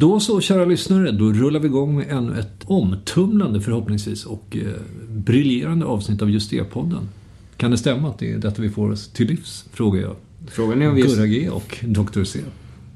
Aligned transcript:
Då 0.00 0.20
så, 0.20 0.40
kära 0.40 0.64
lyssnare, 0.64 1.10
då 1.10 1.32
rullar 1.32 1.60
vi 1.60 1.66
igång 1.66 1.96
med 1.96 2.06
ännu 2.10 2.38
ett 2.38 2.64
omtumlande 2.64 3.60
förhoppningsvis 3.60 4.24
och 4.26 4.56
eh, 4.56 4.72
briljerande 5.08 5.86
avsnitt 5.86 6.22
av 6.22 6.30
Just 6.30 6.50
det-podden. 6.50 7.08
Kan 7.56 7.70
det 7.70 7.78
stämma 7.78 8.08
att 8.08 8.18
det 8.18 8.32
är 8.32 8.38
detta 8.38 8.62
vi 8.62 8.70
får 8.70 8.90
oss 8.90 9.08
till 9.08 9.26
livs? 9.26 9.64
Frågar 9.72 10.02
jag. 10.02 10.16
Frågan 10.50 10.82
är 10.82 10.88
om 10.88 10.94
vi 10.94 11.02
Gurra 11.02 11.26
G 11.26 11.48
och 11.50 11.78
Dr. 11.82 12.24
C. 12.24 12.40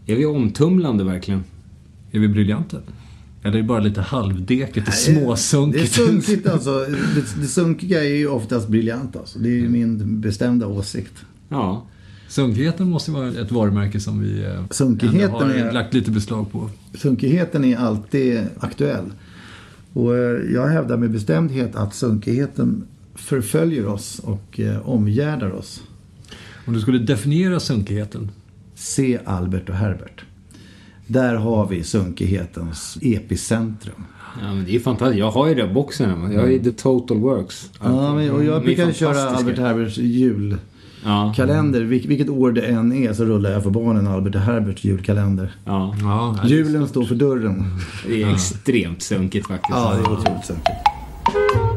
är 0.07 0.17
vi 0.17 0.27
omtumlande 0.27 1.05
verkligen? 1.05 1.45
Är 2.13 2.19
vi 2.19 2.29
briljanta? 2.29 2.77
Eller 3.43 3.59
är 3.59 3.63
det 3.63 3.69
bara 3.69 3.81
lite 3.81 4.01
halvdeket 4.01 4.77
och 4.77 4.93
Det 4.93 5.11
är 5.11 5.21
småsunkigt? 5.21 5.93
sunkigt 5.93 6.47
alltså. 6.47 6.71
Det, 7.15 7.41
det 7.41 7.47
sunkiga 7.47 8.05
är 8.05 8.17
ju 8.17 8.29
oftast 8.29 8.69
briljant 8.69 9.17
alltså. 9.17 9.39
Det 9.39 9.49
är 9.49 9.57
ju 9.57 9.69
min 9.69 10.21
bestämda 10.21 10.67
åsikt. 10.67 11.15
Ja. 11.49 11.87
Sunkigheten 12.35 12.91
måste 12.91 13.11
vara 13.11 13.29
ett 13.29 13.53
varumärke 13.53 14.01
som 14.01 14.21
vi 14.21 14.45
eh, 14.45 14.65
Sunkigheten 14.71 15.33
har 15.35 15.51
är- 15.51 15.73
lagt 15.73 15.95
lite 15.95 16.11
beslag 16.11 16.53
på. 16.53 16.71
Sunkigheten 16.95 17.65
är 17.65 17.77
alltid 17.77 18.41
aktuell. 18.61 19.05
Och 19.93 20.17
eh, 20.17 20.53
jag 20.55 20.67
hävdar 20.67 20.97
med 20.97 21.11
bestämdhet 21.11 21.77
att 21.77 21.95
sunkigheten 21.95 22.85
förföljer 23.15 23.87
oss 23.87 24.19
och 24.25 24.61
eh, 24.61 24.89
omgärdar 24.89 25.51
oss. 25.51 25.83
Om 26.67 26.75
du 26.75 26.81
skulle 26.81 26.99
definiera 26.99 27.61
sunkigheten? 27.61 28.31
Se 28.75 29.19
Albert 29.25 29.69
och 29.69 29.75
Herbert. 29.75 30.25
Där 31.07 31.35
har 31.35 31.69
vi 31.69 31.83
sunkighetens 31.85 32.99
epicentrum. 33.03 34.05
ja, 34.41 34.55
men 34.55 34.65
det 34.65 34.77
är 34.77 34.81
fantastiskt. 34.81 35.19
Jag 35.19 35.31
har 35.31 35.49
ju 35.49 35.55
det 35.55 35.69
boxen. 35.69 36.33
Jag 36.33 36.41
har 36.41 36.49
ju 36.49 36.59
The 36.63 36.73
Total 36.73 37.19
Works. 37.19 37.71
Ja, 37.83 38.15
men, 38.15 38.31
och 38.31 38.45
jag 38.45 38.57
är 38.57 38.61
brukar 38.61 38.93
köra. 38.93 39.21
Albert 39.31 39.59
Herberts 39.59 39.99
julkalender. 39.99 40.74
Ja. 41.05 41.35
Vil, 41.73 42.09
vilket 42.09 42.29
år 42.29 42.53
det 42.53 42.61
än 42.63 42.93
är 42.93 43.13
så 43.13 43.25
rullar 43.25 43.51
jag 43.51 43.63
för 43.63 43.71
barnen 43.71 44.07
Albert 44.07 44.35
Herberts 44.37 44.85
julkalender. 44.85 45.53
ja. 45.65 45.95
Ja, 46.03 46.37
Julen 46.45 46.89
står 46.89 47.05
för 47.05 47.15
dörren. 47.15 47.65
Det 48.07 48.23
är 48.23 48.33
extremt 48.33 49.03
sunkigt 49.03 49.47
faktiskt. 49.47 49.79
Ja, 49.79 49.93
det 49.95 49.99
är 50.01 50.13
otroligt 50.13 50.45
sunkigt. 50.45 51.74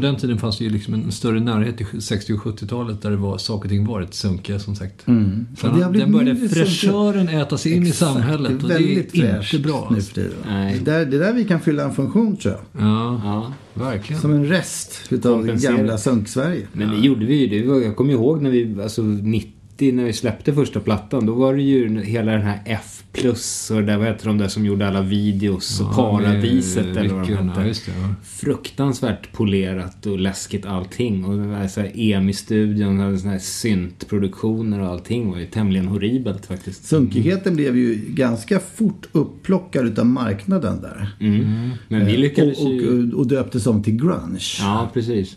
På 0.00 0.06
den 0.06 0.16
tiden 0.16 0.38
fanns 0.38 0.58
det 0.58 0.64
ju 0.64 0.70
liksom 0.70 0.94
en 0.94 1.12
större 1.12 1.40
närhet 1.40 1.80
i 1.80 2.00
60 2.00 2.32
och 2.32 2.38
70-talet 2.40 3.02
där 3.02 3.10
det 3.10 3.16
var 3.16 3.38
saker 3.38 3.64
och 3.64 3.70
ting 3.70 3.86
var 3.86 4.00
rätt 4.00 4.14
sunkiga 4.14 4.58
som 4.58 4.76
sagt. 4.76 5.08
Mm. 5.08 5.46
Sen 5.58 5.70
Och 5.70 5.76
det 5.78 5.82
har 5.84 5.90
blivit 5.90 6.06
den 6.12 6.18
började 6.18 6.48
fräschören 6.48 7.28
äta 7.28 7.58
sig 7.58 7.72
in 7.72 7.86
i 7.86 7.88
Exakt, 7.88 8.12
samhället 8.12 8.62
och 8.62 8.68
det 8.68 8.74
väldigt 8.74 9.14
är 9.14 9.36
inte 9.54 9.68
bra. 9.68 9.88
nu 9.90 9.96
alltså. 9.96 10.14
för 10.14 10.20
tiden. 10.20 10.36
Nej. 10.46 10.80
Det, 10.84 10.90
där, 10.90 11.06
det 11.06 11.18
där 11.18 11.32
vi 11.32 11.44
kan 11.44 11.60
fylla 11.60 11.82
en 11.84 11.92
funktion 11.94 12.36
tror 12.36 12.54
jag. 12.54 12.82
Ja, 12.86 13.20
Ja. 13.24 13.52
verkligen. 13.84 14.22
Som 14.22 14.32
en 14.32 14.46
rest 14.46 15.00
utav 15.10 15.46
gamla 15.46 15.98
sunk-Sverige. 15.98 16.66
Men 16.72 16.90
det 16.90 16.96
gjorde 17.06 17.26
vi 17.26 17.46
ju. 17.54 17.82
Jag 17.84 17.96
kommer 17.96 18.12
ihåg 18.12 18.42
när 18.42 18.50
vi, 18.50 18.76
alltså 18.82 19.02
90 19.02 19.52
när 19.82 20.04
vi 20.04 20.12
släppte 20.12 20.54
första 20.54 20.80
plattan. 20.80 21.26
Då 21.26 21.34
var 21.34 21.54
det 21.54 21.62
ju 21.62 22.02
hela 22.02 22.32
den 22.32 22.42
här 22.42 22.60
F 22.64 23.02
plus 23.12 23.70
och 23.70 23.76
det 23.76 23.82
där, 23.82 23.96
vad 23.96 24.06
heter 24.06 24.26
de 24.26 24.38
där 24.38 24.48
som 24.48 24.66
gjorde 24.66 24.88
alla 24.88 25.02
videos 25.02 25.80
och 25.80 25.86
Ja, 25.96 26.18
Paradiset 26.18 26.86
med 26.86 26.96
eller 26.96 27.14
vad 27.14 27.28
de 27.28 27.48
hette. 27.48 27.72
ja. 27.86 28.14
Fruktansvärt 28.24 29.32
polerat 29.32 30.06
och 30.06 30.18
läskigt 30.18 30.66
allting. 30.66 31.24
Och 31.24 31.36
det 31.38 31.46
var 31.46 31.68
så 31.68 31.80
här 31.80 31.90
EMI-studion 31.94 32.98
hade 33.00 33.18
såna 33.18 33.32
här 33.32 33.38
syntproduktioner 33.38 34.80
och 34.80 34.86
allting 34.86 35.30
var 35.30 35.38
ju 35.38 35.46
tämligen 35.46 35.86
horribelt 35.88 36.46
faktiskt. 36.46 36.84
Sunkigheten 36.84 37.56
blev 37.56 37.76
ju 37.76 37.94
ganska 38.08 38.60
fort 38.60 39.08
upplockad 39.12 39.86
utav 39.86 40.06
marknaden 40.06 40.82
där. 40.82 41.10
Mm. 41.20 41.70
Men 41.88 42.06
vi 42.06 42.16
lyckades 42.16 42.58
och, 42.58 42.70
ju... 42.70 43.12
och, 43.12 43.18
och 43.18 43.26
döptes 43.26 43.66
om 43.66 43.82
till 43.82 43.96
grunge. 43.96 44.40
Ja, 44.60 44.90
precis. 44.94 45.36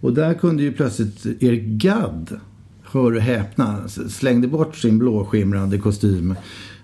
Och 0.00 0.12
där 0.14 0.34
kunde 0.34 0.62
ju 0.62 0.72
plötsligt 0.72 1.26
Erik 1.42 1.62
Gadd, 1.64 2.40
hör 2.92 3.16
och 3.16 3.22
häpna, 3.22 3.88
slängde 3.88 4.48
bort 4.48 4.76
sin 4.76 4.98
blåskimrande 4.98 5.78
kostym 5.78 6.34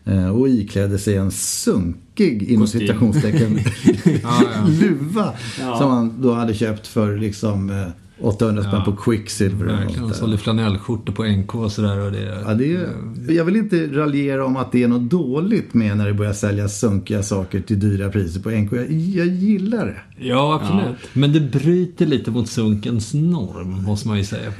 eh, 0.04 0.28
och 0.28 0.48
iklädde 0.48 0.98
sig 0.98 1.16
en 1.16 1.30
sunkig, 1.30 2.42
inom 2.42 2.66
citationstecken, 2.66 3.58
ja. 4.22 4.42
luva. 4.80 5.32
Ja. 5.60 5.78
Som 5.78 5.90
han 5.90 6.22
då 6.22 6.32
hade 6.32 6.54
köpt 6.54 6.86
för 6.86 7.16
liksom 7.16 7.70
eh, 7.70 7.88
800 8.20 8.62
spänn 8.62 8.74
Ja. 8.74 8.84
på 8.84 8.96
Quicksilver. 8.96 9.66
Verkligen. 9.66 10.04
Och 10.04 10.14
sålde 10.16 10.38
flanellskjortor 10.38 11.12
på 11.12 11.24
NK 11.24 11.54
och 11.54 11.72
sådär. 11.72 12.00
Och 12.00 12.12
det, 12.12 12.42
Ja, 12.46 12.54
det 12.54 12.74
är, 12.76 12.88
jag 13.32 13.44
vill 13.44 13.56
inte 13.56 13.86
raljera 13.86 14.44
om 14.44 14.56
att 14.56 14.72
det 14.72 14.82
är 14.82 14.88
något 14.88 15.10
dåligt 15.10 15.74
med 15.74 15.96
när 15.96 16.06
det 16.06 16.14
börjar 16.14 16.32
säljas 16.32 16.78
sunkiga 16.80 17.22
saker 17.22 17.60
till 17.60 17.80
dyra 17.80 18.10
priser 18.10 18.40
på 18.40 18.50
NK. 18.50 18.72
Jag, 18.72 18.90
jag 18.90 19.26
gillar 19.26 19.86
det. 19.86 20.24
Ja, 20.26 20.60
absolut. 20.62 20.96
Men 21.12 21.32
det 21.32 21.40
bryter 21.40 22.06
lite 22.06 22.30
mot 22.30 22.48
sunkens 22.48 23.14
norm, 23.14 23.82
måste 23.82 24.08
man 24.08 24.18
ju 24.18 24.24
säga. 24.24 24.52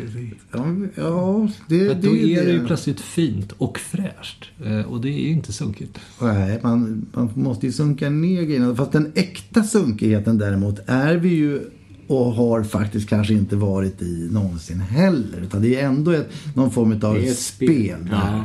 Ja, 0.52 0.66
ja 0.94 1.48
det, 1.68 1.90
Att 1.90 2.02
det 2.02 2.08
då 2.08 2.16
är 2.16 2.38
är 2.40 2.46
det 2.46 2.52
ju 2.52 2.66
plötsligt 2.66 3.00
fint 3.00 3.52
och 3.58 3.78
fräscht. 3.78 4.44
Eh, 4.64 4.80
Och 4.92 5.00
det 5.00 5.08
är 5.08 5.20
ju 5.20 5.28
inte 5.30 5.52
sunkigt. 5.52 5.98
Nej, 6.22 6.60
man, 6.62 7.06
man 7.12 7.30
måste 7.34 7.66
ju 7.66 7.72
sunka 7.72 8.10
ner 8.10 8.42
grejerna. 8.42 8.74
Fast 8.74 8.92
den 8.92 9.12
äkta 9.14 9.62
sunkigheten 9.62 10.38
däremot 10.38 10.78
är 10.86 11.16
vi 11.16 11.28
ju 11.28 11.60
och 12.06 12.32
har 12.32 12.62
faktiskt 12.62 13.08
kanske 13.08 13.34
inte 13.34 13.56
varit 13.56 14.02
i 14.02 14.28
någonsin 14.32 14.80
heller. 14.80 15.40
Utan 15.42 15.62
det 15.62 15.80
är 15.80 15.86
ändå 15.86 16.10
ett, 16.10 16.28
någon 16.54 16.70
form 16.70 17.00
av 17.02 17.16
ett 17.16 17.38
spel. 17.38 17.98
där. 18.10 18.12
Ja. 18.12 18.44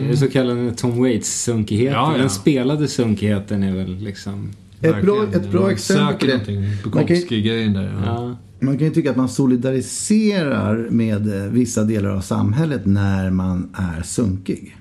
Det 0.00 0.12
är 0.12 0.16
så 0.16 0.28
kallade 0.28 0.70
Tom 0.74 0.90
Waits-sunkigheten. 1.02 1.92
Ja, 1.94 2.12
ja. 2.12 2.18
Den 2.18 2.30
spelade 2.30 2.88
sunkigheten 2.88 3.62
är 3.62 3.74
väl 3.76 3.96
liksom... 3.96 4.50
Ett 4.80 5.02
bra, 5.02 5.26
ett 5.34 5.50
bra 5.50 5.70
exempel 5.70 6.06
på 6.06 6.12
söker 6.12 6.26
det. 6.26 6.32
någonting. 6.32 6.60
Man 6.60 7.06
kan, 7.06 7.16
ju- 7.16 7.22
Bukowski-grejen 7.22 7.72
där. 7.72 7.82
Ja. 7.82 8.02
Ja. 8.06 8.36
man 8.66 8.78
kan 8.78 8.86
ju 8.86 8.92
tycka 8.94 9.10
att 9.10 9.16
man 9.16 9.28
solidariserar 9.28 10.88
med 10.90 11.44
eh, 11.44 11.50
vissa 11.50 11.84
delar 11.84 12.10
av 12.10 12.20
samhället 12.20 12.86
när 12.86 13.30
man 13.30 13.68
är 13.74 14.02
sunkig. 14.02 14.76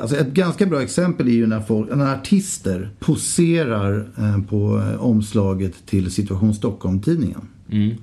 Alltså 0.00 0.16
ett 0.16 0.34
ganska 0.34 0.66
bra 0.66 0.82
exempel 0.82 1.28
är 1.28 1.32
ju 1.32 1.46
när, 1.46 1.60
folk, 1.60 1.96
när 1.96 2.14
artister 2.14 2.90
poserar 2.98 4.08
eh, 4.18 4.42
på 4.42 4.78
eh, 4.78 5.04
omslaget 5.04 5.86
till 5.86 6.10
Situation 6.10 6.54
Stockholm-tidningen. 6.54 7.40
Mm. 7.70 7.96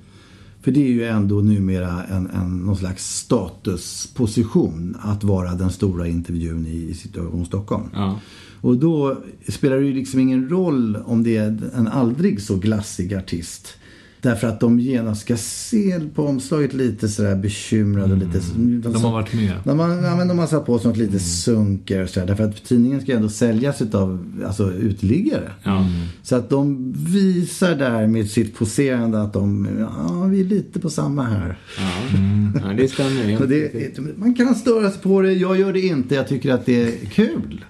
För 0.62 0.70
det 0.70 0.80
är 0.80 0.88
ju 0.88 1.04
ändå 1.04 1.40
numera 1.40 2.04
en, 2.04 2.30
en, 2.30 2.58
någon 2.58 2.76
slags 2.76 3.16
statusposition 3.16 4.96
att 5.00 5.24
vara 5.24 5.54
den 5.54 5.70
stora 5.70 6.08
intervjun 6.08 6.66
i 6.66 6.94
Situation 6.94 7.46
Stockholm. 7.46 7.84
Ja. 7.92 8.20
Och 8.60 8.76
då 8.76 9.16
spelar 9.48 9.76
det 9.76 9.86
ju 9.86 9.94
liksom 9.94 10.20
ingen 10.20 10.48
roll 10.48 10.96
om 11.04 11.22
det 11.22 11.36
är 11.36 11.70
en 11.74 11.88
aldrig 11.88 12.42
så 12.42 12.56
glassig 12.56 13.14
artist. 13.14 13.78
Därför 14.22 14.48
att 14.48 14.60
de 14.60 14.80
genast 14.80 15.20
ska 15.20 15.36
se 15.36 16.00
på 16.14 16.26
omslaget 16.26 16.72
lite 16.74 17.08
sådär 17.08 17.36
bekymrade. 17.36 18.12
och 18.12 18.18
Lite, 18.18 18.40
De 18.88 19.04
har 19.04 19.12
varit 19.12 19.34
med. 19.34 19.52
de 19.64 19.78
har, 19.78 19.88
ja, 19.88 20.16
men 20.16 20.28
de 20.28 20.38
har 20.38 20.46
satt 20.46 20.66
på 20.66 20.78
sig 20.78 20.88
något 20.88 20.96
lite 20.96 21.18
sunker 21.18 22.02
och 22.02 22.08
sådär. 22.08 22.26
Därför 22.26 22.44
att 22.44 22.64
tidningen 22.64 23.00
ska 23.00 23.12
ändå 23.12 23.28
säljas 23.28 23.82
av 23.92 24.42
alltså, 24.46 24.72
uteliggare. 24.72 25.52
Ja. 25.62 25.86
Så 26.22 26.36
att 26.36 26.50
de 26.50 26.92
visar 26.96 27.74
där 27.74 28.06
med 28.06 28.30
sitt 28.30 28.56
poserande 28.58 29.22
att 29.22 29.32
de, 29.32 29.68
ja 29.80 30.24
vi 30.24 30.40
är 30.40 30.44
lite 30.44 30.80
på 30.80 30.90
samma 30.90 31.22
här. 31.22 31.58
Ja. 31.78 32.18
ja, 32.64 32.72
det 32.76 32.88
stämmer. 32.88 33.46
Det, 33.46 33.98
man 34.16 34.34
kan 34.34 34.54
störa 34.54 34.90
sig 34.90 35.00
på 35.02 35.20
det, 35.20 35.32
jag 35.32 35.58
gör 35.58 35.72
det 35.72 35.80
inte. 35.80 36.14
Jag 36.14 36.28
tycker 36.28 36.52
att 36.54 36.66
det 36.66 36.82
är 36.82 37.06
kul. 37.06 37.64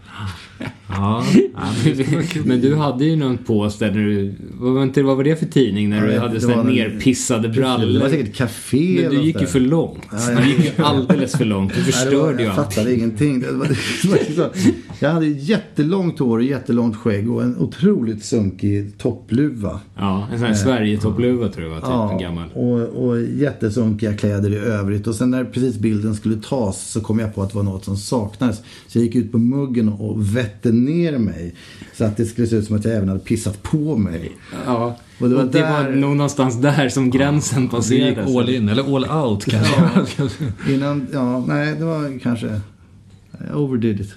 Ja, 0.96 1.24
men 2.44 2.60
du 2.60 2.74
hade 2.76 3.04
ju 3.04 3.16
någon 3.16 3.38
pås 3.38 3.78
där 3.78 3.90
när 3.90 4.04
du... 4.04 4.34
Vad 4.54 4.72
var, 4.72 4.82
inte, 4.82 5.02
vad 5.02 5.16
var 5.16 5.24
det 5.24 5.36
för 5.36 5.46
tidning? 5.46 5.90
När 5.90 6.06
du 6.06 6.18
hade 6.18 6.40
sådana 6.40 6.62
nerpissade 6.62 7.42
Det 7.42 7.48
var 7.48 7.54
brallor. 7.78 8.08
säkert 8.08 8.36
café 8.36 8.98
Men 9.02 9.10
du 9.10 9.22
gick 9.22 9.40
ju 9.40 9.46
för 9.46 9.60
långt. 9.60 10.02
Du 10.42 10.48
gick 10.48 10.78
ju 10.78 10.84
alldeles 10.84 11.32
för 11.36 11.44
långt. 11.44 11.74
Du 11.74 11.80
förstörde 11.82 12.42
ju 12.42 12.48
jag 12.48 12.58
allt. 12.58 12.74
fattade 12.74 12.94
ingenting. 12.94 13.40
Det 13.40 13.52
var, 13.52 13.66
det 14.28 14.36
var 14.38 14.50
så, 14.50 14.58
jag 14.98 15.10
hade 15.10 15.26
jättelångt 15.26 16.18
hår 16.18 16.38
och 16.38 16.44
jättelångt 16.44 16.96
skägg 16.96 17.30
och 17.30 17.42
en 17.42 17.56
otroligt 17.58 18.24
sunkig 18.24 18.98
toppluva. 18.98 19.80
Ja, 19.96 20.28
en 20.32 20.38
sån 20.38 20.46
här 20.46 20.54
Sverigetoppluva 20.54 21.48
tror 21.48 21.66
jag 21.72 21.80
var, 21.80 21.80
typ 22.08 22.12
en 22.12 22.18
gammal. 22.18 22.48
och, 22.54 23.08
och 23.08 23.20
jättesunkiga 23.22 24.16
kläder 24.16 24.52
i 24.52 24.56
övrigt. 24.56 25.06
Och 25.06 25.14
sen 25.14 25.30
när 25.30 25.44
precis 25.44 25.78
bilden 25.78 26.14
skulle 26.14 26.36
tas 26.36 26.90
så 26.90 27.00
kom 27.00 27.18
jag 27.18 27.34
på 27.34 27.42
att 27.42 27.50
det 27.50 27.56
var 27.56 27.62
något 27.62 27.84
som 27.84 27.96
saknades. 27.96 28.62
Så 28.88 28.98
jag 28.98 29.04
gick 29.04 29.14
ut 29.14 29.32
på 29.32 29.38
muggen 29.38 29.88
och 29.88 30.36
vette 30.36 30.72
ner 30.84 31.18
mig. 31.18 31.54
Så 31.94 32.04
att 32.04 32.16
det 32.16 32.24
skulle 32.26 32.46
se 32.46 32.56
ut 32.56 32.66
som 32.66 32.76
att 32.76 32.84
jag 32.84 32.94
även 32.94 33.08
hade 33.08 33.20
pissat 33.20 33.62
på 33.62 33.96
mig. 33.96 34.32
Ja, 34.66 34.96
Och 35.20 35.28
det 35.28 35.34
var 35.34 35.42
och 35.44 35.50
det 35.50 35.60
var 35.62 35.84
där- 35.84 35.96
nog 35.96 36.16
någonstans 36.16 36.60
där 36.60 36.88
som 36.88 37.10
gränsen 37.10 37.62
gick 37.62 37.70
passerades. 37.70 38.36
all 38.36 38.50
in, 38.50 38.68
eller 38.68 38.96
all 38.96 39.26
out 39.26 39.44
kanske. 39.44 40.30
Innan, 40.68 41.06
ja, 41.12 41.44
nej, 41.46 41.74
det 41.78 41.84
var 41.84 42.18
kanske... 42.22 42.46
I 43.50 43.52
overdid 43.54 44.00
it. 44.00 44.14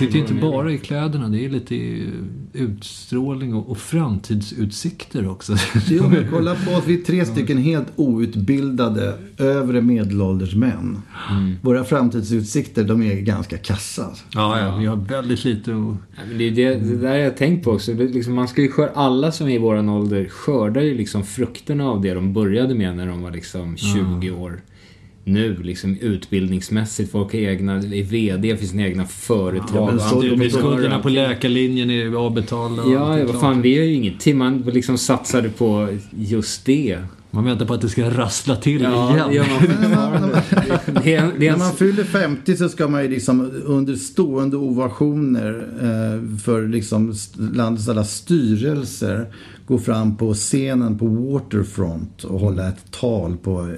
Sitter 0.00 0.14
ju 0.14 0.20
inte 0.20 0.34
bara 0.34 0.72
i 0.72 0.78
kläderna, 0.78 1.28
det 1.28 1.44
är 1.44 1.48
lite 1.48 1.74
utstrålning 2.52 3.54
och, 3.54 3.70
och 3.70 3.78
framtidsutsikter 3.78 5.28
också. 5.28 5.56
Jo, 5.88 6.02
men 6.10 6.26
kolla 6.30 6.54
på 6.54 6.70
oss. 6.70 6.84
Vi 6.86 7.00
är 7.00 7.04
tre 7.04 7.24
stycken 7.24 7.58
helt 7.58 7.86
outbildade 7.96 9.14
övre 9.38 9.80
medelålders 9.80 10.54
män. 10.54 11.02
Våra 11.62 11.84
framtidsutsikter, 11.84 12.84
de 12.84 13.02
är 13.02 13.14
ganska 13.14 13.58
kassa. 13.58 14.10
Ja, 14.34 14.60
ja, 14.60 14.76
vi 14.76 14.86
har 14.86 14.96
väldigt 14.96 15.44
lite 15.44 15.72
och... 15.72 15.96
Ja, 16.16 16.22
men 16.28 16.38
det 16.38 16.44
är 16.44 16.50
det, 16.50 16.74
det 16.74 16.96
där 16.96 17.16
jag 17.16 17.30
har 17.30 17.36
tänkt 17.36 17.64
på 17.64 17.70
också. 17.70 17.94
Det 17.94 18.04
liksom, 18.04 18.34
man 18.34 18.48
ska 18.48 18.62
ju 18.62 18.70
skörda, 18.70 18.92
alla 18.94 19.32
som 19.32 19.48
är 19.48 19.54
i 19.54 19.58
våran 19.58 19.88
ålder 19.88 20.28
skördar 20.28 20.82
ju 20.82 20.94
liksom 20.94 21.24
frukterna 21.24 21.88
av 21.88 22.00
det 22.00 22.14
de 22.14 22.32
började 22.32 22.74
med 22.74 22.96
när 22.96 23.06
de 23.06 23.22
var 23.22 23.30
liksom 23.30 23.76
20 23.76 24.30
år. 24.30 24.60
Nu 25.32 25.62
liksom 25.62 25.96
utbildningsmässigt, 26.00 27.12
folk 27.12 27.32
har 27.32 27.40
egna, 27.40 27.74
är 27.74 28.02
VD 28.02 28.56
för 28.56 28.66
sina 28.66 28.82
egna 28.82 29.06
företag. 29.06 29.98
Ja, 29.98 30.48
Skulderna 30.50 30.98
på 30.98 31.08
läkarlinjen 31.08 31.90
är 31.90 32.14
avbetalda. 32.14 32.82
och 32.82 32.92
Ja, 32.92 33.14
är 33.14 33.18
ja, 33.18 33.26
vad 33.26 33.40
fan, 33.40 33.62
vi 33.62 33.78
har 33.78 33.84
ju 33.84 33.94
ingenting. 33.94 34.38
Man 34.38 34.58
liksom 34.58 34.98
satsade 34.98 35.48
på 35.48 35.88
just 36.10 36.64
det. 36.64 36.98
Man 37.30 37.44
väntar 37.44 37.66
på 37.66 37.74
att 37.74 37.80
det 37.80 37.88
ska 37.88 38.10
rassla 38.10 38.56
till 38.56 38.82
Ja, 38.82 39.14
igen. 39.14 39.32
gör 39.32 39.46
man. 39.48 40.30
Det 41.04 41.14
är, 41.14 41.30
det 41.38 41.46
är 41.46 41.50
När 41.50 41.58
man 41.58 41.72
fyller 41.72 42.04
50 42.04 42.56
så 42.56 42.68
ska 42.68 42.88
man 42.88 43.02
ju 43.02 43.08
liksom 43.08 43.50
under 43.64 43.94
stående 43.94 44.56
ovationer 44.56 45.68
eh, 45.80 46.38
för 46.38 46.68
liksom 46.68 47.14
landets 47.38 47.88
alla 47.88 48.04
styrelser 48.04 49.26
gå 49.66 49.78
fram 49.78 50.16
på 50.16 50.34
scenen 50.34 50.98
på 50.98 51.06
Waterfront 51.06 52.24
och 52.24 52.40
hålla 52.40 52.68
ett 52.68 52.90
tal 52.90 53.36
på 53.36 53.74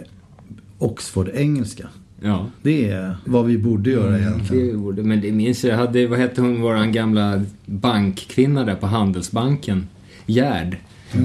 Oxford-engelska. 0.82 1.88
ja. 2.22 2.46
Det 2.62 2.88
är 2.90 3.16
vad 3.24 3.46
vi 3.46 3.58
borde 3.58 3.90
göra 3.90 4.18
egentligen. 4.18 4.66
Det 4.66 4.72
gjorde, 4.72 5.02
men 5.02 5.20
det 5.20 5.32
minns 5.32 5.64
jag. 5.64 5.76
hade, 5.76 6.06
vad 6.06 6.18
hette 6.18 6.40
hon, 6.40 6.60
våran 6.60 6.92
gamla 6.92 7.42
bankkvinna 7.66 8.64
där 8.64 8.74
på 8.74 8.86
Handelsbanken? 8.86 9.88
Gerd. 10.26 10.76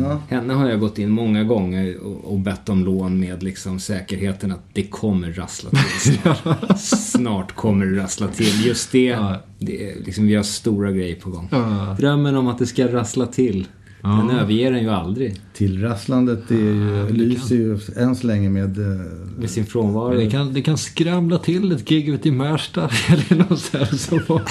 Ja. 0.02 0.22
Henne 0.30 0.54
har 0.54 0.70
jag 0.70 0.80
gått 0.80 1.00
in 1.00 1.10
många 1.10 1.44
gånger 1.44 1.98
och, 1.98 2.32
och 2.34 2.40
bett 2.40 2.70
om 2.70 2.86
lån 2.86 3.20
med 3.20 3.44
liksom 3.44 3.80
säkerheten 3.80 4.52
att 4.52 4.64
det 4.74 4.84
kommer 4.84 5.32
rassla 5.34 5.70
till 5.70 6.14
snart. 6.14 6.80
snart 6.80 7.56
kommer 7.56 7.86
det 7.86 8.02
rassla 8.04 8.28
till. 8.28 8.66
Just 8.66 8.92
det, 8.92 9.06
Ja. 9.06 9.42
det 9.60 9.96
liksom, 10.06 10.28
vi 10.28 10.36
har 10.36 10.44
stora 10.44 10.92
grejer 10.92 11.16
på 11.16 11.30
gång. 11.30 11.48
Ja. 11.52 11.96
Drömmen 12.00 12.36
om 12.36 12.48
att 12.48 12.58
det 12.60 12.66
ska 12.66 12.94
rassla 12.94 13.26
till, 13.26 13.68
den 14.02 14.30
överger 14.30 14.72
den 14.72 14.84
ju 14.84 14.90
aldrig 14.90 15.42
Tillrasslandet 15.54 16.52
är 16.52 16.56
ju, 16.56 17.10
lyser 17.10 17.56
ju 17.56 17.80
än 17.96 18.16
så 18.16 18.28
länge 18.28 18.50
med... 18.50 18.78
eh, 18.78 19.02
med 19.40 19.50
sin 19.50 19.66
frånvaro. 19.66 20.14
Det, 20.14 20.30
kan, 20.30 20.54
det 20.54 20.62
kan 20.62 20.78
skramla 20.78 21.38
till 21.38 21.72
ett 21.72 21.86
gig 21.86 22.10
ute 22.10 22.28
i 22.28 22.32
Märsta 22.32 22.82
eller 23.10 23.50
något 23.50 23.60
så 23.60 23.78
här. 23.78 23.86
Så. 23.86 24.42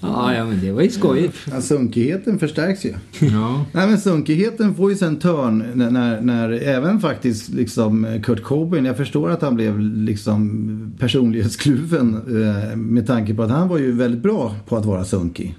Ja, 0.00 0.34
ja, 0.34 0.44
men 0.44 0.60
det 0.60 0.72
var 0.72 0.82
ju 0.82 0.90
skojigt. 0.90 1.36
Ja, 1.50 1.60
sunkigheten 1.60 2.38
förstärks 2.38 2.84
ju. 2.84 2.94
Ja. 3.18 3.64
Nej 3.72 3.88
men 3.88 3.98
sunkigheten 3.98 4.74
får 4.74 4.90
ju 4.90 4.96
sen 4.96 5.16
törn 5.16 5.64
när, 5.74 5.90
när, 5.90 6.20
när 6.20 6.50
även 6.50 7.00
faktiskt 7.00 7.48
liksom 7.48 8.20
Kurt 8.22 8.42
Cobain, 8.42 8.84
jag 8.84 8.96
förstår 8.96 9.30
att 9.30 9.42
han 9.42 9.54
blev 9.54 9.80
liksom 9.80 10.92
personlighetskluven 10.98 12.14
eh, 12.14 12.76
med 12.76 13.06
tanke 13.06 13.34
på 13.34 13.42
att 13.42 13.50
han 13.50 13.68
var 13.68 13.78
ju 13.78 13.92
väldigt 13.92 14.22
bra 14.22 14.54
på 14.68 14.76
att 14.76 14.84
vara 14.84 15.04
sunkig. 15.04 15.54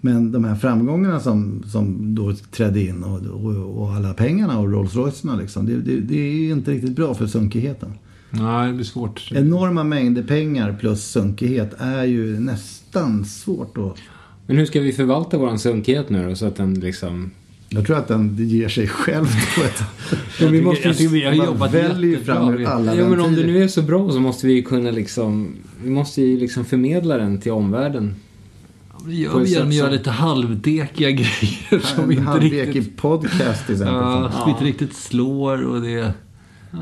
Men 0.00 0.32
de 0.32 0.44
här 0.44 0.54
framgångarna 0.54 1.20
som, 1.20 1.62
som 1.66 2.14
då 2.20 2.34
trädde 2.50 2.80
in 2.80 3.04
och, 3.04 3.20
och, 3.44 3.82
och 3.82 3.92
alla 3.92 4.14
pengarna 4.14 4.58
och 4.58 4.72
Rolls 4.72 4.94
Roycerna 4.94 5.36
liksom, 5.36 5.66
det, 5.66 5.76
det, 5.76 6.00
det 6.00 6.18
är 6.18 6.52
inte 6.52 6.70
riktigt 6.70 6.96
bra 6.96 7.14
för 7.14 7.26
sunkigheten. 7.26 7.92
Nej, 8.30 8.66
det 8.68 8.72
blir 8.74 8.84
svårt. 8.84 9.32
Enorma 9.34 9.84
mängder 9.84 10.22
pengar 10.22 10.76
plus 10.80 11.04
sunkighet 11.04 11.74
är 11.78 12.04
ju 12.04 12.40
nästan 12.40 13.24
svårt 13.24 13.78
att 13.78 13.96
Men 14.46 14.56
hur 14.56 14.66
ska 14.66 14.80
vi 14.80 14.92
förvalta 14.92 15.38
våran 15.38 15.58
sunkighet 15.58 16.10
nu 16.10 16.28
då, 16.28 16.34
så 16.34 16.46
att 16.46 16.56
den 16.56 16.74
liksom... 16.74 17.30
jag 17.68 17.86
tror 17.86 17.96
att 17.96 18.08
den 18.08 18.36
ger 18.38 18.68
sig 18.68 18.88
själv 18.88 19.26
på 19.56 19.64
ett... 19.64 19.82
Men 20.40 20.52
vi 20.52 20.62
måste 20.62 20.88
ju- 20.88 21.08
vi 21.08 21.24
har 21.24 21.32
jobbat 21.32 21.74
väljer 21.74 22.18
fram 22.18 22.54
ur 22.54 22.66
alla 22.66 22.94
Ja, 22.96 23.08
men 23.08 23.20
om 23.20 23.34
det 23.34 23.46
nu 23.46 23.62
är 23.62 23.68
så 23.68 23.82
bra 23.82 24.10
så 24.10 24.20
måste 24.20 24.46
vi 24.46 24.52
ju 24.52 24.62
kunna 24.62 24.90
liksom... 24.90 25.54
Vi 25.84 25.90
måste 25.90 26.22
ju 26.22 26.38
liksom 26.38 26.64
förmedla 26.64 27.16
den 27.16 27.40
till 27.40 27.52
omvärlden. 27.52 28.14
Det 29.06 29.14
gör 29.14 29.32
På 29.32 29.38
ett 29.38 29.46
vi 29.46 29.50
genom 29.50 29.68
att 29.68 29.72
sätt 29.74 29.78
göra 29.78 29.88
som- 29.88 29.96
lite 29.98 30.10
halvdekiga 30.10 31.10
grejer 31.20 31.80
som 31.94 32.04
En 32.04 32.12
inte 32.18 32.38
riktigt, 32.38 32.96
podcast 32.96 33.66
till 33.66 33.74
exempel. 33.74 33.94
ja, 33.96 34.32
som 34.40 34.50
inte 34.50 34.64
riktigt 34.64 34.94
slår 34.96 35.62
och 35.64 35.80
det... 35.82 36.12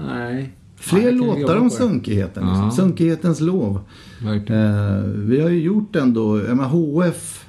Nej. 0.06 0.52
Fler 0.76 1.00
Ja, 1.00 1.06
vi 1.06 1.12
låtar 1.12 1.56
om 1.56 1.70
sunkigheten. 1.70 2.42
Liksom. 2.46 2.64
Ja. 2.64 2.70
Sunkighetens 2.70 3.40
lov. 3.40 3.80
Eh, 4.22 5.02
vi 5.04 5.40
har 5.40 5.48
ju 5.50 5.60
gjort 5.62 5.96
ändå, 5.96 6.38
jag 6.38 6.56
menar, 6.56 6.68
HF 6.68 7.44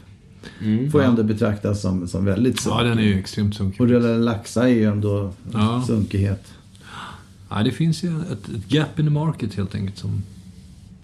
får 0.91 1.01
ju 1.01 1.07
ändå 1.07 1.23
betraktas 1.23 1.81
som, 1.81 2.07
som 2.07 2.25
väldigt 2.25 2.59
sunkig. 2.59 2.79
Ja, 2.79 2.83
den 2.83 2.99
är 2.99 3.03
ju 3.03 3.19
extremt 3.19 3.55
sunkig. 3.55 3.81
Och 3.81 3.87
Röda 3.87 4.07
Laxa 4.07 4.63
är 4.69 4.73
ju 4.73 4.83
ändå 4.85 5.33
Ja. 5.53 5.83
sunkighet. 5.87 6.53
Ja, 7.49 7.63
det 7.63 7.71
finns 7.71 8.03
ju 8.03 8.09
ett, 8.31 8.49
ett 8.49 8.71
gap 8.71 8.99
in 8.99 9.05
the 9.05 9.11
market 9.11 9.53
helt 9.53 9.75
enkelt 9.75 9.97
som... 9.97 10.23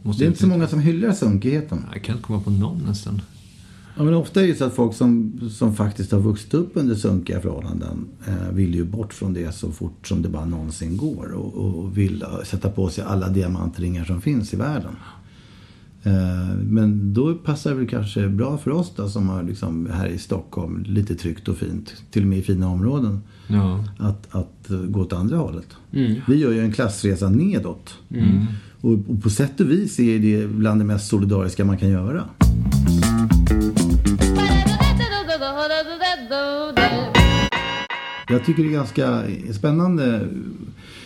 Måste 0.03 0.23
Det 0.23 0.25
är 0.25 0.27
inte 0.27 0.39
så 0.41 0.47
många 0.47 0.67
som 0.67 0.79
hyllar 0.79 1.11
sunkigheten. 1.11 1.85
Jag 1.93 2.01
kan 2.03 2.15
inte 2.15 2.27
komma 2.27 2.39
på 2.39 2.49
någon 2.49 2.81
nästan. 2.87 3.21
Ja, 3.97 4.03
men 4.03 4.13
ofta 4.13 4.43
är 4.43 4.47
det 4.47 4.55
så 4.55 4.65
att 4.65 4.73
folk 4.73 4.93
som, 4.93 5.39
som 5.51 5.75
faktiskt 5.75 6.11
har 6.11 6.19
vuxit 6.19 6.53
upp 6.53 6.71
under 6.73 6.95
sunkiga 6.95 7.41
förhållanden 7.41 8.07
eh, 8.27 8.53
vill 8.53 8.75
ju 8.75 8.83
bort 8.83 9.13
från 9.13 9.33
det 9.33 9.55
så 9.55 9.71
fort 9.71 10.07
som 10.07 10.21
det 10.21 10.29
bara 10.29 10.45
någonsin 10.45 10.97
går. 10.97 11.31
Och, 11.31 11.53
och 11.53 11.97
vill 11.97 12.25
sätta 12.43 12.69
på 12.69 12.89
sig 12.89 13.03
alla 13.03 13.29
diamantringar 13.29 14.05
som 14.05 14.21
finns 14.21 14.53
i 14.53 14.57
världen. 14.57 14.95
Eh, 16.03 16.55
men 16.63 17.13
då 17.13 17.35
passar 17.35 17.69
det 17.69 17.75
väl 17.75 17.87
kanske 17.87 18.27
bra 18.27 18.57
för 18.57 18.71
oss 18.71 18.93
då 18.95 19.09
som 19.09 19.29
har 19.29 19.43
liksom 19.43 19.89
här 19.91 20.07
i 20.07 20.17
Stockholm 20.17 20.83
lite 20.87 21.15
tryggt 21.15 21.47
och 21.47 21.57
fint. 21.57 21.93
Till 22.11 22.21
och 22.21 22.27
med 22.27 22.39
i 22.39 22.41
fina 22.41 22.69
områden. 22.69 23.21
Ja. 23.47 23.83
Att, 23.99 24.35
att 24.35 24.67
gå 24.87 25.01
åt 25.01 25.13
andra 25.13 25.37
hållet. 25.37 25.67
Mm. 25.91 26.15
Vi 26.27 26.35
gör 26.35 26.51
ju 26.51 26.59
en 26.59 26.73
klassresa 26.73 27.29
nedåt. 27.29 27.97
Och, 28.81 28.91
och 28.91 29.23
på 29.23 29.29
sätt 29.29 29.59
och 29.59 29.69
vis 29.69 29.99
är 29.99 30.19
det 30.19 30.47
bland 30.47 30.81
det 30.81 30.85
mest 30.85 31.07
solidariska 31.07 31.65
man 31.65 31.77
kan 31.77 31.89
göra. 31.89 32.23
Jag 38.29 38.45
tycker 38.45 38.63
det 38.63 38.69
är 38.69 38.73
ganska 38.73 39.23
spännande 39.51 40.27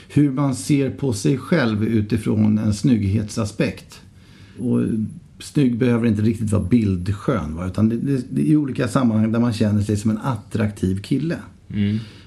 hur 0.09 0.31
man 0.31 0.55
ser 0.55 0.89
på 0.89 1.13
sig 1.13 1.37
själv 1.37 1.83
utifrån 1.83 2.57
en 2.57 2.73
snygghetsaspekt. 2.73 4.01
Och 4.59 4.81
snygg 5.39 5.77
behöver 5.77 6.07
inte 6.07 6.21
riktigt 6.21 6.51
vara 6.51 6.63
bildskön. 6.63 7.55
Va? 7.55 7.67
Utan 7.67 7.89
det, 7.89 7.97
det, 7.97 8.25
det 8.29 8.41
är 8.41 8.45
i 8.45 8.55
olika 8.55 8.87
sammanhang 8.87 9.31
där 9.31 9.39
man 9.39 9.53
känner 9.53 9.81
sig 9.81 9.97
som 9.97 10.11
en 10.11 10.17
attraktiv 10.17 11.01
kille. 11.01 11.37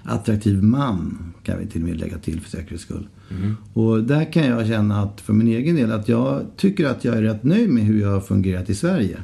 Attraktiv 0.03 0.63
man 0.63 1.19
kan 1.43 1.59
vi 1.59 1.67
till 1.67 1.83
och 1.83 1.89
med 1.89 2.01
lägga 2.01 2.19
till 2.19 2.41
för 2.41 2.51
säkerhets 2.51 2.83
skull. 2.83 3.09
Och 3.73 4.05
där 4.05 4.33
kan 4.33 4.47
jag 4.47 4.67
känna 4.67 5.03
att 5.03 5.21
för 5.21 5.33
min 5.33 5.49
egen 5.49 5.77
del 5.77 5.93
att 5.93 6.09
jag 6.09 6.43
tycker 6.57 6.87
att 6.87 7.05
jag 7.05 7.17
är 7.17 7.23
rätt 7.23 7.43
nöjd 7.43 7.71
med 7.71 7.85
hur 7.85 8.01
jag 8.01 8.11
har 8.11 8.21
fungerat 8.21 8.71
i 8.71 8.75
Sverige. 8.75 9.19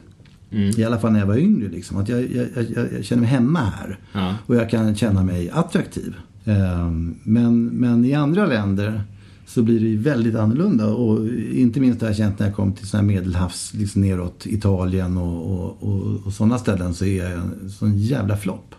I 0.51 0.85
alla 0.85 0.99
fall 0.99 1.13
när 1.13 1.19
jag 1.19 1.27
var 1.27 1.37
yngre. 1.37 1.69
Liksom. 1.69 1.97
Att 1.97 2.09
jag, 2.09 2.21
jag, 2.21 2.47
jag, 2.57 2.87
jag 2.97 3.05
känner 3.05 3.21
mig 3.21 3.31
hemma 3.31 3.61
här. 3.61 3.99
Ja. 4.13 4.35
Och 4.47 4.57
jag 4.57 4.71
kan 4.71 4.95
känna 4.95 5.23
mig 5.23 5.51
attraktiv. 5.51 6.15
Ehm, 6.45 7.15
Men, 7.23 7.65
men 7.65 8.05
i 8.05 8.15
andra 8.15 8.47
länder 8.47 9.03
så 9.47 9.63
blir 9.63 9.81
det 9.81 9.87
ju 9.87 9.97
väldigt 9.97 10.35
annorlunda. 10.35 10.87
Och 10.87 11.27
inte 11.53 11.81
minst 11.81 12.01
det 12.01 12.07
har 12.07 12.11
jag 12.11 12.17
känt 12.17 12.39
när 12.39 12.47
jag 12.47 12.57
kom 12.57 12.73
till 12.73 12.87
här 12.93 13.03
medelhavs, 13.03 13.75
liksom 13.75 14.03
neråt 14.03 14.47
Italien 14.47 15.17
och, 15.17 15.51
och, 15.53 15.83
och, 15.83 16.27
och 16.27 16.33
sådana 16.33 16.59
ställen 16.59 16.95
så 16.95 17.05
är 17.05 17.25
jag 17.25 17.33
en 17.33 17.71
sån 17.71 17.99
jävla 17.99 18.37
flopp. 18.37 18.75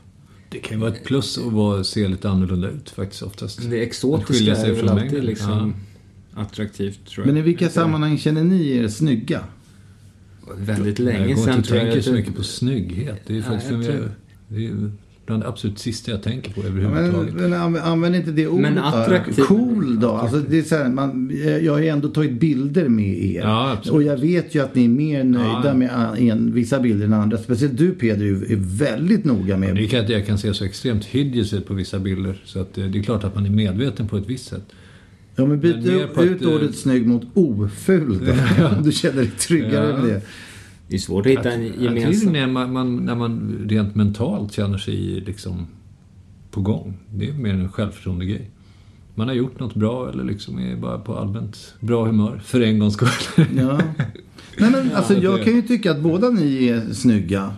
Det 0.49 0.59
kan 0.59 0.77
ju 0.77 0.81
vara 0.81 0.93
ett 0.93 1.03
plus 1.03 1.37
att 1.37 1.53
vara, 1.53 1.83
se 1.83 2.07
lite 2.07 2.29
annorlunda 2.29 2.69
ut 2.69 2.89
faktiskt 2.89 3.21
oftast. 3.21 3.61
Det 3.61 3.67
Att 3.67 3.87
exotiska 3.87 4.33
skilja 4.33 4.55
sig 4.55 4.69
är 4.69 4.75
väl 4.75 4.89
alltid 4.89 5.23
liksom 5.23 5.73
attraktivt 6.33 7.05
tror 7.05 7.25
jag. 7.25 7.33
Men 7.33 7.43
i 7.43 7.45
vilka 7.45 7.69
sammanhang 7.69 8.17
känner 8.17 8.43
ni 8.43 8.77
er 8.77 8.87
snygga? 8.87 9.41
Väldigt 10.57 10.99
Jag 10.99 11.05
länge 11.05 11.33
går 11.33 11.41
sedan 11.41 11.47
inte 11.49 11.59
och 11.59 11.65
tror 11.65 11.77
jag. 11.79 11.85
tänker 11.87 12.01
så 12.01 12.09
jag- 12.09 12.15
mycket 12.17 12.35
på 12.35 12.43
snygghet. 12.43 13.21
Det 13.27 13.37
är 13.37 13.41
faktiskt 13.41 13.71
jag 13.71 13.83
för 13.83 13.91
mig, 13.91 13.97
tror- 13.99 14.11
det 14.47 14.65
är 14.65 14.91
bland 15.25 15.43
det 15.43 15.47
absolut 15.47 15.79
sista 15.79 16.11
jag 16.11 16.23
tänker 16.23 16.51
på 16.53 16.61
Men, 16.61 16.69
överhuvudtaget. 16.71 17.33
men 17.33 17.53
anv- 17.53 17.81
använd 17.81 18.15
inte 18.15 18.31
det 18.31 18.47
ordet 18.47 18.61
Men 18.73 18.77
attraktiv- 18.83 19.43
Cool 19.43 19.99
då. 19.99 20.09
Alltså, 20.11 20.39
det 20.49 20.57
är 20.59 20.63
så 20.63 20.75
här, 20.75 20.89
man, 20.89 21.31
jag 21.61 21.73
har 21.73 21.79
ju 21.79 21.87
ändå 21.87 22.07
tagit 22.07 22.39
bilder 22.39 22.89
med 22.89 23.23
er. 23.23 23.41
Ja, 23.41 23.77
och 23.91 24.03
jag 24.03 24.17
vet 24.17 24.55
ju 24.55 24.63
att 24.63 24.75
ni 24.75 24.85
är 24.85 24.89
mer 24.89 25.23
nöjda 25.23 25.61
Ja. 25.65 25.73
med 25.73 25.89
a- 25.93 26.15
en, 26.17 26.53
vissa 26.53 26.79
bilder 26.79 27.05
än 27.05 27.13
andra. 27.13 27.37
Speciellt 27.37 27.77
du 27.77 27.91
Peder 27.91 28.25
är 28.25 28.51
är 28.51 28.55
väldigt 28.77 29.25
noga 29.25 29.57
med. 29.57 29.75
Det 29.75 29.83
är 29.83 29.87
kan 29.87 29.99
att 30.03 30.09
jag 30.09 30.25
kan 30.25 30.37
se 30.37 30.53
så 30.53 30.65
extremt 30.65 31.05
hideous 31.05 31.53
ut 31.53 31.67
på 31.67 31.73
vissa 31.73 31.99
bilder. 31.99 32.41
Så 32.45 32.59
att 32.61 32.77
eh, 32.77 32.85
det 32.85 32.99
är 32.99 33.03
klart 33.03 33.23
att 33.23 33.35
man 33.35 33.45
är 33.45 33.49
medveten 33.49 34.07
på 34.07 34.17
ett 34.17 34.27
visst 34.29 34.45
sätt. 34.47 34.63
Ja, 35.39 35.45
men 35.45 35.59
byt 35.59 35.75
ut 36.21 36.41
eh, 36.41 36.47
ordet 36.55 36.75
snygg 36.75 37.07
mot 37.07 37.23
oful 37.33 38.19
då. 38.25 38.65
Om 38.77 38.83
du 38.83 38.91
känner 38.91 39.15
dig 39.15 39.31
tryggare 39.31 39.89
Ja. 39.89 39.97
med 39.97 40.05
det. 40.05 40.21
Det 40.87 40.95
är 40.95 40.99
svårt 40.99 41.25
att 41.25 41.31
hitta 41.31 41.51
en 41.51 41.63
Jag 41.65 41.75
gemensam... 41.97 42.33
när 42.33 42.47
man, 42.47 42.73
man, 42.73 42.95
när 42.95 43.15
man 43.15 43.57
rent 43.69 43.95
mentalt 43.95 44.51
känner 44.53 44.77
sig 44.77 45.23
liksom 45.25 45.67
på 46.51 46.61
gång. 46.61 46.97
Det 47.15 47.29
är 47.29 47.33
mer 47.33 47.53
en 47.53 47.69
självförtroende-grej. 47.69 48.49
Man 49.15 49.27
har 49.27 49.35
gjort 49.35 49.59
något 49.59 49.75
bra 49.75 50.09
eller 50.09 50.23
liksom 50.23 50.59
är 50.59 50.75
bara 50.75 50.97
på 50.99 51.15
allmänt 51.17 51.73
bra 51.79 52.05
humör 52.05 52.41
för 52.45 52.61
en 52.61 52.79
gångs 52.79 52.93
skull. 52.93 53.09
Ja. 53.57 53.79
Nej, 54.57 54.71
men, 54.71 54.91
alltså, 54.95 55.13
det- 55.13 55.19
jag 55.21 55.43
kan 55.43 55.55
ju 55.55 55.61
tycka 55.61 55.91
att 55.91 56.01
båda 56.01 56.29
ni 56.29 56.67
är 56.67 56.93
snygga. 56.93 57.53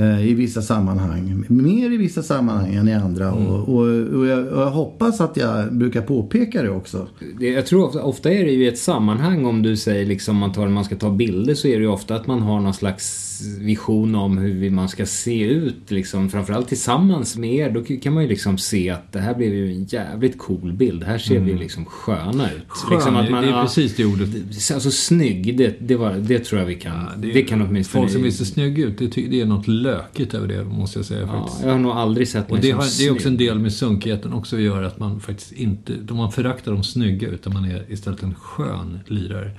Eh, 0.00 0.26
I 0.26 0.34
vissa 0.34 0.62
sammanhang. 0.62 1.44
Mer 1.48 1.92
i 1.92 1.96
vissa 1.96 2.22
sammanhang 2.22 2.74
än 2.74 2.88
i 2.88 2.94
andra. 2.94 3.28
Mm. 3.28 3.46
Och, 3.46 3.68
och, 3.68 3.86
och, 4.18 4.26
jag, 4.26 4.46
och 4.46 4.62
jag 4.62 4.70
hoppas 4.70 5.20
att 5.20 5.36
jag 5.36 5.74
brukar 5.74 6.02
påpeka 6.02 6.62
det 6.62 6.70
också. 6.70 7.08
Jag 7.40 7.66
tror 7.66 7.86
ofta, 7.86 8.02
ofta 8.02 8.30
är 8.30 8.44
det 8.44 8.50
ju 8.50 8.64
i 8.64 8.68
ett 8.68 8.78
sammanhang 8.78 9.44
om 9.44 9.62
du 9.62 9.76
säger 9.76 10.06
liksom 10.06 10.36
man, 10.36 10.52
tar, 10.52 10.68
man 10.68 10.84
ska 10.84 10.96
ta 10.96 11.10
bilder 11.10 11.54
så 11.54 11.68
är 11.68 11.76
det 11.76 11.82
ju 11.82 11.90
ofta 11.90 12.14
att 12.14 12.26
man 12.26 12.42
har 12.42 12.60
någon 12.60 12.74
slags 12.74 13.29
vision 13.58 14.14
om 14.14 14.38
hur 14.38 14.70
man 14.70 14.88
ska 14.88 15.06
se 15.06 15.44
ut 15.44 15.90
liksom. 15.90 16.30
Framförallt 16.30 16.68
tillsammans 16.68 17.36
med 17.36 17.54
er. 17.54 17.70
Då 17.70 17.82
kan 18.02 18.12
man 18.12 18.22
ju 18.22 18.28
liksom 18.28 18.58
se 18.58 18.90
att 18.90 19.12
det 19.12 19.20
här 19.20 19.34
blev 19.34 19.54
ju 19.54 19.72
en 19.72 19.84
jävligt 19.84 20.38
cool 20.38 20.72
bild. 20.72 21.04
Här 21.04 21.18
ser 21.18 21.40
vi 21.40 21.54
liksom 21.54 21.84
sköna 21.84 22.50
ut. 22.50 22.56
Mm. 22.56 22.64
Skön, 22.68 22.94
liksom 22.94 23.16
att 23.16 23.30
man, 23.30 23.42
det 23.42 23.48
är 23.48 23.52
ja, 23.52 23.62
precis 23.62 23.96
det 23.96 24.04
ordet. 24.04 24.28
Alltså 24.74 24.90
snygg, 24.90 25.58
det, 25.58 25.76
det, 25.80 25.96
var, 25.96 26.14
det 26.14 26.38
tror 26.38 26.60
jag 26.60 26.66
vi 26.66 26.74
kan. 26.74 27.06
det, 27.16 27.42
kan 27.42 27.62
åtminstone... 27.62 28.02
Folk 28.02 28.12
som 28.12 28.22
vill 28.22 28.36
se 28.36 28.44
snygga 28.44 28.84
ut, 28.86 28.98
det, 28.98 29.06
det 29.06 29.40
är 29.40 29.46
något 29.46 29.68
lökigt 29.68 30.34
över 30.34 30.48
det 30.48 30.64
måste 30.64 30.98
jag 30.98 31.06
säga 31.06 31.20
Ja, 31.20 31.26
faktiskt. 31.26 31.64
jag 31.64 31.72
har 31.72 31.78
nog 31.78 31.92
aldrig 31.92 32.28
sett 32.28 32.50
mig 32.50 32.56
Och 32.56 32.62
det, 32.62 32.70
har, 32.70 32.98
det 32.98 33.06
är 33.06 33.12
också 33.12 33.28
en 33.28 33.36
del 33.36 33.58
med 33.58 33.72
sunkigheten 33.72 34.32
också 34.32 34.56
att 34.56 34.62
göra 34.62 34.86
att 34.86 34.98
man 34.98 35.20
faktiskt 35.20 35.52
inte, 35.52 35.92
då 36.02 36.14
man 36.14 36.32
föraktar 36.32 36.72
de 36.72 36.84
snygga 36.84 37.28
utan 37.28 37.52
man 37.52 37.64
är 37.64 37.84
istället 37.88 38.22
en 38.22 38.34
skön 38.34 38.98
lirare. 39.06 39.50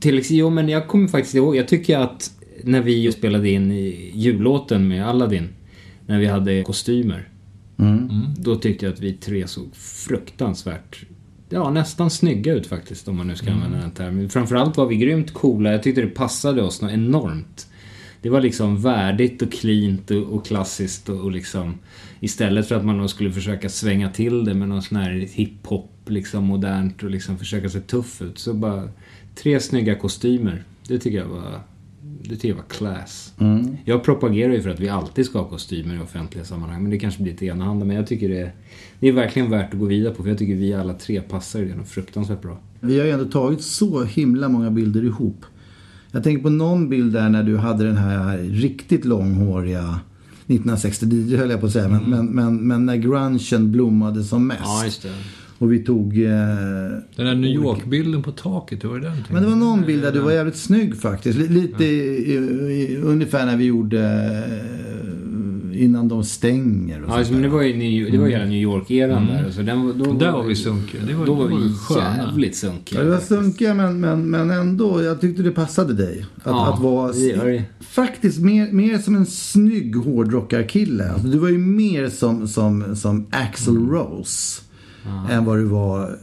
Till, 0.00 0.18
ex- 0.18 0.30
jo, 0.30 0.50
men 0.50 0.68
jag 0.68 0.88
kommer 0.88 1.08
faktiskt 1.08 1.34
ihåg. 1.34 1.56
Jag 1.56 1.68
tycker 1.68 1.98
att 1.98 2.30
när 2.64 2.80
vi 2.80 2.92
ju 2.92 3.12
spelade 3.12 3.50
in 3.50 3.72
i 3.72 4.12
jullåten 4.14 4.88
med 4.88 5.08
Aladdin. 5.08 5.48
När 6.06 6.18
vi 6.18 6.26
hade 6.26 6.62
kostymer. 6.62 7.28
Då 8.38 8.56
tyckte 8.56 8.86
jag 8.86 8.92
att 8.92 9.00
vi 9.00 9.12
tre 9.12 9.46
såg 9.48 9.74
fruktansvärt, 9.76 11.04
ja 11.48 11.70
nästan 11.70 12.10
snygga 12.10 12.52
ut 12.52 12.66
faktiskt 12.66 13.08
om 13.08 13.16
man 13.16 13.26
nu 13.26 13.36
ska 13.36 13.50
använda 13.50 13.78
den 13.78 13.90
termen. 13.90 14.30
Framförallt 14.30 14.76
var 14.76 14.86
vi 14.86 14.96
grymt 14.96 15.32
coola. 15.32 15.72
Jag 15.72 15.82
tyckte 15.82 16.00
det 16.00 16.06
passade 16.06 16.62
oss 16.62 16.82
något 16.82 16.92
enormt. 16.92 17.66
Det 18.22 18.30
var 18.30 18.40
liksom 18.40 18.82
värdigt 18.82 19.42
och 19.42 19.52
cleant 19.52 20.10
och, 20.10 20.22
och 20.22 20.46
klassiskt 20.46 21.08
och, 21.08 21.20
och 21.20 21.32
liksom 21.32 21.74
Istället 22.20 22.68
för 22.68 22.74
att 22.74 22.84
man 22.84 22.98
då 22.98 23.08
skulle 23.08 23.32
försöka 23.32 23.68
svänga 23.68 24.10
till 24.10 24.44
det 24.44 24.54
med 24.54 24.68
någon 24.68 24.82
sån 24.82 24.98
här 24.98 25.10
hiphop 25.10 25.90
liksom 26.06 26.44
modernt 26.44 27.02
och 27.02 27.10
liksom 27.10 27.38
försöka 27.38 27.68
se 27.68 27.80
tuff 27.80 28.22
ut. 28.22 28.38
Så 28.38 28.54
bara 28.54 28.88
tre 29.34 29.60
snygga 29.60 29.94
kostymer. 29.94 30.62
Det 30.88 30.98
tycker 30.98 31.18
jag 31.18 31.26
var 31.26 31.60
det 32.22 32.36
tycker 32.36 32.48
jag 32.48 32.56
var 32.56 32.62
class. 32.62 33.32
Jag 33.84 34.04
propagerar 34.04 34.52
ju 34.52 34.62
för 34.62 34.70
att 34.70 34.80
vi 34.80 34.88
alltid 34.88 35.26
ska 35.26 35.38
ha 35.38 35.48
kostymer 35.48 35.94
i 35.94 35.98
offentliga 35.98 36.44
sammanhang. 36.44 36.82
Men 36.82 36.90
det 36.90 36.98
kanske 36.98 37.22
blir 37.22 37.34
ett 37.34 37.42
enahanda. 37.42 37.84
Men 37.84 37.96
jag 37.96 38.06
tycker 38.06 38.28
det 38.28 38.40
är, 38.40 38.52
det 39.00 39.08
är 39.08 39.12
verkligen 39.12 39.50
värt 39.50 39.74
att 39.74 39.80
gå 39.80 39.86
vidare 39.86 40.14
på. 40.14 40.22
För 40.22 40.30
jag 40.30 40.38
tycker 40.38 40.54
vi 40.54 40.74
alla 40.74 40.94
tre 40.94 41.20
passar 41.20 41.60
i 41.60 41.64
det 41.64 41.76
något 41.76 41.88
fruktansvärt 41.88 42.42
bra. 42.42 42.58
Vi 42.80 42.98
har 42.98 43.06
ju 43.06 43.12
ändå 43.12 43.24
tagit 43.24 43.62
så 43.62 44.04
himla 44.04 44.48
många 44.48 44.70
bilder 44.70 45.04
ihop. 45.04 45.44
Jag 46.10 46.24
tänker 46.24 46.42
på 46.42 46.50
någon 46.50 46.88
bild 46.88 47.12
där 47.12 47.28
när 47.28 47.42
du 47.42 47.56
hade 47.56 47.84
den 47.84 47.96
här 47.96 48.38
riktigt 48.38 49.04
långhåriga 49.04 50.00
1969 50.46 51.36
höll 51.36 51.50
jag 51.50 51.60
på 51.60 51.66
att 51.66 51.72
säga. 51.72 51.88
Men, 51.88 52.10
men, 52.10 52.26
men, 52.26 52.68
men 52.68 52.86
när 52.86 52.96
grungen 52.96 53.72
blommade 53.72 54.24
som 54.24 54.46
mest. 54.46 55.02
det. 55.02 55.14
Och 55.58 55.72
vi 55.72 55.78
tog... 55.78 56.18
Eh, 56.24 56.30
Den 57.16 57.26
där 57.26 57.34
New 57.34 57.50
York-bilden 57.50 58.22
på 58.22 58.30
taket, 58.32 58.84
hur 58.84 58.88
var 58.88 58.98
det 58.98 59.06
den? 59.08 59.16
men 59.32 59.42
det 59.42 59.48
var 59.48 59.56
någon 59.56 59.82
bild 59.86 60.02
där 60.02 60.12
du 60.12 60.18
var 60.20 60.32
jävligt 60.32 60.56
snygg 60.56 60.96
faktiskt. 60.96 61.38
Li- 61.38 61.48
Lite 61.48 61.84
i, 61.84 62.34
i, 62.34 62.96
ungefär 62.96 63.46
när 63.46 63.56
vi 63.56 63.64
gjorde 63.64 64.00
eh, 65.72 65.84
innan 65.84 66.08
de 66.08 66.24
stänger 66.24 67.02
och 67.04 67.10
Ja, 67.10 67.18
just, 67.18 67.30
men 67.30 67.42
det 67.42 67.48
var 67.48 67.62
ju 67.62 67.76
New, 67.76 68.12
det 68.12 68.18
var 68.18 68.28
hela 68.28 68.44
New 68.44 68.62
York-eran 68.62 69.26
där. 69.26 69.50
Så 69.50 69.62
den, 69.62 69.98
då, 69.98 70.12
Där 70.12 70.32
var 70.32 70.42
vi 70.44 70.56
sunkiga. 70.56 71.00
Det 71.06 71.14
var- 71.14 71.26
då 71.26 71.34
var 71.34 71.46
vi 71.48 71.54
vi 71.56 71.74
sköna. 71.74 72.16
jävligt 72.16 72.56
sunkiga. 72.56 72.98
Ja, 73.00 73.04
det 73.04 73.10
var 73.10 73.18
sunkiga 73.20 73.74
men, 73.74 74.00
men, 74.00 74.30
men 74.30 74.50
ändå, 74.50 75.02
jag 75.02 75.20
tyckte 75.20 75.42
det 75.42 75.50
passade 75.50 75.94
dig. 75.94 76.26
Att, 76.36 76.42
Ja, 76.44 76.72
att 76.74 76.80
vara 76.82 77.12
det 77.12 77.62
faktiskt 77.80 78.38
mer, 78.40 78.72
mer 78.72 78.98
som 78.98 79.14
en 79.16 79.26
snygg 79.26 79.96
hårdrockarkille. 79.96 81.10
Alltså, 81.10 81.28
du 81.28 81.38
var 81.38 81.48
ju 81.48 81.58
mer 81.58 82.08
som, 82.08 82.48
som, 82.48 82.96
som 82.96 83.26
Axl 83.30 83.70
Mm. 83.70 83.88
Rose. 85.04 85.32
Än 85.32 85.44
vad 85.44 85.58
du 85.58 85.64
var 85.64 86.18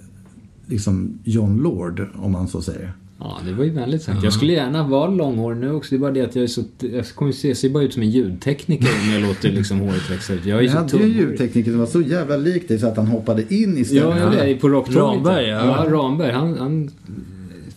liksom 0.65 1.19
John 1.23 1.57
Lord, 1.57 2.07
om 2.15 2.31
man 2.31 2.47
så 2.47 2.61
säger. 2.61 2.93
Ja, 3.23 3.39
det 3.45 3.53
var 3.53 3.63
ju 3.63 3.69
väldigt 3.69 4.03
sagt. 4.03 4.23
Jag 4.23 4.33
skulle 4.33 4.53
gärna 4.53 4.87
vara 4.87 5.09
långhårig 5.09 5.59
nu 5.59 5.71
också. 5.71 5.89
Det 5.89 5.95
är 5.95 5.99
bara 5.99 6.11
det 6.11 6.21
att 6.21 6.35
jag 6.35 6.43
är 6.43 6.47
så... 6.47 6.63
Jag 6.79 7.07
kommer 7.07 7.31
se, 7.31 7.55
ser 7.55 7.69
bara 7.69 7.83
ut 7.83 7.93
som 7.93 8.01
en 8.01 8.09
ljudtekniker 8.09 8.87
om 9.05 9.13
jag 9.13 9.21
låter 9.21 9.51
liksom 9.51 9.79
håret 9.79 10.11
växa 10.11 10.33
ut. 10.33 10.45
Jag 10.45 10.57
är 10.57 10.61
Vi 10.61 10.69
så 10.69 10.77
hade 10.77 10.97
ju 10.97 11.07
ljudtekniker 11.07 11.71
som 11.71 11.79
var 11.79 11.85
så 11.85 12.01
jävla 12.01 12.37
lik 12.37 12.67
dig 12.67 12.79
så 12.79 12.87
att 12.87 12.97
han 12.97 13.07
hoppade 13.07 13.53
in 13.53 13.77
istället. 13.77 14.03
Ja, 14.03 14.19
ja, 14.19 14.29
det 14.29 14.51
är 14.51 14.55
på 14.55 14.69
Rocktåget. 14.69 14.97
Ramberg, 14.97 15.47
ja. 15.47 15.85
ja. 15.85 15.91
Ramberg. 15.91 16.31
Han, 16.31 16.57
han, 16.57 16.91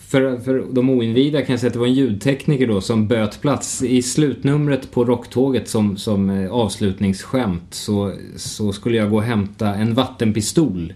för, 0.09 0.39
för 0.39 0.67
de 0.73 0.91
oinvigda 0.91 1.43
kan 1.43 1.53
jag 1.53 1.61
säga 1.61 1.69
att 1.69 1.73
det 1.73 1.79
var 1.79 1.87
en 1.87 1.95
ljudtekniker 1.95 2.67
då 2.67 2.81
som 2.81 3.09
böt 3.09 3.41
plats. 3.41 3.83
I 3.83 4.03
slutnumret 4.03 4.91
på 4.91 5.05
Rocktåget 5.05 5.69
som, 5.69 5.97
som 5.97 6.31
eh, 6.31 6.53
avslutningsskämt 6.53 7.75
så, 7.75 8.13
så 8.37 8.73
skulle 8.73 8.97
jag 8.97 9.11
gå 9.11 9.17
och 9.17 9.23
hämta 9.23 9.75
en 9.75 9.95
vattenpistol 9.95 10.93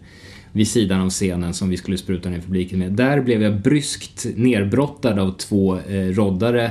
vid 0.52 0.68
sidan 0.68 1.00
av 1.00 1.10
scenen 1.10 1.54
som 1.54 1.68
vi 1.68 1.76
skulle 1.76 1.98
spruta 1.98 2.28
ner 2.28 2.40
publiken 2.40 2.78
med. 2.78 2.92
Där 2.92 3.20
blev 3.20 3.42
jag 3.42 3.60
bryskt 3.60 4.26
nerbrottad 4.36 5.18
av 5.18 5.30
två 5.30 5.78
eh, 5.78 6.06
roddare 6.06 6.70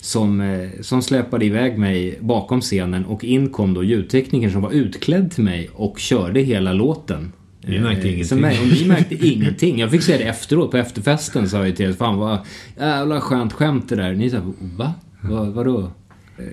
som, 0.00 0.40
eh, 0.40 0.68
som 0.80 1.02
släpade 1.02 1.44
iväg 1.44 1.78
mig 1.78 2.18
bakom 2.20 2.60
scenen 2.60 3.04
och 3.04 3.24
in 3.24 3.48
kom 3.48 3.74
då 3.74 3.84
ljudteknikern 3.84 4.52
som 4.52 4.62
var 4.62 4.72
utklädd 4.72 5.30
till 5.30 5.44
mig 5.44 5.70
och 5.74 5.98
körde 5.98 6.40
hela 6.40 6.72
låten. 6.72 7.32
Vi 7.66 7.80
märkte 7.80 8.08
Eh, 8.08 8.14
ingenting. 8.14 8.24
Så 8.24 8.36
mig, 8.36 8.60
och 8.60 8.66
vi 8.66 8.88
märkte 8.88 9.26
ingenting. 9.26 9.78
Jag 9.78 9.90
fick 9.90 10.02
säga 10.02 10.18
det 10.18 10.24
efteråt, 10.24 10.70
på 10.70 10.76
efterfesten 10.76 11.48
sa 11.48 11.66
jag 11.66 11.76
till 11.76 11.86
er, 11.86 11.92
fan 11.92 12.18
vad 12.18 12.38
jävla 12.78 13.20
skönt 13.20 13.52
skämt 13.52 13.88
det 13.88 13.96
där. 13.96 14.12
Ni 14.12 14.30
sa, 14.30 14.40
va? 14.76 14.94
va 15.20 15.44
vadå? 15.44 15.92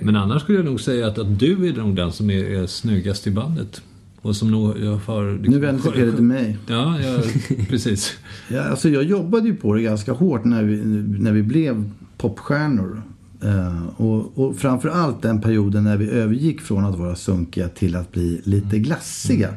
Men 0.01 0.15
annars 0.15 0.41
skulle 0.41 0.57
jag 0.57 0.65
nog 0.65 0.81
säga 0.81 1.07
att, 1.07 1.17
att 1.17 1.39
du 1.39 1.67
är 1.67 1.73
nog 1.73 1.95
den 1.95 2.11
som 2.11 2.29
är, 2.29 2.43
är 2.43 2.67
snyggast 2.67 3.27
i 3.27 3.31
bandet. 3.31 3.81
Och 4.21 4.35
som 4.35 4.51
nog 4.51 4.73
jag 4.79 4.95
har... 4.95 5.33
Liksom, 5.33 5.53
Nu 5.53 5.59
vänder 5.59 5.83
sig 5.83 5.91
Peder 5.91 6.11
till 6.11 6.23
mig. 6.23 6.57
Ja, 6.67 6.99
ja 6.99 7.19
precis. 7.69 8.17
Ja, 8.47 8.61
alltså 8.61 8.89
jag 8.89 9.03
jobbade 9.03 9.47
ju 9.47 9.55
på 9.55 9.73
det 9.73 9.81
ganska 9.81 10.11
hårt 10.11 10.45
när 10.45 10.63
vi, 10.63 10.77
när 11.19 11.31
vi 11.31 11.43
blev 11.43 11.91
popstjärnor. 12.17 13.01
Eh, 13.43 13.87
och, 13.97 14.37
och 14.37 14.57
framför 14.57 14.89
allt 14.89 15.21
den 15.21 15.41
perioden 15.41 15.83
när 15.83 15.97
vi 15.97 16.09
övergick 16.09 16.61
från 16.61 16.85
att 16.85 16.97
vara 16.97 17.15
sunkiga 17.15 17.69
till 17.69 17.95
att 17.95 18.11
bli 18.11 18.41
lite 18.43 18.79
glassiga. 18.79 19.49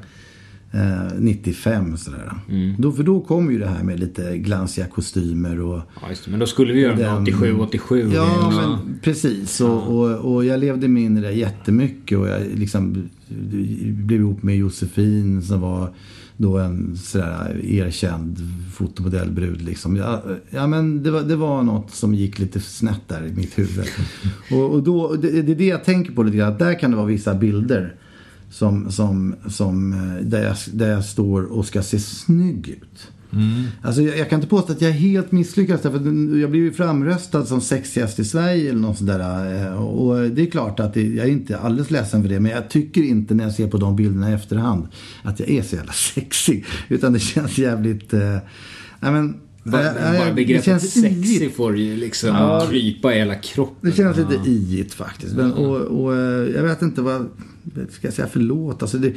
Eh, 0.73 1.19
95 1.19 1.97
sådär. 1.97 2.33
Då, 2.79 2.93
för 2.93 3.03
då 3.03 3.21
kom 3.21 3.53
ju 3.53 3.59
det 3.59 3.67
här 3.67 3.85
med 3.85 4.01
lite 4.01 4.39
glansiga 4.39 4.87
kostymer 4.87 5.61
och 5.61 5.81
Ja, 6.03 6.09
just 6.09 6.25
det. 6.25 6.31
Men 6.31 6.41
då 6.41 6.47
skulle 6.47 6.73
vi 6.73 6.81
göra 6.81 6.97
Den- 6.97 7.05
den... 7.15 7.23
87, 7.23 7.59
87. 7.59 8.11
Ja, 8.15 8.53
men 8.57 8.99
precis. 9.03 9.61
Och, 9.61 9.83
och, 9.89 10.35
och 10.35 10.45
jag 10.45 10.61
levde 10.61 10.89
mig 10.89 11.03
in 11.03 11.19
i 11.19 11.21
det 11.21 11.33
jättemycket. 11.33 12.19
Och 12.19 12.29
jag 12.29 12.41
liksom 12.55 13.09
blev 13.83 14.21
ihop 14.21 14.43
med 14.43 14.57
Josefin 14.57 15.43
som 15.43 15.61
var 15.61 15.93
då 16.37 16.59
en 16.59 16.97
sådär 16.97 17.61
erkänd 17.65 18.39
fotomodellbrud. 18.75 19.63
Liksom. 19.63 19.97
Ja, 19.97 20.23
ja, 20.51 20.67
men 20.67 21.03
det 21.03 21.11
var, 21.11 21.23
det 21.23 21.37
var 21.37 21.63
något 21.63 21.91
som 21.91 22.15
gick 22.15 22.39
lite 22.39 22.61
snett 22.61 23.09
där 23.09 23.27
i 23.27 23.33
mitt 23.33 23.59
huvud. 23.59 23.85
och, 24.51 24.71
och 24.75 24.83
då, 24.83 25.15
det, 25.15 25.43
det 25.43 25.53
är 25.53 25.57
det 25.57 25.67
jag 25.67 25.85
tänker 25.85 26.13
på 26.13 26.23
lite 26.23 26.37
grann. 26.37 26.59
Där 26.59 26.79
kan 26.79 26.91
det 26.91 26.97
vara 26.97 27.07
vissa 27.07 27.35
bilder 27.35 27.95
som, 28.51 28.93
som, 28.93 29.35
som, 29.49 29.93
eh, 29.93 30.25
där, 30.27 30.43
jag, 30.43 30.57
där 30.73 30.91
jag 30.91 31.05
står 31.05 31.43
och 31.43 31.67
ska 31.67 31.83
se 31.83 31.99
snygg 31.99 32.69
ut. 32.69 33.09
Alltså, 33.83 34.03
jag, 34.03 34.19
jag 34.19 34.31
kan 34.31 34.37
inte 34.39 34.49
påstå 34.49 34.73
att 34.73 34.81
jag 34.81 34.91
är 34.91 34.95
helt 34.95 35.33
misslyckats. 35.33 35.83
Därför 35.83 35.99
jag 36.39 36.51
blev 36.51 36.63
ju 36.63 36.73
framröstad 36.73 37.45
som 37.47 37.61
sexigast 37.61 38.19
i 38.19 38.25
Sverige 38.25 38.71
eller 38.71 38.81
något 38.81 38.99
sånt 38.99 39.11
där. 39.11 39.67
eh, 39.67 39.75
Och 39.83 40.31
det 40.31 40.43
är 40.43 40.51
klart 40.51 40.81
att 40.81 40.95
det, 40.95 41.03
jag 41.09 41.27
är 41.27 41.31
inte 41.31 41.59
alldeles 41.59 41.91
ledsen 41.91 42.23
för 42.23 42.29
det. 42.29 42.41
Men 42.41 42.53
jag 42.53 42.71
tycker 42.71 43.03
inte 43.03 43.35
när 43.35 43.45
jag 43.45 43.53
ser 43.55 43.69
på 43.69 43.77
de 43.79 43.97
bilderna 43.97 44.31
i 44.31 44.35
efterhand 44.35 44.89
att 45.23 45.41
jag 45.41 45.51
är 45.51 45.63
så 45.63 45.77
jävla 45.77 45.93
sexig. 46.15 46.65
Utan 46.89 47.13
det 47.13 47.19
känns 47.21 47.59
jävligt... 47.59 48.13
Eh, 48.13 48.21
nej 49.01 49.13
men, 49.13 49.35
Bara, 49.65 49.87
eh, 49.89 50.19
bara 50.19 50.29
det 50.29 50.35
begreppet 50.35 50.65
känns 50.65 50.93
sexy 50.93 51.11
iigt. 51.45 51.57
får 51.57 51.77
ju 51.77 51.97
liksom 51.97 52.29
Ja. 52.29 52.67
krypa 52.71 53.15
i 53.15 53.19
hela 53.19 53.35
kroppen. 53.35 53.91
Det 53.91 53.97
känns 53.97 54.17
lite 54.17 54.51
iigt 54.51 54.95
faktiskt. 54.95 55.35
Men, 55.37 55.53
och, 55.53 55.77
och 55.77 56.17
jag 56.57 56.63
vet 56.63 56.83
inte 56.83 57.03
vad... 57.03 57.29
Ska 57.91 58.07
jag 58.07 58.15
säga 58.15 58.29
förlåt? 58.33 58.83
Alltså 58.83 58.99
det, 58.99 59.13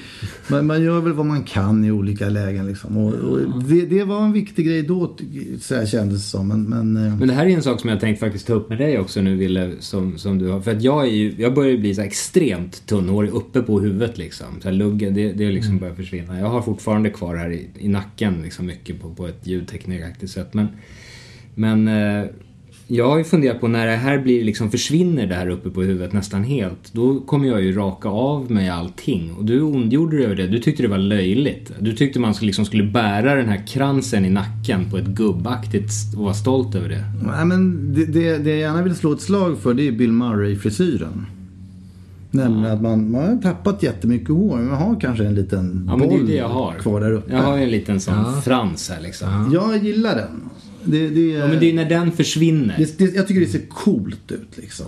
man, 0.47 0.65
man 0.65 0.83
gör 0.83 1.01
väl 1.01 1.13
vad 1.13 1.25
man 1.25 1.43
kan 1.43 1.85
i 1.85 1.91
olika 1.91 2.29
lägen. 2.29 2.67
Liksom. 2.67 2.97
Och, 2.97 3.13
och 3.13 3.63
det, 3.63 3.85
det 3.85 4.03
var 4.03 4.25
en 4.25 4.33
viktig 4.33 4.65
grej 4.65 4.83
då, 4.83 5.17
så 5.59 5.75
här 5.75 5.85
kändes 5.85 6.21
det 6.21 6.29
som. 6.29 6.47
Men, 6.47 6.63
men, 6.63 7.07
eh, 7.07 7.17
Men 7.17 7.27
det 7.27 7.33
här 7.33 7.45
är 7.45 7.49
en 7.49 7.63
sak 7.63 7.81
som 7.81 7.89
jag 7.89 7.99
tänkt 7.99 8.19
faktiskt 8.19 8.47
ta 8.47 8.53
upp 8.53 8.69
med 8.69 8.77
dig 8.77 8.99
också 8.99 9.21
nu 9.21 9.35
Ville, 9.35 9.71
som, 9.79 10.17
som 10.17 10.39
du 10.39 10.47
har. 10.47 10.61
För 10.61 10.71
att 10.71 10.81
jag 10.81 11.03
är 11.07 11.11
ju, 11.11 11.33
jag 11.37 11.53
börjar 11.53 11.71
ju 11.71 11.77
bli 11.77 11.95
så 11.95 12.01
extremt 12.01 12.85
tunnhårig 12.85 13.29
uppe 13.29 13.61
på 13.61 13.79
huvudet 13.79 14.17
liksom. 14.17 14.47
Så 14.61 14.67
här 14.67 14.75
luggen, 14.75 15.13
det, 15.13 15.33
det 15.33 15.51
liksom 15.51 15.79
börjar 15.79 15.95
försvinna. 15.95 16.39
Jag 16.39 16.47
har 16.47 16.61
fortfarande 16.61 17.09
kvar 17.09 17.35
här 17.35 17.51
i, 17.51 17.67
i 17.79 17.87
nacken 17.87 18.41
liksom 18.43 18.65
mycket 18.65 19.01
på, 19.01 19.09
på 19.09 19.27
ett 19.27 19.47
ljudteknikaktigt 19.47 20.31
sätt. 20.31 20.53
Men, 20.53 20.67
men 21.55 21.87
eh, 21.87 22.25
jag 22.87 23.09
har 23.09 23.17
ju 23.17 23.23
funderat 23.23 23.59
på 23.59 23.67
när 23.67 23.87
det 23.87 23.95
här 23.95 24.19
blir 24.19 24.43
liksom 24.43 24.71
försvinner 24.71 25.27
det 25.27 25.35
här 25.35 25.49
uppe 25.49 25.69
på 25.69 25.81
huvudet 25.81 26.13
nästan 26.13 26.43
helt. 26.43 26.93
Då 26.93 27.19
kommer 27.19 27.47
jag 27.47 27.61
ju 27.61 27.71
raka 27.75 28.09
av 28.09 28.51
mig 28.51 28.69
allting. 28.69 29.33
Och 29.37 29.45
du 29.45 29.61
ondgjorde 29.61 30.17
dig 30.17 30.25
över 30.25 30.35
det. 30.35 30.47
Du 30.47 30.59
tyckte 30.59 30.83
det 30.83 30.89
var 30.89 30.97
löjligt. 30.97 31.71
Du 31.79 31.93
tyckte 31.93 32.19
man 32.19 32.33
skulle, 32.33 32.47
liksom 32.47 32.65
skulle 32.65 32.83
bära 32.83 33.35
den 33.35 33.49
här 33.49 33.67
kransen 33.67 34.25
i 34.25 34.29
nacken 34.29 34.89
på 34.89 34.97
ett 34.97 35.07
gubbaktigt 35.07 35.91
och 36.17 36.23
vara 36.23 36.33
stolt 36.33 36.75
över 36.75 36.89
det. 36.89 37.03
nej, 37.25 37.45
men 37.45 37.93
det, 37.93 38.05
det, 38.05 38.37
det 38.37 38.49
jag 38.49 38.59
gärna 38.59 38.81
vill 38.81 38.95
slå 38.95 39.13
ett 39.13 39.21
slag 39.21 39.57
för 39.59 39.73
det 39.73 39.87
är 39.87 39.91
Bill 39.91 40.11
Murray-frisyren. 40.11 41.25
Nämligen 42.31 42.73
att 42.73 42.81
man, 42.81 43.11
man 43.11 43.23
har 43.23 43.41
tappat 43.41 43.83
jättemycket 43.83 44.29
hår. 44.29 44.57
Men 44.57 44.67
man 44.67 44.77
har 44.77 44.99
kanske 44.99 45.25
en 45.25 45.35
liten 45.35 45.89
Ja 45.91 45.97
det 45.97 46.07
boll 46.07 46.27
det 46.27 46.35
jag 46.35 46.49
har. 46.49 46.73
kvar 46.73 47.01
där 47.01 47.11
uppe. 47.11 47.33
Jag 47.33 47.41
har 47.41 47.57
ju 47.57 47.63
en 47.63 47.71
liten 47.71 47.99
sån 47.99 48.41
frans 48.41 48.89
här 48.89 49.01
liksom. 49.01 49.51
Jag 49.53 49.83
gillar 49.83 50.15
den. 50.15 50.49
Det, 50.85 51.09
det, 51.09 51.21
Ja 51.31 51.47
men 51.47 51.59
det 51.59 51.69
är 51.69 51.73
när 51.73 51.89
den 51.89 52.11
försvinner. 52.11 52.75
det, 52.77 52.97
det, 52.97 53.15
jag 53.15 53.27
tycker 53.27 53.41
det 53.41 53.47
ser 53.47 53.65
coolt 53.69 54.31
ut 54.31 54.57
liksom. 54.57 54.85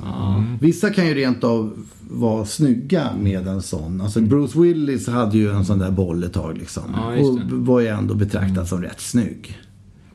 Vissa 0.61 0.89
kan 0.89 1.07
ju 1.07 1.13
rent 1.13 1.43
av 1.43 1.73
vara 2.09 2.45
snygga 2.45 3.09
med 3.19 3.47
en 3.47 3.61
sån. 3.61 4.01
Alltså 4.01 4.21
Bruce 4.21 4.59
Willis 4.59 5.07
hade 5.07 5.37
ju 5.37 5.51
en 5.51 5.65
sån 5.65 5.79
där 5.79 5.91
boll 5.91 6.23
ett 6.23 6.33
tag 6.33 6.57
liksom. 6.57 6.83
Ja, 6.95 7.15
och 7.17 7.39
var 7.51 7.79
ju 7.79 7.87
ändå 7.87 8.13
betraktad 8.15 8.67
som 8.67 8.81
rätt 8.81 9.01
snygg. 9.01 9.57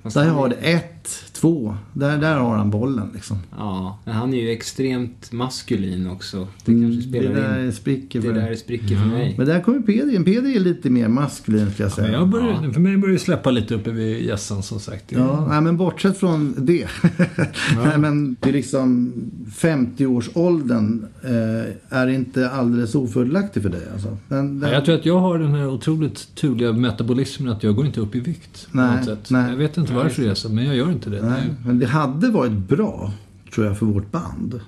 Där 0.02 0.28
har 0.28 0.46
är- 0.46 0.48
det 0.50 0.54
ett, 0.56 1.08
två. 1.40 1.76
Där, 1.92 2.18
där 2.18 2.36
har 2.38 2.56
han 2.56 2.70
bollen 2.70 3.08
liksom. 3.14 3.38
Ja, 3.58 3.98
men 4.04 4.14
han 4.14 4.34
är 4.34 4.40
ju 4.42 4.50
extremt 4.50 5.32
maskulin 5.32 6.06
också. 6.10 6.48
Det 6.64 6.72
kanske 6.72 6.86
Det 7.00 7.02
spelar 7.02 7.34
där 7.34 7.64
in. 7.64 7.72
spricker 7.72 8.20
Det 8.20 8.26
för 8.26 8.34
där 8.34 8.54
spricker 8.54 8.96
för 8.96 9.06
mig. 9.06 9.34
Men 9.38 9.46
där 9.46 9.60
kommer 9.60 9.80
Peder 9.80 10.14
in. 10.14 10.24
Peder 10.24 10.56
är 10.56 10.60
lite 10.60 10.90
mer 10.90 11.08
maskulin 11.08 11.70
skulle 11.70 11.84
jag 11.84 11.92
säga. 11.92 12.06
Men 12.10 12.20
jag 12.20 12.28
börjar, 12.28 12.72
För 12.72 12.80
mig 12.80 12.96
börjar 12.96 13.12
det 13.12 13.18
släppa 13.18 13.50
lite 13.50 13.74
uppe 13.74 13.90
vid 13.90 14.22
hjässan 14.24 14.62
som 14.62 14.80
sagt. 14.80 15.04
Ja, 15.12 15.46
nej, 15.50 15.60
men 15.60 15.76
bortsett 15.76 16.18
från 16.18 16.54
det. 16.58 16.88
nej, 17.84 17.98
men 17.98 18.36
det 18.40 18.48
är 18.48 18.52
liksom 18.52 19.12
50-årsåldern 19.56 21.06
eh, 21.22 21.98
är 21.98 22.06
inte 22.08 22.50
alldeles 22.50 22.94
ofördelaktig 22.94 23.62
för 23.62 23.70
dig. 23.70 23.82
Alltså. 23.92 24.16
Men, 24.28 24.60
Ja, 24.62 24.72
Jag 24.72 24.84
tror 24.84 24.94
att 24.94 25.06
jag 25.06 25.18
har 25.18 25.38
den 25.38 25.54
här 25.54 25.66
otroligt 25.68 26.34
turliga 26.34 26.72
metabolismen 26.72 27.52
att 27.52 27.62
jag 27.62 27.74
går 27.76 27.86
inte 27.86 28.00
upp 28.00 28.14
i 28.14 28.20
vikt. 28.20 28.68
På 28.70 28.76
Nej, 28.76 28.96
något 28.96 29.04
sätt. 29.04 29.30
nej. 29.30 29.50
Jag 29.50 29.56
vet 29.56 29.76
inte 29.76 29.92
varför 29.92 30.22
det 30.22 30.30
är 30.30 30.34
så, 30.34 30.48
men 30.48 30.64
jag 30.64 30.76
gör 30.76 30.90
inte 30.92 31.10
det. 31.10 31.22
Nej, 31.30 31.42
men 31.66 31.78
det 31.78 31.86
hade 31.86 32.28
varit 32.30 32.52
bra, 32.52 33.12
tror 33.54 33.66
jag, 33.66 33.78
för 33.78 33.86
vårt 33.86 34.10
band. 34.10 34.60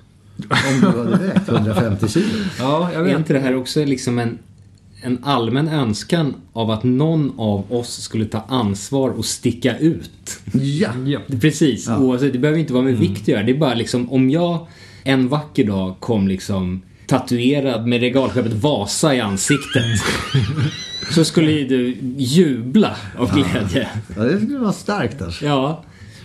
Om 0.49 0.81
du 0.81 0.87
hade 0.87 1.17
vägt 1.27 1.49
150 1.49 2.07
kilo. 2.07 2.27
Ja, 2.59 2.89
jag 2.93 3.01
Är 3.01 3.05
vet. 3.05 3.17
inte 3.17 3.33
det 3.33 3.39
här 3.39 3.55
också 3.55 3.85
liksom 3.85 4.19
en, 4.19 4.37
en 5.01 5.17
allmän 5.23 5.67
önskan 5.67 6.33
av 6.53 6.71
att 6.71 6.83
någon 6.83 7.33
av 7.39 7.71
oss 7.73 8.01
skulle 8.01 8.25
ta 8.25 8.45
ansvar 8.47 9.09
och 9.09 9.25
sticka 9.25 9.77
ut? 9.77 10.39
Ja. 10.53 10.89
Ja. 11.05 11.19
Precis, 11.41 11.89
oavsett. 11.89 12.33
Det 12.33 12.39
behöver 12.39 12.59
inte 12.59 12.73
vara 12.73 12.83
med 12.83 12.93
Mm. 12.95 13.01
vikt 13.07 13.21
att 13.21 13.27
göra. 13.27 13.43
Det 13.43 13.51
är 13.51 13.57
bara 13.57 13.73
liksom 13.73 14.11
om 14.11 14.29
jag 14.29 14.67
en 15.03 15.27
vacker 15.27 15.63
dag 15.63 15.95
kom 15.99 16.27
liksom 16.27 16.81
tatuerad 17.07 17.87
med 17.87 17.99
regalskeppet 17.99 18.53
Vasa 18.53 19.15
i 19.15 19.19
ansiktet. 19.19 19.83
så 21.11 21.25
skulle 21.25 21.51
ju 21.51 21.67
du 21.67 21.97
jubla 22.17 22.95
av 23.17 23.31
glädje. 23.35 23.89
ja, 24.17 24.23
det 24.23 24.39
skulle 24.41 24.59
vara 24.59 24.73
starkt 24.73 25.21
alltså. 25.21 25.45
Ja, 25.45 25.83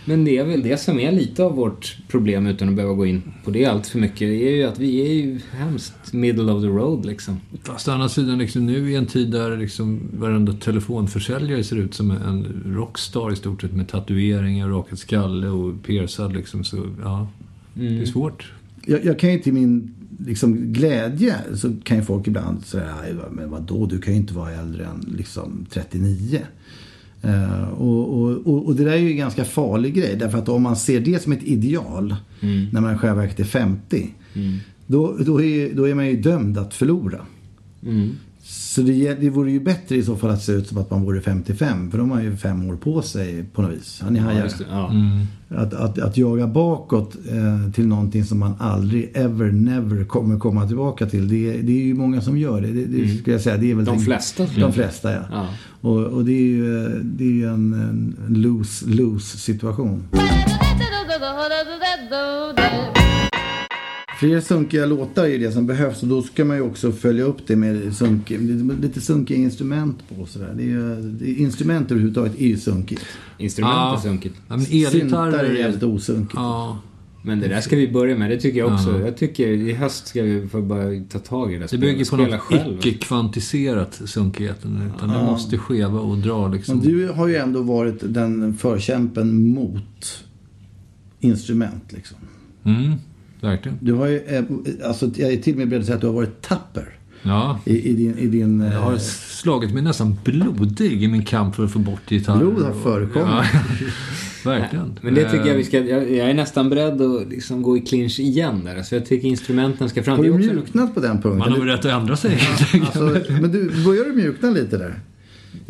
men 0.09 0.25
det 0.25 0.38
är 0.38 0.44
väl 0.44 0.62
det 0.62 0.81
som 0.81 0.99
är 1.01 1.12
lite 1.12 1.42
av 1.44 1.55
vårt 1.55 1.97
problem 2.09 2.47
utan 2.47 2.68
att 2.68 2.75
behöva 2.75 2.94
gå 2.94 3.07
in 3.07 3.23
på 3.44 3.51
det 3.51 3.64
allt 3.66 3.87
för 3.87 3.99
mycket. 3.99 4.18
Det 4.18 4.49
är 4.49 4.57
ju 4.57 4.62
att 4.64 4.79
vi 4.79 5.01
är 5.11 5.12
ju 5.12 5.40
hemskt 5.53 6.12
middle 6.12 6.53
of 6.53 6.62
the 6.62 6.68
road 6.68 7.07
liksom. 7.07 7.40
Fast 7.62 7.88
å 7.88 7.92
andra 7.92 8.09
sidan, 8.09 8.38
liksom, 8.38 8.66
nu 8.66 8.90
i 8.92 8.94
en 8.97 9.07
tid 9.07 9.31
där 9.31 9.57
liksom, 9.57 10.01
varenda 10.18 10.53
telefonförsäljare 10.53 11.64
ser 11.64 11.77
ut 11.77 11.94
som 11.94 12.11
en 12.11 12.62
rockstar 12.66 13.33
i 13.33 13.37
stort 13.37 13.61
sett 13.61 13.73
med 13.73 13.88
tatueringar, 13.88 14.68
rakad 14.68 14.99
skalle 14.99 15.49
och 15.49 15.83
piercad 15.83 16.33
liksom. 16.33 16.64
Så 16.64 16.77
ja, 17.03 17.29
det 17.75 17.99
är 18.01 18.05
svårt. 18.07 18.53
Jag, 18.87 19.05
jag 19.05 19.18
kan 19.18 19.33
ju 19.33 19.38
till 19.38 19.53
min 19.53 19.94
liksom, 20.27 20.73
glädje 20.73 21.35
så 21.55 21.73
kan 21.85 21.97
ju 21.97 22.03
folk 22.03 22.27
ibland 22.27 22.64
säga 22.66 22.94
"Aj, 23.03 23.14
vad- 23.14 23.33
men 23.33 23.51
vadå, 23.51 23.87
du 23.87 23.99
kan 24.01 24.12
ju 24.14 24.21
inte 24.21 24.35
vara 24.35 24.53
äldre 24.53 24.85
än 24.85 25.14
liksom 25.18 25.66
39. 25.71 26.40
Eh, 27.22 27.68
och, 27.68 28.22
och, 28.22 28.66
och, 28.66 28.74
det 28.74 28.85
där 28.85 28.92
är 28.92 28.96
ju 28.96 29.11
en 29.11 29.16
ganska 29.16 29.44
farlig 29.44 29.94
grej. 29.94 30.16
Därför 30.16 30.38
att 30.38 30.48
om 30.48 30.62
man 30.62 30.76
ser 30.76 31.00
det 31.00 31.22
som 31.22 31.33
ett 31.33 31.42
ideal 31.42 32.16
när 32.72 32.81
man 32.81 32.98
själva 32.98 33.24
är 33.24 33.44
50. 33.44 34.14
Då, 34.87 35.16
då, 35.20 35.42
är, 35.42 35.74
då 35.74 35.88
är 35.88 35.94
man 35.94 36.07
ju 36.07 36.16
dömd 36.16 36.59
att 36.59 36.74
förlora. 36.74 37.20
Så 38.50 38.82
det, 38.82 39.14
det 39.14 39.30
vore 39.30 39.50
ju 39.52 39.61
bättre 39.61 39.96
i 39.96 40.02
så 40.02 40.16
fall 40.16 40.30
att 40.30 40.42
se 40.42 40.52
ut 40.52 40.68
som 40.68 40.78
att 40.78 40.90
man 40.90 41.02
vore 41.02 41.20
55. 41.20 41.90
För 41.90 41.98
då 41.98 42.04
har 42.04 42.08
man 42.08 42.24
ju 42.24 42.37
fem 42.37 42.70
år 42.70 42.76
på 42.76 43.02
sig 43.02 43.44
på 43.44 43.62
något 43.62 43.70
vis. 43.72 44.00
Ja, 44.04 44.11
ni 44.11 44.18
hajar. 44.18 44.44
Det, 44.58 44.64
ja. 44.70 44.92
Att, 45.58 45.74
att, 45.74 45.98
att 45.98 46.16
jaga 46.16 46.46
bakåt 46.46 47.16
eh, 47.30 47.72
till 47.72 47.87
någonting 47.87 48.24
som 48.24 48.38
man 48.38 48.54
aldrig, 48.58 49.11
ever, 49.14 49.52
never 49.52 50.04
kommer 50.04 50.38
komma 50.38 50.66
tillbaka 50.66 51.06
till. 51.06 51.28
Det, 51.28 51.58
är- 51.58 51.62
det 51.62 51.72
är 51.72 51.84
ju 51.84 51.94
många 51.94 52.20
som 52.20 52.38
gör 52.38 52.61
det. 52.61 52.68
Det, 52.72 52.84
det 52.87 53.18
skulle 53.18 53.34
jag 53.34 53.42
säga. 53.42 53.56
Det 53.56 53.70
är 53.70 53.74
väl 53.74 53.84
De 53.84 53.94
den- 53.96 54.04
flesta, 54.04 54.46
De 54.61 54.72
flesta, 54.72 55.12
ja. 55.12 55.20
Ja. 55.32 55.46
Och, 55.80 55.96
och 56.04 56.24
det 56.24 56.32
är 56.32 56.46
ju, 56.46 56.88
det 57.04 57.24
är 57.24 57.32
ju 57.32 57.46
en, 57.48 57.72
en 57.72 58.16
lose-lose 58.28 59.37
situation. 59.37 60.02
Fler 64.18 64.40
sunkiga 64.40 64.87
låtar 64.87 65.24
är 65.24 65.28
ju 65.28 65.38
det 65.38 65.52
som 65.52 65.66
behövs 65.66 66.02
och 66.02 66.09
då 66.09 66.22
ska 66.22 66.44
man 66.44 66.57
ju 66.57 66.62
också 66.62 66.92
följa 66.92 67.24
upp 67.24 67.46
det 67.46 67.57
med 67.57 67.94
sunk, 67.96 68.31
lite 68.83 69.00
sunkiga 69.00 69.38
instrument 69.38 69.98
på 70.09 70.22
och 70.22 70.28
sådär. 70.28 70.54
Det 70.57 70.62
är 70.62 70.66
ju, 70.66 70.92
är, 70.92 71.38
instrument 71.38 71.90
överhuvudtaget 71.90 72.40
är 72.40 72.46
ju 72.46 72.57
sunkigt. 72.57 73.02
Instrument 73.38 73.74
är 73.74 73.78
Ja. 73.78 74.00
sunkigt. 74.02 74.35
Ja, 74.48 74.57
men 74.57 74.66
Syntar 74.66 75.33
är 75.33 75.54
jävligt 75.54 75.83
osunkigt. 75.83 76.35
Ja, 76.37 76.78
Men 77.22 77.40
det 77.40 77.48
där 77.48 77.61
ska 77.61 77.76
vi 77.76 77.88
börja 77.92 78.18
med, 78.18 78.31
det 78.31 78.37
tycker 78.40 78.59
jag 78.59 78.74
också. 78.74 78.98
Ja. 78.98 79.04
Jag 79.04 79.16
tycker 79.16 79.48
i 79.48 79.72
höst 79.72 80.07
ska 80.07 80.22
vi 80.22 80.48
få 80.48 80.62
börja 80.62 81.04
ta 81.11 81.18
tag 81.18 81.54
i 81.54 81.59
det. 81.59 81.66
det 81.70 81.78
bygger 81.78 82.11
på 82.11 82.16
något 82.16 82.85
icke-kvantiserat 82.85 84.00
sunkigheten. 84.04 84.92
Utan 84.96 85.09
det 85.09 85.22
måste 85.22 85.59
skeva 85.59 86.00
och 86.00 86.18
dra 86.18 86.48
liksom. 86.48 86.78
Men 86.78 86.87
du 86.87 87.09
har 87.09 87.28
ju 87.28 87.37
ändå 87.37 87.62
varit 87.62 87.98
den 88.14 88.54
förkämpen 88.54 89.48
mot 89.48 90.24
instrument 91.20 91.85
liksom. 91.92 92.16
Mm, 92.64 92.92
verkligen. 93.40 93.79
Du 93.81 93.92
har 93.92 94.07
ju, 94.07 94.16
eh, 94.18 94.44
alltså 94.88 95.11
jag 95.16 95.33
är 95.33 95.37
till 95.37 95.53
och 95.53 95.59
med 95.59 95.68
beredd 95.68 95.81
att 95.81 95.87
säga 95.87 95.94
att 95.94 96.01
du 96.01 96.07
har 96.07 96.14
varit 96.14 96.42
tapper 96.42 96.94
Ja. 97.22 97.61
i, 97.64 97.90
i 97.90 97.92
din... 97.92 98.18
I 98.18 98.27
din 98.27 98.61
Jag 98.61 98.81
har 98.81 98.92
eh, 98.92 98.98
slagit 98.98 99.74
mig 99.74 99.83
nästan 99.83 100.16
blodig 100.24 101.03
i 101.03 101.09
min 101.09 101.24
kamp 101.24 101.55
för 101.55 101.64
att 101.64 101.72
få 101.72 101.79
bort 101.79 102.11
gitarrer. 102.11 102.38
Blod 102.38 102.62
har 102.62 102.72
förekommit. 102.72 103.29
Ja, 103.29 103.44
verkligen. 104.51 104.98
Men 105.03 105.14
det 105.14 105.31
tycker 105.31 105.46
jag 105.46 105.55
vi 105.55 105.64
ska, 105.64 105.79
jag, 105.79 106.11
jag 106.12 106.31
är 106.31 106.35
nästan 106.35 106.70
beredd 106.70 107.03
att 107.03 107.29
liksom 107.29 107.62
gå 107.62 107.77
i 107.77 107.81
clinch 107.81 108.20
igen 108.20 108.64
där. 108.64 108.83
Så 108.83 108.94
jag 108.94 109.07
tycker 109.07 109.29
instrumenten 109.29 109.88
ska 109.88 110.03
fram. 110.03 110.16
har 110.16 110.24
du 110.24 110.33
mjuknat 110.33 110.94
på 110.94 111.01
den 111.01 111.22
punkten? 111.22 111.38
Man 111.38 111.53
har 111.53 111.59
väl 111.59 111.68
rätt 111.68 111.85
att 111.85 111.92
ändra 111.92 112.16
sig. 112.16 112.40
Alltså, 112.81 113.20
men 113.40 113.53
du, 113.53 113.85
börjar 113.85 114.05
du 114.05 114.12
mjukna 114.12 114.51
lite 114.51 114.79
där? 114.79 115.01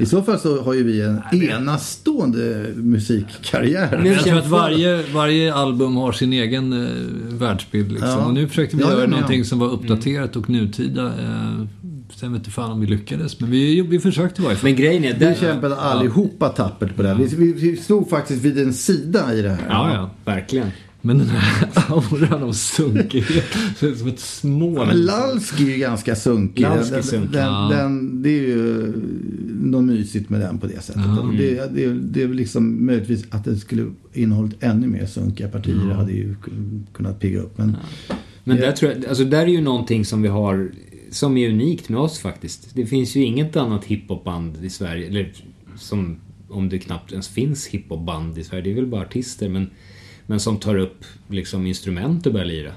I 0.00 0.06
så 0.06 0.22
fall 0.22 0.38
så 0.38 0.62
har 0.62 0.74
ju 0.74 0.82
vi 0.82 1.00
en 1.02 1.20
enastående 1.50 2.72
musikkarriär. 2.76 4.04
Jag 4.04 4.24
tror 4.24 4.38
att 4.38 4.46
varje, 4.46 5.02
varje 5.12 5.54
album 5.54 5.96
har 5.96 6.12
sin 6.12 6.32
egen 6.32 6.72
eh, 6.72 6.88
världsbild. 7.38 7.92
Liksom. 7.92 8.08
Ja. 8.08 8.24
Och 8.26 8.34
nu 8.34 8.48
försökte 8.48 8.76
vi 8.76 8.82
Ja, 8.82 8.92
göra 8.92 9.06
någonting 9.06 9.40
om. 9.40 9.44
som 9.44 9.58
var 9.58 9.68
uppdaterat 9.68 10.37
och 10.37 10.50
nutida. 10.50 11.06
Eh, 11.06 11.66
sen 12.14 12.32
vet 12.32 12.40
inte 12.40 12.50
fan 12.50 12.70
om 12.72 12.80
vi 12.80 12.87
lyckades. 12.87 13.40
Men 13.40 13.50
vi, 13.50 13.80
vi 13.80 13.98
försökte 14.00 14.42
i 14.42 14.44
varje 14.44 14.56
fall. 14.56 14.70
Men 14.70 14.76
grejen 14.76 15.04
är... 15.04 15.12
Vi 15.12 15.18
Där, 15.18 15.34
kämpade 15.34 15.76
allihopa 15.76 16.48
tappert 16.48 16.96
på 16.96 17.02
det. 17.02 17.08
här. 17.08 17.14
Vi, 17.14 17.26
vi, 17.37 17.52
vi 17.52 17.76
stod 17.76 18.08
faktiskt 18.11 18.44
vid 18.44 18.58
en 18.58 18.74
sida 18.74 19.34
i 19.34 19.42
det 19.42 19.50
här. 19.50 19.66
Ja, 19.68 19.90
ja. 19.94 20.11
verkligen. 20.32 20.66
Men 21.00 21.18
den 21.18 21.26
här 21.28 21.68
auran 21.92 22.42
av 22.42 22.52
sunkighet. 22.52 23.44
Som 23.98 24.08
ett 24.08 24.20
små... 24.20 24.74
Ja, 24.76 24.84
men 24.84 25.04
Lalski 25.04 25.62
är 25.62 25.72
ju 25.72 25.78
ganska 25.78 26.16
sunkig. 26.16 26.62
Lalski 26.62 26.94
den, 26.94 27.02
sunkig, 27.02 27.32
den, 27.32 27.44
ja. 27.46 27.68
den, 27.72 28.22
det 28.22 28.28
är 28.30 28.42
ju 28.42 28.92
något 29.62 29.84
mysigt 29.84 30.30
med 30.30 30.40
den 30.40 30.58
på 30.58 30.66
det 30.66 30.82
sättet. 30.82 31.18
Och 31.22 31.34
Det, 31.34 31.74
det, 31.74 31.92
det 31.92 32.22
är 32.22 32.28
liksom 32.28 32.87
möjligtvis 32.87 33.24
att 33.30 33.44
det 33.44 33.56
skulle 33.56 33.90
innehållit 34.12 34.62
ännu 34.62 34.87
mer 34.87 35.06
sunkiga 35.06 35.48
partier. 35.48 35.74
hade 35.74 36.12
ju 36.12 36.34
kunnat 36.92 37.20
pigga 37.20 37.40
upp. 37.40 37.58
Men 37.58 37.76
Men 38.44 38.56
Ja. 38.56 38.66
där 38.66 38.72
tror 38.72 38.92
jag, 38.92 39.06
alltså 39.06 39.24
där 39.24 39.42
är 39.42 39.46
ju 39.46 39.61
någonting 39.61 40.04
som 40.04 40.22
vi 40.22 40.28
har 40.28 40.70
som 41.11 41.37
är 41.37 41.48
unikt 41.48 41.88
med 41.88 42.00
oss 42.00 42.18
faktiskt. 42.18 42.74
Det 42.74 42.87
finns 42.87 43.16
ju 43.16 43.22
inget 43.24 43.56
annat 43.56 43.84
hiphopband 43.84 44.64
i 44.64 44.70
Sverige, 44.70 45.06
eller 45.08 45.32
som 45.76 46.16
om 46.48 46.68
det 46.68 46.78
knappt 46.78 47.12
ens 47.12 47.28
finns 47.28 47.66
hiphopband 47.66 48.38
i 48.38 48.44
Sverige. 48.44 48.62
Det 48.62 48.70
är 48.70 48.74
väl 48.74 48.87
bara 48.87 49.00
artister, 49.02 49.48
men, 49.48 49.70
men 50.30 50.40
som 50.40 50.56
tar 50.56 50.76
upp 50.76 51.04
liksom 51.28 51.66
instrument 51.66 52.26
och 52.26 52.32
börjar 52.32 52.46
lira. 52.46 52.72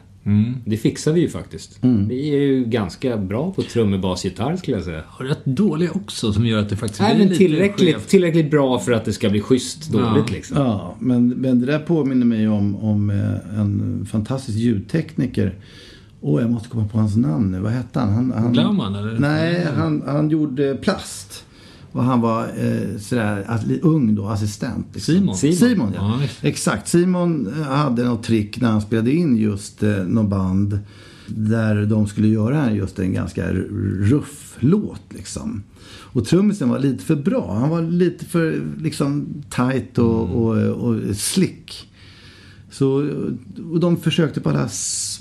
Det 0.65 0.77
fixar 0.77 1.13
vi 1.13 1.21
ju 1.21 1.29
faktiskt. 1.29 1.79
Vi 2.09 2.29
är 2.35 2.39
ju 2.41 2.65
ganska 2.65 3.17
bra 3.17 3.53
på 3.53 3.61
trummor, 3.61 3.97
bas, 3.97 4.25
gitarr 4.25 4.55
skulle 4.55 4.77
jag 4.77 4.83
säga. 4.85 5.03
Och 5.19 5.25
rätt 5.25 5.45
dåliga 5.45 5.91
också 5.91 6.33
som 6.33 6.45
gör 6.45 6.59
att 6.59 6.69
det 6.69 6.75
faktiskt 6.77 7.01
Nej, 7.01 7.15
blir 7.15 7.19
men 7.25 7.29
lite 7.33 7.37
tillräckligt, 7.45 7.95
skevt. 7.95 8.07
tillräckligt 8.07 8.51
bra 8.51 8.79
för 8.79 8.91
att 8.91 9.05
det 9.05 9.13
ska 9.13 9.29
bli 9.29 9.41
schysst 9.41 9.91
dåligt 9.91 10.07
Ja. 10.15 10.25
liksom. 10.29 10.57
Ja, 10.57 10.95
men, 10.99 11.27
men 11.29 11.59
det 11.59 11.65
där 11.65 11.79
påminner 11.79 12.25
mig 12.25 12.47
om, 12.47 12.75
om 12.75 13.09
eh, 13.09 13.59
en 13.59 14.05
fantastisk 14.11 14.57
ljudtekniker. 14.57 15.55
Åh, 16.21 16.41
jag 16.41 16.51
måste 16.51 16.69
komma 16.69 16.87
på 16.87 16.97
hans 16.97 17.15
namn 17.17 17.51
nu. 17.51 17.59
Vad 17.59 17.71
hette 17.71 17.99
han? 17.99 18.09
han, 18.13 18.31
han 18.31 18.53
Glaumann, 18.53 18.95
eller? 18.95 19.19
Nej, 19.19 19.65
han, 19.75 20.03
han 20.05 20.29
gjorde 20.29 20.75
plast. 20.75 21.45
Och 21.91 22.04
han 22.04 22.21
var 22.21 22.43
eh, 22.43 22.97
sådär 22.99 23.60
ung 23.82 24.15
då, 24.15 24.27
assistent. 24.27 24.88
Liksom. 24.93 25.13
Simon. 25.15 25.38
Simon, 25.38 25.56
Simon. 25.58 25.91
ja. 25.95 26.19
Ja. 26.21 26.27
Exakt. 26.47 26.88
Simon 26.88 27.47
eh, 27.47 27.63
hade 27.63 28.04
något 28.04 28.23
trick 28.23 28.62
när 28.62 28.71
han 28.71 28.82
spelade 28.82 29.12
in 29.12 29.38
just 29.38 29.84
eh, 29.84 30.04
något 30.04 30.30
band. 30.30 30.80
Där 31.27 31.86
de 31.86 32.08
skulle 32.08 32.27
göra 32.27 32.71
just 32.71 32.99
en 32.99 33.13
ganska 33.13 33.54
ruff 33.99 34.58
låt 34.60 35.01
liksom. 35.10 35.63
Och 36.13 36.25
trummisen 36.27 36.69
var 36.69 36.80
lite 36.80 37.04
för 37.04 37.15
bra. 37.15 37.54
Han 37.60 37.69
var 37.69 37.82
lite 37.82 38.25
för 38.25 38.62
liksom 38.82 39.27
tight 39.49 39.97
och, 39.97 40.30
och, 40.30 40.58
och 40.58 41.15
slick. 41.15 41.88
Så, 42.71 43.10
och 43.71 43.80
de 43.80 43.97
försökte 43.97 44.41
på 44.41 44.49
alla 44.49 44.69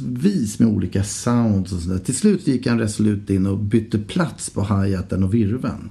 vis 0.01 0.59
med 0.59 0.69
olika 0.69 1.05
sounds 1.05 1.73
och 1.73 1.81
sådär. 1.81 1.99
Till 1.99 2.17
slut 2.17 2.47
gick 2.47 2.67
han 2.67 2.79
resolut 2.79 3.31
in 3.31 3.47
och 3.47 3.59
bytte 3.59 3.99
plats 3.99 4.51
på 4.51 4.61
hi-haten 4.63 5.23
och 5.23 5.35
virveln. 5.35 5.91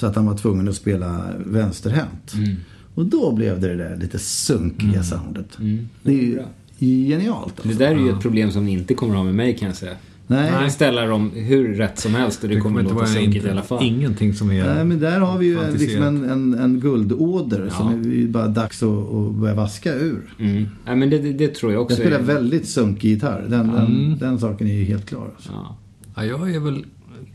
Så 0.00 0.06
att 0.06 0.16
han 0.16 0.26
var 0.26 0.36
tvungen 0.36 0.68
att 0.68 0.74
spela 0.74 1.24
vänsterhänt. 1.46 2.32
Och 2.94 3.06
då 3.06 3.32
blev 3.32 3.60
det 3.60 3.68
det 3.68 3.76
där 3.76 3.96
lite 3.96 4.18
sunkiga 4.18 5.02
soundet. 5.02 5.58
Det 6.02 6.12
är 6.12 6.22
ju 6.22 6.34
Bra. 6.34 6.44
genialt 6.78 7.56
Det 7.56 7.62
alltså. 7.68 7.78
där 7.78 7.90
är 7.90 7.98
ju 7.98 8.10
ett 8.10 8.20
problem 8.20 8.50
som 8.50 8.64
ni 8.64 8.72
inte 8.72 8.94
kommer 8.94 9.14
ha 9.14 9.24
med 9.24 9.34
mig 9.34 9.56
kan 9.58 9.68
jag 9.68 9.76
säga. 9.76 9.92
Nej. 10.26 10.50
Jag 10.50 10.60
kan 10.60 10.70
ställa 10.70 11.06
dem 11.06 11.30
hur 11.34 11.74
rätt 11.74 11.98
som 11.98 12.14
helst 12.14 12.42
och 12.42 12.48
det, 12.48 12.54
Det 12.54 12.60
kommer 12.60 12.80
inte 12.80 12.92
låta 12.92 13.04
vara 13.04 13.14
sunkigt 13.14 13.34
inte, 13.36 13.48
i 13.48 13.50
alla 13.50 13.62
fall. 13.62 13.84
Ingenting 13.84 14.34
som 14.34 14.50
är... 14.50 14.74
Nej, 14.74 14.84
men 14.84 15.00
där 15.00 15.20
har 15.20 15.38
vi 15.38 15.46
ju 15.46 15.58
en, 15.60 15.72
liksom 15.74 16.02
en, 16.02 16.24
en, 16.30 16.54
en 16.54 16.80
guldåder 16.80 17.70
som 17.76 17.88
är 17.88 18.26
bara 18.28 18.48
dags 18.48 18.82
att, 18.82 18.88
att 19.14 19.34
börja 19.34 19.54
vaska 19.54 19.94
ur. 19.94 20.34
Mm. 20.38 20.66
Nej, 20.86 20.96
men 20.96 21.10
det, 21.10 21.18
det, 21.18 21.32
det 21.32 21.54
tror 21.54 21.72
jag 21.72 21.78
Jag 21.78 21.84
också. 21.84 21.96
spelar 21.96 22.18
är- 22.18 22.22
väldigt 22.22 22.68
sunkig 22.68 23.08
gitarr. 23.10 23.46
Den, 23.48 23.66
den, 23.68 24.18
den 24.18 24.38
saken 24.38 24.66
är 24.66 24.74
ju 24.74 24.84
helt 24.84 25.06
klar. 25.08 25.30
Alltså. 25.36 25.50
Ja. 25.52 25.76
Ja, 26.16 26.24
jag 26.24 26.54
är 26.54 26.60
väl 26.60 26.84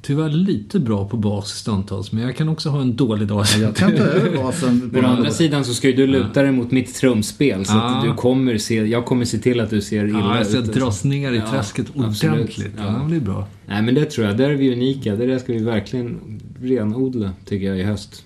tyvärr 0.06 0.30
lite 0.30 0.80
bra 0.80 1.08
på 1.08 1.18
bas 1.18 1.50
stundtals, 1.50 2.12
men 2.12 2.24
jag 2.24 2.36
kan 2.36 2.50
också 2.50 2.70
ha 2.70 2.82
en 2.82 2.96
dålig 2.96 3.28
dag. 3.28 3.46
Jag 3.62 3.76
kan 3.76 3.92
ta 3.92 3.98
över 4.04 4.38
basen. 4.44 4.92
å 5.04 5.08
andra 5.08 5.32
sidan 5.32 5.66
så 5.66 5.74
ska 5.74 5.88
ju 5.88 5.94
du 5.96 6.08
luta 6.08 6.42
dig 6.42 6.52
mot 6.52 6.72
mitt 6.72 6.96
trumspel 6.96 7.66
så 7.66 7.74
Ja. 7.74 7.96
att 7.98 8.06
du 8.06 8.14
kommer 8.14 8.58
se, 8.58 8.76
jag 8.76 9.06
kommer 9.06 9.26
se 9.26 9.38
till 9.38 9.60
att 9.60 9.70
du 9.70 9.82
ser 9.82 10.08
illa 10.08 10.20
Ja, 10.20 10.38
jag 10.38 10.48
ska 10.48 10.58
ut. 10.58 10.74
dras 10.74 11.04
ner 11.04 11.32
i 11.32 11.38
Ja, 11.38 11.52
träsket 11.52 11.86
ordentligt. 11.96 12.72
Ja. 12.78 12.84
Ja. 12.86 13.00
det 13.00 13.06
blir 13.06 13.20
bra. 13.20 13.48
Nej 13.66 13.82
men 13.82 13.96
det 13.96 14.06
tror 14.06 14.28
jag, 14.28 14.38
där 14.38 14.50
är 14.50 14.56
vi 14.56 14.74
unika. 14.74 15.16
Det 15.16 15.26
där 15.26 15.40
ska 15.40 15.54
vi 15.54 15.60
verkligen 15.64 16.20
renodla 16.62 17.32
tycker 17.46 17.66
jag 17.68 17.80
i 17.80 17.84
höst. 17.84 18.24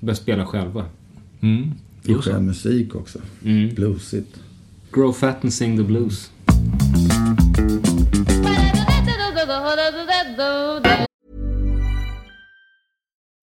Börja 0.00 0.14
spela 0.16 0.46
själva. 0.46 0.84
Mm. 1.40 1.72
I 2.04 2.14
skön 2.14 2.46
musik 2.46 2.94
också. 2.94 3.18
Mm. 3.44 3.74
Bluesigt. 3.74 4.36
Grow 4.92 5.12
fat 5.12 5.38
and 5.44 5.52
sing 5.52 5.76
the 5.76 5.82
blues. 5.82 6.30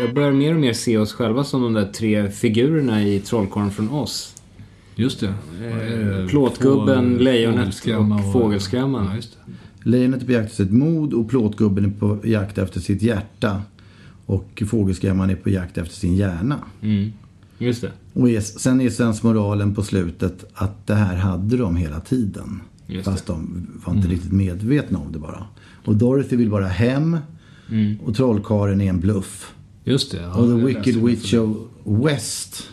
Jag 0.00 0.14
börjar 0.14 0.32
mer 0.32 0.54
och 0.54 0.60
mer 0.60 0.72
se 0.72 0.98
oss 0.98 1.12
själva 1.12 1.44
som 1.44 1.62
de 1.62 1.72
där 1.72 1.86
tre 1.92 2.30
figurerna 2.30 3.02
i 3.02 3.20
Trollkarlen 3.20 3.70
från 3.70 3.90
oss. 3.90 4.34
Just 4.94 5.20
det. 5.20 5.26
Eh, 5.26 6.26
Plåtgubben, 6.28 7.16
Få- 7.16 7.22
lejonet 7.22 7.58
fågelskrämma 7.60 8.16
och 8.26 8.32
fågelskrämman. 8.32 9.06
Ja, 9.06 9.16
just 9.16 9.32
det. 9.46 9.90
Lejonet 9.90 10.22
är 10.22 10.26
på 10.26 10.32
jakt 10.32 10.50
efter 10.50 10.64
sitt 10.64 10.72
mod 10.72 11.12
och 11.14 11.28
plåtgubben 11.30 11.84
är 11.84 11.90
på 11.90 12.18
jakt 12.24 12.58
efter 12.58 12.80
sitt 12.80 13.02
hjärta. 13.02 13.62
Och 14.26 14.62
fågelskrämman 14.66 15.30
är 15.30 15.34
på 15.36 15.50
jakt 15.50 15.78
efter 15.78 15.94
sin 15.94 16.16
hjärna. 16.16 16.58
Mm. 16.82 17.12
Just 17.58 17.80
det. 17.82 17.90
Och 18.12 18.30
är, 18.30 18.40
sen 18.40 18.80
är 18.80 18.90
sensmoralen 18.90 19.74
på 19.74 19.82
slutet 19.82 20.44
att 20.54 20.86
det 20.86 20.94
här 20.94 21.16
hade 21.16 21.56
de 21.56 21.76
hela 21.76 22.00
tiden. 22.00 22.60
Just 22.86 23.04
Fast 23.04 23.26
de 23.26 23.66
var 23.86 23.94
inte 23.94 24.08
riktigt 24.08 24.32
medvetna 24.32 24.98
om 24.98 25.12
det 25.12 25.18
bara. 25.18 25.44
Och 25.84 25.96
Dorothy 25.96 26.36
vill 26.36 26.50
bara 26.50 26.66
hem. 26.66 27.16
Och 28.04 28.16
trollkaren 28.16 28.80
är 28.80 28.88
en 28.88 29.00
bluff. 29.00 29.54
Just 29.84 30.12
det. 30.12 30.20
ja, 30.20 30.34
och 30.34 30.46
The 30.46 30.66
Wicked 30.66 30.96
Witch 30.96 31.34
of 31.34 31.56
West 31.84 32.68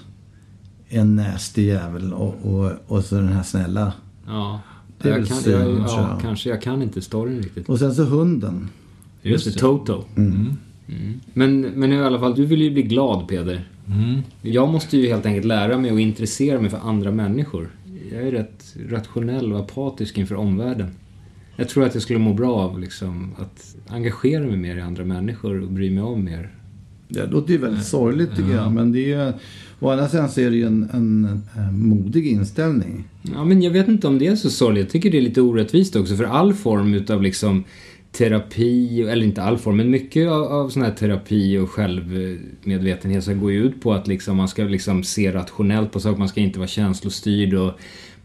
är 0.90 1.00
en 1.00 1.16
nasty 1.16 1.64
jävel. 1.64 2.14
Och, 2.14 2.36
och, 2.44 2.72
och 2.88 3.04
så 3.04 3.16
den 3.16 3.28
här 3.28 3.44
snälla. 3.44 3.94
Ja. 4.28 4.62
Det 5.02 5.10
är 5.10 5.12
jag 5.12 5.20
väl 5.20 5.28
kan, 5.28 5.38
synd, 5.38 5.56
jag, 5.56 5.70
ja, 5.70 6.10
jag. 6.12 6.22
kanske. 6.22 6.50
Jag 6.50 6.62
kan 6.62 6.82
inte 6.82 7.02
storyn 7.02 7.42
riktigt. 7.42 7.70
Och 7.70 7.80
sen 7.80 7.96
så 7.96 8.04
hunden. 8.04 8.70
Just 9.22 9.46
det, 9.46 9.60
Toto. 9.60 10.04
Mm. 10.16 10.58
Men, 11.34 11.62
men 11.62 11.94
i 11.94 12.02
alla 12.02 12.20
fall, 12.20 12.36
du 12.36 12.46
vill 12.46 12.62
ju 12.62 12.72
bli 12.72 12.82
glad 12.82 13.28
Peder. 13.28 13.68
Jag 14.42 14.70
måste 14.70 14.98
ju 14.98 15.08
helt 15.08 15.26
enkelt 15.26 15.46
lära 15.46 15.78
mig 15.78 15.92
och 15.92 16.00
intressera 16.00 16.62
mig 16.62 16.70
för 16.70 16.78
andra 16.78 17.12
människor. 17.12 17.70
Jag 18.12 18.28
är 18.28 18.32
rätt 18.32 18.76
rationell 18.90 19.54
och 19.54 19.60
apatisk 19.60 20.18
inför 20.18 20.36
omvärlden. 20.36 20.92
Jag 21.56 21.70
tror 21.70 21.86
att 21.86 21.94
jag 21.94 22.04
skulle 22.04 22.20
må 22.20 22.34
bra 22.34 22.56
av 22.56 22.80
liksom, 22.80 23.32
att 23.38 23.76
engagera 23.90 24.44
mig 24.44 24.58
mer 24.58 24.76
i 24.76 24.82
andra 24.82 25.06
människor 25.06 25.62
och 25.62 25.72
bry 25.72 25.92
mig 25.92 26.04
om 26.04 26.24
mer. 26.24 26.50
Det 27.08 27.26
låter 27.26 27.52
ju 27.52 27.58
väldigt 27.58 27.86
sorgligt 27.86 28.36
tycker 28.36 28.56
jag. 28.56 28.72
Men 28.72 28.92
det 28.92 29.14
är 29.14 29.26
ju 29.26 29.34
Å 29.80 29.90
andra 29.90 30.10
sidan 30.10 30.30
så 30.30 30.42
är 30.42 30.50
det 30.50 30.56
ju 30.56 30.66
en, 30.66 30.90
en, 30.94 31.42
en 31.56 31.88
modig 31.88 32.28
inställning. 32.28 33.04
Ja, 33.22 33.46
men 33.46 33.62
jag 33.62 33.72
vet 33.72 33.88
inte 33.88 34.08
om 34.08 34.20
det 34.20 34.28
är 34.28 34.36
så 34.36 34.50
sorgligt. 34.50 34.84
Jag 34.84 34.92
tycker 34.92 35.12
det 35.12 35.18
är 35.18 35.22
lite 35.22 35.42
orättvist 35.42 35.96
också. 35.96 36.16
För 36.16 36.24
all 36.24 36.54
form 36.54 36.94
utav 36.94 37.22
liksom 37.22 37.64
terapi, 38.12 39.02
eller 39.02 39.26
inte 39.26 39.44
all 39.44 39.58
form, 39.58 39.78
men 39.78 39.90
mycket 39.90 40.30
av, 40.30 40.44
av 40.44 40.70
sån 40.70 40.82
här 40.82 40.92
terapi 40.92 41.58
och 41.58 41.70
självmedvetenhet 41.70 43.24
så 43.24 43.34
går 43.34 43.52
ju 43.52 43.64
ut 43.64 43.82
på 43.82 43.94
att 43.94 44.08
liksom, 44.08 44.38
man 44.38 44.48
ska 44.48 44.64
liksom 44.64 45.04
se 45.04 45.32
rationellt 45.32 45.92
på 45.92 46.00
saker. 46.00 46.20
Man 46.20 46.30
ska 46.30 46.42
inte 46.42 46.60
vara 46.60 46.68
känslostyrd 46.68 47.54
och 47.54 47.80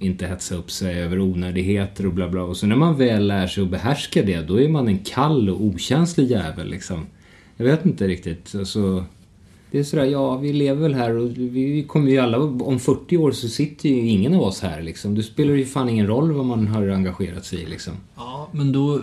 inte 0.05 0.27
hetsa 0.27 0.55
upp 0.55 0.71
sig 0.71 1.03
över 1.03 1.21
onödigheter 1.21 2.07
och 2.07 2.13
bla 2.13 2.29
bla. 2.29 2.43
Och 2.43 2.57
så 2.57 2.67
när 2.67 2.77
man 2.77 2.99
väl 2.99 3.27
lär 3.27 3.47
sig 3.47 3.63
att 3.63 3.71
behärska 3.71 4.23
det, 4.23 4.49
då 4.49 4.61
är 4.61 4.69
man 4.69 4.89
en 4.89 4.99
kall 4.99 5.51
och 5.51 5.63
okänslig 5.63 6.31
jävel 6.31 6.71
liksom. 6.71 7.07
Jag 7.57 7.67
vet 7.67 7.87
inte 7.87 8.09
riktigt. 8.09 8.55
Alltså, 8.55 9.05
det 9.71 9.79
är 9.79 9.85
sådär, 9.85 10.05
ja 10.05 10.37
vi 10.37 10.53
lever 10.53 10.83
väl 10.83 10.95
här 10.95 11.17
och 11.17 11.31
vi 11.37 11.85
kommer 11.89 12.11
ju 12.11 12.19
alla, 12.19 12.39
om 12.39 12.81
40 12.81 13.17
år 13.17 13.33
så 13.33 13.49
sitter 13.49 13.89
ju 13.89 13.97
ingen 13.97 14.35
av 14.35 14.41
oss 14.41 14.61
här 14.61 14.83
liksom. 14.83 15.15
Det 15.15 15.23
spelar 15.23 15.55
ju 15.55 15.65
fan 15.65 15.89
ingen 15.89 16.07
roll 16.07 16.33
vad 16.33 16.45
man 16.45 16.67
har 16.67 16.89
engagerat 16.89 17.45
sig 17.45 17.63
i 17.63 17.67
liksom. 17.67 17.93
Ja, 18.17 18.49
men 18.53 18.73
då 18.73 19.01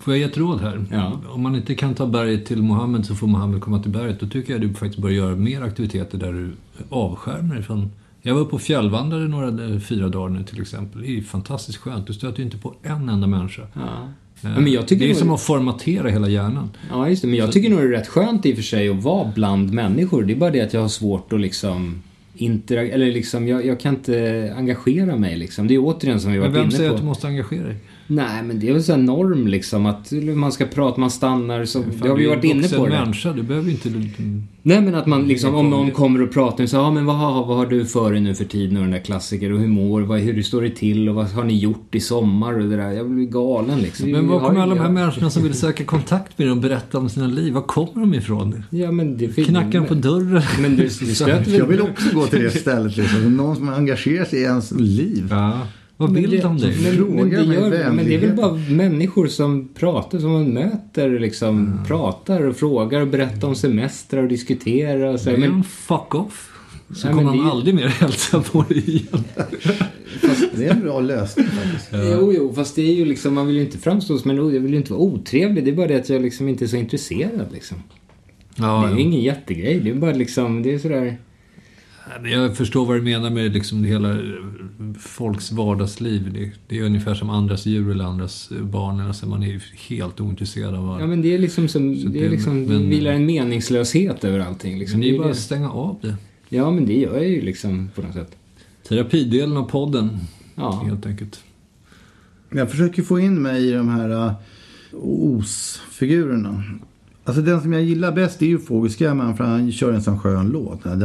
får 0.00 0.14
jag 0.14 0.18
ge 0.18 0.24
ett 0.24 0.38
råd 0.38 0.60
här. 0.60 0.84
Ja. 0.90 1.20
Om 1.30 1.42
man 1.42 1.56
inte 1.56 1.74
kan 1.74 1.94
ta 1.94 2.06
berget 2.06 2.46
till 2.46 2.62
Mohammed 2.62 3.06
så 3.06 3.14
får 3.14 3.26
Mohammed 3.26 3.60
komma 3.60 3.82
till 3.82 3.90
berget. 3.90 4.20
Då 4.20 4.26
tycker 4.26 4.52
jag 4.52 4.60
du 4.60 4.74
faktiskt 4.74 5.02
bör 5.02 5.08
göra 5.08 5.36
mer 5.36 5.62
aktiviteter 5.62 6.18
där 6.18 6.32
du 6.32 6.50
avskärmar 6.88 7.54
dig 7.54 7.64
från... 7.64 7.90
Jag 8.28 8.34
var 8.34 8.44
på 8.44 8.58
fjällvandrare 8.58 9.28
några, 9.28 9.80
fyra 9.80 10.08
dagar 10.08 10.28
nu 10.28 10.44
till 10.44 10.60
exempel. 10.60 11.00
Det 11.00 11.06
är 11.08 11.10
ju 11.10 11.22
fantastiskt 11.22 11.78
skönt. 11.78 12.06
Du 12.06 12.12
stöter 12.12 12.38
ju 12.38 12.44
inte 12.44 12.56
på 12.58 12.74
en 12.82 13.08
enda 13.08 13.26
människa. 13.26 13.62
Ja. 13.74 13.80
Eh, 14.48 14.58
men 14.58 14.72
jag 14.72 14.88
tycker 14.88 15.04
det 15.04 15.10
är 15.10 15.14
nog- 15.14 15.18
som 15.18 15.30
att 15.30 15.40
formatera 15.40 16.08
hela 16.08 16.28
hjärnan. 16.28 16.70
Ja, 16.90 17.08
just 17.08 17.22
det. 17.22 17.28
Men 17.28 17.36
jag 17.38 17.52
tycker 17.52 17.70
nog 17.70 17.78
det 17.78 17.84
är 17.84 17.88
rätt 17.88 18.08
skönt 18.08 18.46
i 18.46 18.52
och 18.52 18.56
för 18.56 18.62
sig 18.62 18.88
att 18.88 19.02
vara 19.02 19.32
bland 19.34 19.72
människor. 19.72 20.22
Det 20.22 20.32
är 20.32 20.36
bara 20.36 20.50
det 20.50 20.60
att 20.60 20.72
jag 20.72 20.80
har 20.80 20.88
svårt 20.88 21.32
att 21.32 21.40
liksom 21.40 22.02
interagera, 22.34 22.94
eller 22.94 23.06
liksom 23.12 23.48
jag, 23.48 23.66
jag 23.66 23.80
kan 23.80 23.94
inte 23.94 24.52
engagera 24.56 25.16
mig 25.16 25.36
liksom. 25.36 25.68
Det 25.68 25.74
är 25.74 25.78
återigen 25.78 26.20
som 26.20 26.32
vi 26.32 26.38
Men 26.38 26.52
varit 26.52 26.62
vem 26.64 26.70
säger 26.70 26.84
inne 26.84 26.90
att 26.94 26.96
på. 26.96 27.02
du 27.02 27.06
måste 27.08 27.26
engagera 27.26 27.64
dig? 27.66 27.76
Nej, 28.10 28.42
men 28.42 28.60
det 28.60 28.68
är 28.68 28.72
väl 28.72 28.82
så 28.82 28.96
norm 28.96 29.46
liksom 29.46 29.86
att 29.86 30.12
man 30.34 30.52
ska 30.52 30.64
prata, 30.64 31.00
man 31.00 31.10
stannar, 31.10 31.64
så, 31.64 31.82
Fan, 31.82 31.92
det 32.02 32.08
har 32.08 32.16
vi 32.16 32.22
du 32.22 32.30
är 32.30 32.36
varit 32.36 32.44
inne 32.44 32.68
på 32.68 32.86
det. 32.86 32.90
människa, 32.90 33.32
du 33.32 33.42
behöver 33.42 33.70
inte... 33.70 33.88
Nej 34.62 34.80
men 34.80 34.94
att 34.94 35.06
man 35.06 35.28
liksom, 35.28 35.54
om 35.54 35.70
någon 35.70 35.90
kommer 35.90 36.22
och 36.22 36.32
pratar 36.32 36.64
och 36.64 36.70
säger 36.70 36.84
ja 36.84 36.90
men 36.90 37.06
vad 37.06 37.16
har, 37.16 37.46
vad 37.46 37.56
har 37.56 37.66
du 37.66 37.84
för 37.84 38.12
dig 38.12 38.20
nu 38.20 38.34
för 38.34 38.44
tiden 38.44 38.76
och 38.76 38.82
den 38.82 38.90
där 38.90 38.98
klassiker 38.98 39.52
och 39.52 39.58
hur 39.60 39.66
mår, 39.68 40.00
vad, 40.00 40.20
hur 40.20 40.42
står 40.42 40.62
det 40.62 40.70
till 40.70 41.08
och 41.08 41.14
vad 41.14 41.26
har 41.30 41.44
ni 41.44 41.58
gjort 41.58 41.94
i 41.94 42.00
sommar 42.00 42.52
och 42.58 42.68
det 42.68 42.76
där. 42.76 42.90
Jag 42.90 43.10
blir 43.10 43.26
galen 43.26 43.78
liksom. 43.80 44.10
Men 44.10 44.28
var 44.28 44.40
kommer 44.40 44.54
ju- 44.54 44.60
alla 44.62 44.74
de 44.74 44.80
här 44.80 44.90
människorna 44.90 45.30
som 45.30 45.42
vill 45.42 45.54
söka 45.58 45.84
kontakt 45.84 46.38
med 46.38 46.46
dig 46.46 46.52
och 46.52 46.58
berätta 46.58 46.98
om 46.98 47.08
sina 47.08 47.26
liv? 47.26 47.52
Var 47.54 47.62
kommer 47.62 48.00
de 48.00 48.14
ifrån? 48.14 48.62
Ja 48.70 48.92
men 48.92 49.16
det 49.18 49.44
Knackar 49.44 49.80
de 49.80 49.86
på 49.86 49.94
dörren? 49.94 50.42
Men 50.60 50.76
du, 50.76 50.82
du 50.82 50.88
stöter 50.90 51.58
Jag 51.58 51.66
vill 51.66 51.80
också 51.80 52.14
gå 52.14 52.26
till 52.26 52.42
det 52.42 52.50
stället. 52.50 52.96
Liksom. 52.96 53.36
Någon 53.36 53.56
som 53.56 53.68
engagerar 53.68 54.24
sig 54.24 54.38
i 54.38 54.42
ens 54.42 54.72
liv. 54.72 55.26
Ja. 55.30 55.58
Vad 56.00 56.10
Men 56.12 56.22
vill 56.22 56.30
det- 56.30 56.42
de 56.42 56.58
dig? 56.58 56.76
Men, 56.82 57.06
men, 57.16 57.30
det 57.30 57.36
gör, 57.54 57.90
men 57.92 58.06
det 58.06 58.14
är 58.14 58.18
väl 58.18 58.36
bara 58.36 58.52
människor 58.70 59.26
som 59.26 59.68
pratar, 59.74 60.18
som 60.18 60.32
man 60.32 60.48
möter 60.50 61.18
liksom. 61.20 61.48
Mm. 61.72 61.84
Pratar 61.84 62.46
och 62.46 62.56
frågar 62.56 63.00
och 63.00 63.08
berättar 63.08 63.48
om 63.48 63.54
semestrar 63.54 64.22
och 64.22 64.28
diskuterar 64.28 65.12
och 65.14 65.20
så. 65.20 65.30
Men 65.30 65.40
Men, 65.40 65.64
fuck 65.64 66.14
off. 66.14 66.50
Så 66.94 67.06
Ja, 67.06 67.10
kommer 67.12 67.22
det 67.22 67.28
han 67.38 67.46
ju- 67.46 67.50
aldrig 67.50 67.74
mer 67.74 67.86
hälsa 67.88 68.40
på 68.40 68.62
dig 68.68 68.90
igen. 68.90 69.24
Det 70.56 70.64
är 70.66 70.70
en 70.70 70.80
bra 70.80 71.00
lösning 71.00 71.46
faktiskt. 71.46 71.88
Jo, 71.92 72.32
jo, 72.36 72.52
fast 72.54 72.76
det 72.76 72.82
är 72.82 72.94
ju 72.94 73.04
liksom, 73.04 73.34
man 73.34 73.46
vill 73.46 73.56
ju 73.56 73.62
inte 73.62 73.78
framstå 73.78 74.18
som 74.18 74.30
en, 74.30 74.36
jag 74.36 74.44
vill 74.60 74.70
ju 74.70 74.76
inte 74.76 74.92
vara 74.92 75.02
otrevlig. 75.02 75.64
Det 75.64 75.70
är 75.70 75.74
bara 75.74 75.86
det 75.86 75.96
att 75.96 76.08
jag 76.08 76.22
liksom 76.22 76.48
inte 76.48 76.64
är 76.64 76.66
så 76.66 76.76
intresserad 76.76 77.46
liksom. 77.52 77.76
Ja, 78.56 78.84
det 78.86 78.92
är 78.92 78.96
ju 78.96 79.02
ingen 79.02 79.20
jättegrej. 79.22 79.80
Det 79.80 79.90
är 79.90 79.94
bara 79.94 80.12
liksom, 80.12 80.62
det 80.62 80.74
är 80.74 80.78
sådär. 80.78 81.16
Jag 82.24 82.56
förstår 82.56 82.86
vad 82.86 82.96
du 82.96 83.02
menar 83.02 83.30
med 83.30 83.52
liksom 83.52 83.82
det 83.82 83.88
hela 83.88 84.18
folks 84.98 85.52
vardagsliv. 85.52 86.32
Det, 86.32 86.52
det 86.68 86.78
är 86.78 86.82
ungefär 86.82 87.14
som 87.14 87.30
andras 87.30 87.66
djur 87.66 87.90
eller 87.90 88.04
andras 88.04 88.50
barn. 88.60 89.00
Alltså 89.00 89.26
man 89.28 89.42
är 89.42 89.46
ju 89.48 89.60
helt 89.88 90.20
ointresserad 90.20 90.74
av 90.74 90.86
vad... 90.86 91.00
Ja 91.02 91.06
men 91.06 91.22
det 91.22 91.34
är 91.34 91.38
liksom 91.38 91.68
som, 91.68 91.94
det 92.12 92.18
är 92.18 92.22
det- 92.22 92.28
liksom, 92.28 92.62
men- 92.62 92.90
vilar 92.90 93.12
en 93.12 93.26
meningslöshet 93.26 94.24
över 94.24 94.38
allting 94.40 94.78
liksom. 94.78 94.98
Men 95.00 95.08
det 95.08 95.10
är 95.10 95.12
ju 95.12 95.18
bara 95.18 95.30
att 95.30 95.36
stänga 95.36 95.70
av 95.70 95.96
det. 96.02 96.16
Ja 96.48 96.70
men 96.70 96.86
det 96.86 96.98
gör 96.98 97.14
jag 97.14 97.28
ju 97.28 97.40
liksom 97.42 97.90
på 97.94 98.02
något 98.02 98.14
sätt. 98.14 98.36
Terapidelen 98.88 99.56
av 99.56 99.62
podden, 99.70 100.10
Ja. 100.54 100.82
helt 100.86 101.06
enkelt. 101.06 101.40
Jag 102.50 102.70
försöker 102.70 103.02
få 103.02 103.20
in 103.20 103.42
mig 103.42 103.68
i 103.68 103.72
de 103.72 103.88
här 103.88 104.10
uh, 104.26 104.32
os-figurerna. 105.38 106.62
Alltså 107.28 107.42
den 107.42 107.60
som 107.60 107.72
jag 107.72 107.82
gillar 107.82 108.12
bäst 108.12 108.42
är 108.42 108.46
ju 108.46 108.58
Fågelskrämman 108.58 109.36
för 109.36 109.44
han 109.44 109.72
kör 109.72 109.92
en 109.92 110.02
sån 110.02 110.18
skön 110.18 110.48
låt. 110.48 110.80
If 110.80 110.86
I 110.86 110.96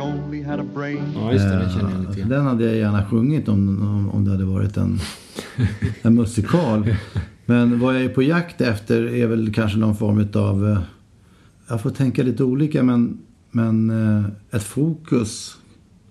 only 0.00 0.42
had 0.42 0.60
a 0.60 0.64
brain. 0.74 1.02
Ja 1.14 1.32
just 1.32 1.44
det, 1.44 1.56
den 1.56 1.70
känner 1.70 1.90
jag 1.90 2.00
lite 2.00 2.12
Eh, 2.12 2.16
igen. 2.16 2.28
Den 2.28 2.44
hade 2.44 2.64
jag 2.64 2.76
gärna 2.76 3.04
sjungit 3.04 3.48
om, 3.48 3.68
om, 3.68 4.10
om 4.10 4.24
det 4.24 4.30
hade 4.30 4.44
varit 4.44 4.76
en, 4.76 4.98
en 6.02 6.14
musikal. 6.14 6.94
Men 7.46 7.80
vad 7.80 7.94
jag 7.94 8.02
är 8.02 8.08
på 8.08 8.22
jakt 8.22 8.60
efter 8.60 9.14
är 9.14 9.26
väl 9.26 9.54
kanske 9.54 9.78
någon 9.78 9.96
form 9.96 10.28
av... 10.34 10.78
Jag 11.68 11.80
får 11.82 11.90
tänka 11.90 12.22
lite 12.22 12.44
olika 12.44 12.82
men, 12.82 13.18
men 13.50 13.90
eh, 13.90 14.24
ett 14.50 14.62
fokus 14.62 15.58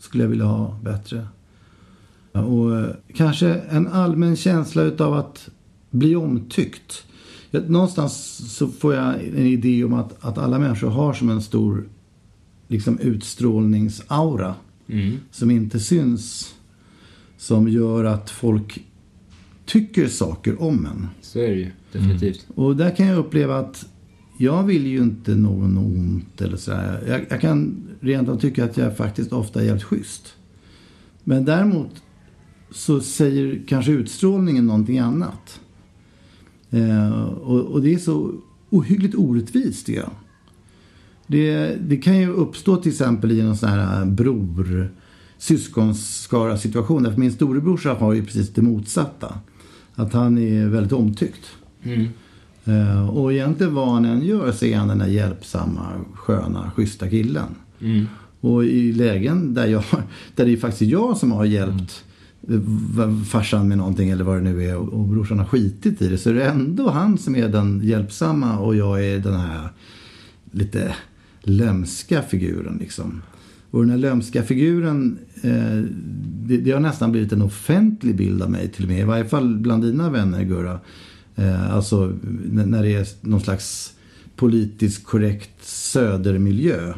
skulle 0.08 0.24
jag 0.24 0.30
vilja 0.30 0.46
ha 0.46 0.80
bättre. 0.84 1.28
Och 2.32 2.78
eh, 2.78 2.90
kanske 3.14 3.54
en 3.54 3.88
allmän 3.88 4.36
känsla 4.36 4.82
utav 4.82 5.14
att 5.14 5.50
bli 5.90 6.16
omtyckt. 6.16 7.04
Någonstans 7.52 8.38
så 8.58 8.68
får 8.68 8.94
jag 8.94 9.14
en 9.24 9.46
idé 9.46 9.84
om 9.84 9.94
att, 9.94 10.26
att 10.26 10.38
alla 10.38 10.60
människor 10.60 10.90
har 10.90 11.14
som 11.14 11.30
en 11.30 11.42
stor 11.42 11.86
liksom 12.68 13.00
utstrålningsaura 13.00 14.56
Mm. 14.90 15.20
som 15.32 15.52
inte 15.52 15.80
syns. 15.80 16.56
Som 17.38 17.68
gör 17.70 18.04
att 18.04 18.30
folk 18.30 18.86
tycker 19.66 20.08
saker 20.08 20.62
om 20.62 20.86
en. 20.86 21.08
Så 21.22 21.40
är 21.40 21.48
det 21.48 21.56
ju, 21.56 21.72
definitivt. 21.92 22.46
Och 22.56 22.76
där 22.76 22.96
kan 22.96 23.08
jag 23.08 23.18
uppleva 23.18 23.58
att 23.60 23.86
jag 24.38 24.64
vill 24.64 24.88
ju 24.88 24.98
inte 24.98 25.36
någon 25.36 25.78
ont 25.78 26.42
eller 26.42 26.58
sådär. 26.58 27.04
Jag, 27.08 27.26
jag 27.30 27.42
kan 27.42 27.88
rent 28.00 28.30
av 28.30 28.40
tycka 28.40 28.66
att 28.66 28.78
jag 28.78 28.98
faktiskt 28.98 29.34
ofta 29.34 29.62
är 29.62 29.66
jävligt 29.66 29.84
schysst. 29.84 30.34
Men 31.24 31.46
däremot 31.46 32.04
så 32.72 33.00
säger 33.00 33.62
kanske 33.68 33.92
utstrålningen 33.92 34.68
någonting 34.68 35.00
annat. 35.00 35.60
Eh, 36.70 37.22
och, 37.24 37.60
och 37.60 37.82
det 37.82 37.94
är 37.94 37.98
så 37.98 38.34
ohyggligt 38.70 39.16
orättvist 39.16 39.86
tycker 39.86 40.00
jag. 40.00 40.12
Det, 41.28 41.76
det 41.76 41.98
kan 41.98 42.18
ju 42.18 42.30
uppstå 42.30 42.78
till 42.78 42.92
exempel 42.92 43.32
i 43.32 43.40
en 43.40 43.58
sån 43.58 43.70
här 43.70 44.02
eh, 44.02 44.06
bror 44.06 44.92
syskonskara 45.38 46.58
situation. 46.58 47.04
Därför 47.04 47.20
min 47.20 47.32
storebrorsa 47.32 47.94
har 47.94 48.14
ju 48.14 48.26
precis 48.26 48.54
det 48.54 48.62
motsatta. 48.62 49.40
Att 49.96 50.14
han 50.14 50.38
är 50.38 50.68
väldigt 50.68 50.94
omtyckt. 50.94 51.46
Mm. 51.84 52.08
Eh, 52.68 53.10
och 53.10 53.34
egentligen 53.34 53.74
vad 53.74 53.90
han 53.90 54.06
än 54.06 54.26
gör 54.26 54.52
så 54.52 54.66
är 54.66 54.78
han 54.78 54.88
den 54.88 54.98
där 54.98 55.08
hjälpsamma, 55.08 55.88
sköna, 56.14 56.72
schyssta 56.76 57.10
killen. 57.10 57.56
Mm. 57.82 58.06
Och 58.42 58.66
i 58.66 58.94
lägen 58.94 59.54
där, 59.54 59.68
jag, 59.68 59.84
där 60.36 60.46
det 60.46 60.52
är 60.52 60.58
faktiskt 60.58 60.92
jag 60.92 61.18
som 61.18 61.32
har 61.32 61.46
hjälpt 61.46 62.04
mm. 62.48 63.26
farsan 63.26 63.68
med 63.68 63.78
någonting 63.78 64.10
eller 64.10 64.24
vad 64.24 64.38
det 64.38 64.42
nu 64.42 64.64
är 64.64 64.78
och, 64.78 64.94
och 64.94 65.08
brorsan 65.08 65.40
har 65.40 65.46
skitit 65.46 66.02
i 66.02 66.08
det 66.08 66.18
så 66.18 66.30
är 66.30 66.34
det 66.34 66.46
ändå 66.46 66.90
han 66.90 67.18
som 67.18 67.36
är 67.36 67.50
den 67.50 67.82
hjälpsamma 67.84 68.60
och 68.60 68.76
jag 68.76 69.06
är 69.06 69.20
den 69.20 69.40
här 69.40 69.70
lite 70.52 70.96
lömska 71.42 72.22
figuren 72.22 72.78
liksom. 72.80 73.22
Och 73.72 73.82
den 73.82 73.90
här 73.90 73.98
lömska 73.98 74.44
figuren, 74.44 75.18
eh, 75.42 75.84
det, 76.46 76.58
det 76.58 76.72
har 76.72 76.80
nästan 76.80 77.12
blivit 77.12 77.32
en 77.32 77.42
offentlig 77.42 78.16
bild 78.16 78.42
av 78.42 78.52
mig 78.52 78.68
till 78.68 78.84
och 78.84 78.90
med. 78.90 79.00
I 79.00 79.04
varje 79.04 79.26
fall 79.26 79.58
bland 79.58 79.84
dina 79.84 80.10
vänner 80.10 80.44
Gurra. 80.44 80.80
Eh, 81.38 81.76
alltså 81.76 82.14
när 82.52 82.84
det 82.84 82.94
är 82.94 83.08
någon 83.22 83.42
slags 83.42 83.94
politiskt 84.36 85.06
korrekt 85.06 85.66
södermiljö. 85.66 86.94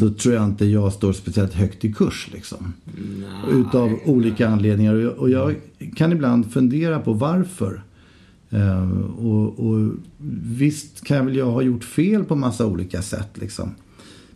Så 0.00 0.10
tror 0.10 0.34
jag 0.34 0.44
inte 0.44 0.64
jag 0.64 0.92
står 0.92 1.12
speciellt 1.12 1.54
högt 1.54 1.84
i 1.84 1.92
kurs 1.92 2.28
liksom. 2.32 2.72
Utav 3.52 3.98
olika 4.04 4.48
anledningar. 4.48 4.94
Och 4.94 5.00
jag, 5.02 5.18
och 5.18 5.30
jag 5.30 5.54
kan 5.96 6.12
ibland 6.12 6.52
fundera 6.52 7.00
på 7.00 7.12
varför. 7.12 7.82
Eh, 8.50 8.90
och, 9.00 9.66
och 9.66 9.90
visst 10.42 11.04
kan 11.04 11.26
väl 11.26 11.36
jag 11.36 11.50
ha 11.50 11.62
gjort 11.62 11.84
fel 11.84 12.24
på 12.24 12.36
massa 12.36 12.66
olika 12.66 13.02
sätt 13.02 13.30
liksom. 13.34 13.74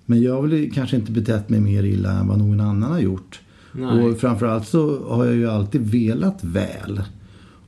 Men 0.06 0.22
jag 0.22 0.34
har 0.34 0.42
väl 0.42 0.70
kanske 0.74 0.96
inte 0.96 1.12
betett 1.12 1.48
mig 1.48 1.60
mer 1.60 1.84
illa 1.84 2.12
än 2.12 2.28
vad 2.28 2.38
någon 2.38 2.60
annan 2.60 2.92
har 2.92 3.00
gjort. 3.00 3.40
Nej. 3.72 4.04
Och 4.04 4.18
framförallt 4.18 4.68
så 4.68 5.08
har 5.08 5.24
jag 5.24 5.34
ju 5.34 5.50
alltid 5.50 5.90
velat 5.90 6.44
väl. 6.44 7.02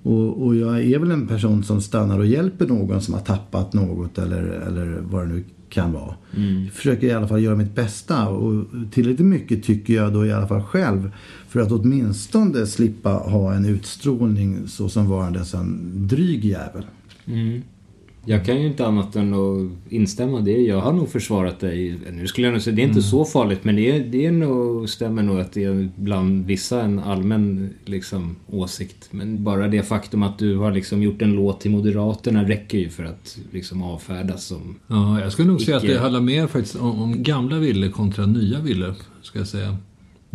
Och, 0.03 0.47
och 0.47 0.57
jag 0.57 0.83
är 0.83 0.99
väl 0.99 1.11
en 1.11 1.27
person 1.27 1.65
som 1.65 1.81
stannar 1.81 2.19
och 2.19 2.27
hjälper 2.27 2.67
någon 2.67 3.01
som 3.01 3.15
har 3.15 3.21
tappat 3.21 3.73
något 3.73 4.19
eller, 4.19 4.43
eller 4.43 4.99
vad 5.01 5.29
det 5.29 5.35
nu 5.35 5.45
kan 5.69 5.93
vara. 5.93 6.15
Mm. 6.37 6.65
Jag 6.65 6.73
försöker 6.73 7.07
i 7.07 7.13
alla 7.13 7.29
fall 7.29 7.43
göra 7.43 7.57
mitt 7.57 7.75
bästa 7.75 8.29
och 8.29 8.65
tillräckligt 8.91 9.27
mycket 9.27 9.63
tycker 9.63 9.95
jag 9.95 10.13
då 10.13 10.27
i 10.27 10.33
alla 10.33 10.49
fall 10.49 10.63
själv 10.63 11.11
för 11.49 11.61
att 11.61 11.73
åtminstone 11.73 12.67
slippa 12.67 13.11
ha 13.11 13.55
en 13.55 13.65
utstrålning 13.65 14.69
så 14.69 14.89
som 14.89 15.09
varandes 15.09 15.55
en 15.55 15.93
dryg 16.09 16.45
jävel. 16.45 16.85
Mm. 17.27 17.63
Jag 18.25 18.45
kan 18.45 18.61
ju 18.61 18.67
inte 18.67 18.87
annat 18.87 19.17
än 19.17 19.35
att 19.35 19.93
instämma. 19.93 20.41
Det 20.41 20.51
jag 20.51 20.81
har 20.81 20.93
nog 20.93 21.09
försvarat 21.09 21.61
dig. 21.61 21.99
Nu 22.13 22.27
skulle 22.27 22.47
jag 22.47 22.53
nog 22.53 22.63
säga, 22.63 22.77
det 22.77 22.83
är 22.83 22.87
inte 22.87 23.03
så 23.03 23.25
farligt 23.25 23.65
men 23.65 23.77
det, 23.77 23.91
är, 23.91 24.01
det 24.01 24.27
är 24.27 24.33
nog, 24.33 24.89
stämmer 24.89 25.23
nog 25.23 25.41
att 25.41 25.53
det 25.53 25.65
är 25.65 25.89
bland 25.97 26.47
vissa 26.47 26.83
en 26.83 26.99
allmän 26.99 27.71
liksom, 27.85 28.37
åsikt. 28.47 29.09
Men 29.11 29.45
bara 29.45 29.69
det 29.69 29.83
faktum 29.83 30.23
att 30.23 30.39
du 30.39 30.57
har 30.57 30.73
liksom 30.73 31.03
gjort 31.03 31.23
en 31.23 31.33
låt 31.33 31.61
till 31.61 31.71
Moderaterna 31.71 32.49
räcker 32.49 32.79
ju 32.79 32.89
för 32.89 33.05
att 33.05 33.39
liksom 33.51 33.83
avfärdas 33.83 34.45
som... 34.45 34.75
Ja, 34.87 35.21
jag 35.21 35.33
skulle 35.33 35.49
nog 35.49 35.61
säga 35.61 35.77
att 35.77 35.83
Icke- 35.83 35.87
det 35.89 35.99
handlar 35.99 36.21
mer 36.21 36.47
faktiskt 36.47 36.77
om, 36.77 37.03
om 37.03 37.23
gamla 37.23 37.59
villor 37.59 37.89
kontra 37.89 38.27
nya 38.27 38.61
villor, 38.61 38.95
ska 39.23 39.39
jag 39.39 39.49
säga. 39.49 39.77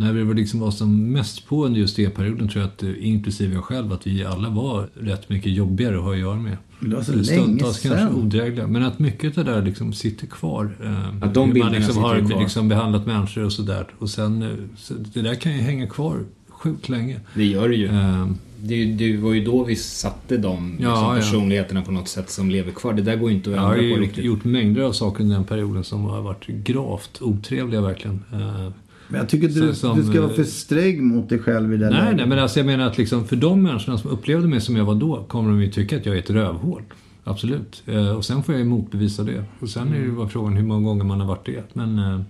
När 0.00 0.12
vi 0.12 0.22
var 0.22 0.34
liksom 0.34 0.60
var 0.60 0.70
som 0.70 1.12
mest 1.12 1.46
på 1.46 1.66
under 1.66 1.80
just 1.80 1.96
det 1.96 2.10
perioden 2.10 2.48
tror 2.48 2.62
jag 2.62 2.68
att, 2.68 2.82
eh, 2.82 3.06
inklusive 3.08 3.54
jag 3.54 3.64
själv, 3.64 3.92
att 3.92 4.06
vi 4.06 4.24
alla 4.24 4.48
var 4.48 4.88
rätt 4.94 5.28
mycket 5.28 5.52
jobbigare 5.52 5.96
att 5.96 6.02
ha 6.02 6.12
att 6.12 6.18
göra 6.18 6.36
med. 6.36 6.56
Det 6.80 6.96
var 6.96 7.02
så 7.02 7.12
länge 7.12 7.24
Stundtals 7.24 7.80
kanske 7.80 8.00
sedan. 8.00 8.14
odrägliga, 8.14 8.66
men 8.66 8.82
att 8.82 8.98
mycket 8.98 9.38
av 9.38 9.44
det 9.44 9.52
där 9.52 9.62
liksom 9.62 9.92
sitter 9.92 10.26
kvar. 10.26 10.76
Eh, 10.84 11.08
Att 11.24 11.34
de 11.34 11.52
bilderna 11.52 11.70
man 11.72 11.80
liksom 11.80 12.02
har 12.02 12.20
kvar. 12.28 12.40
liksom 12.40 12.68
behandlat 12.68 13.06
människor 13.06 13.44
och 13.44 13.52
sådär. 13.52 13.86
Och 13.98 14.10
sen, 14.10 14.42
eh, 14.42 14.48
så 14.76 14.94
det 14.94 15.22
där 15.22 15.34
kan 15.34 15.52
ju 15.52 15.58
hänga 15.58 15.86
kvar 15.86 16.24
sjukt 16.48 16.88
länge. 16.88 17.20
Det 17.34 17.44
gör 17.44 17.68
det 17.68 17.76
ju. 17.76 17.86
Eh, 17.86 18.26
Det, 18.62 18.84
det 18.84 19.16
var 19.16 19.32
ju 19.32 19.44
då 19.44 19.64
vi 19.64 19.76
satte 19.76 20.36
de 20.36 20.70
liksom, 20.70 20.86
Ja, 20.86 21.14
ja. 21.14 21.20
personligheterna 21.20 21.82
på 21.82 21.90
något 21.92 22.08
sätt 22.08 22.30
som 22.30 22.50
lever 22.50 22.72
kvar. 22.72 22.92
Det 22.92 23.02
där 23.02 23.16
går 23.16 23.30
ju 23.30 23.36
inte 23.36 23.50
att 23.50 23.56
Jag 23.56 23.62
har 23.62 23.68
ändra 23.74 23.82
ju 23.84 23.90
på 23.94 23.96
gjort, 23.98 24.06
riktigt. 24.08 24.24
gjort 24.24 24.44
mängder 24.44 24.82
av 24.82 24.92
saker 24.92 25.22
under 25.24 25.36
den 25.36 25.44
perioden 25.44 25.84
som 25.84 26.04
har 26.04 26.22
varit 26.22 26.46
gravt 26.46 27.22
otrevliga 27.22 27.80
verkligen. 27.80 28.22
Eh, 28.32 28.68
Men 29.08 29.20
jag 29.20 29.28
tycker 29.28 29.48
Så- 29.48 29.60
du, 29.60 29.74
som, 29.74 29.98
du 29.98 30.04
ska 30.04 30.20
vara 30.20 30.30
eh, 30.30 30.36
för 30.36 30.44
sträng 30.44 31.04
mot 31.04 31.28
dig 31.28 31.38
själv 31.38 31.74
i 31.74 31.76
det 31.76 31.90
Nej, 31.90 32.14
nej, 32.16 32.26
men 32.26 32.38
alltså 32.38 32.58
jag 32.58 32.66
menar 32.66 32.86
att 32.86 32.98
liksom 32.98 33.24
för 33.26 33.36
de 33.36 33.62
människorna 33.62 33.98
som 33.98 34.10
upplevde 34.10 34.48
mig 34.48 34.60
som 34.60 34.76
jag 34.76 34.84
var 34.84 34.94
då 34.94 35.24
kommer 35.28 35.50
de 35.50 35.62
ju 35.62 35.70
tycka 35.70 35.96
att 35.96 36.06
jag 36.06 36.14
är 36.14 36.18
ett 36.18 36.30
rövhål. 36.30 36.82
Absolut. 37.24 37.82
Eh, 37.86 38.10
och 38.10 38.24
sen 38.24 38.42
får 38.42 38.54
jag 38.54 38.62
ju 38.62 38.68
motbevisa 38.68 39.22
det. 39.22 39.44
Och 39.60 39.68
sen 39.68 39.88
är 39.88 39.92
det 39.92 40.04
ju 40.04 40.12
bara 40.12 40.28
frågan 40.28 40.56
hur 40.56 40.64
många 40.64 40.86
gånger 40.88 41.04
man 41.04 41.20
har 41.20 41.26
varit 41.26 41.46
det. 41.46 41.62
Men 41.72 41.98
eh, 41.98 42.20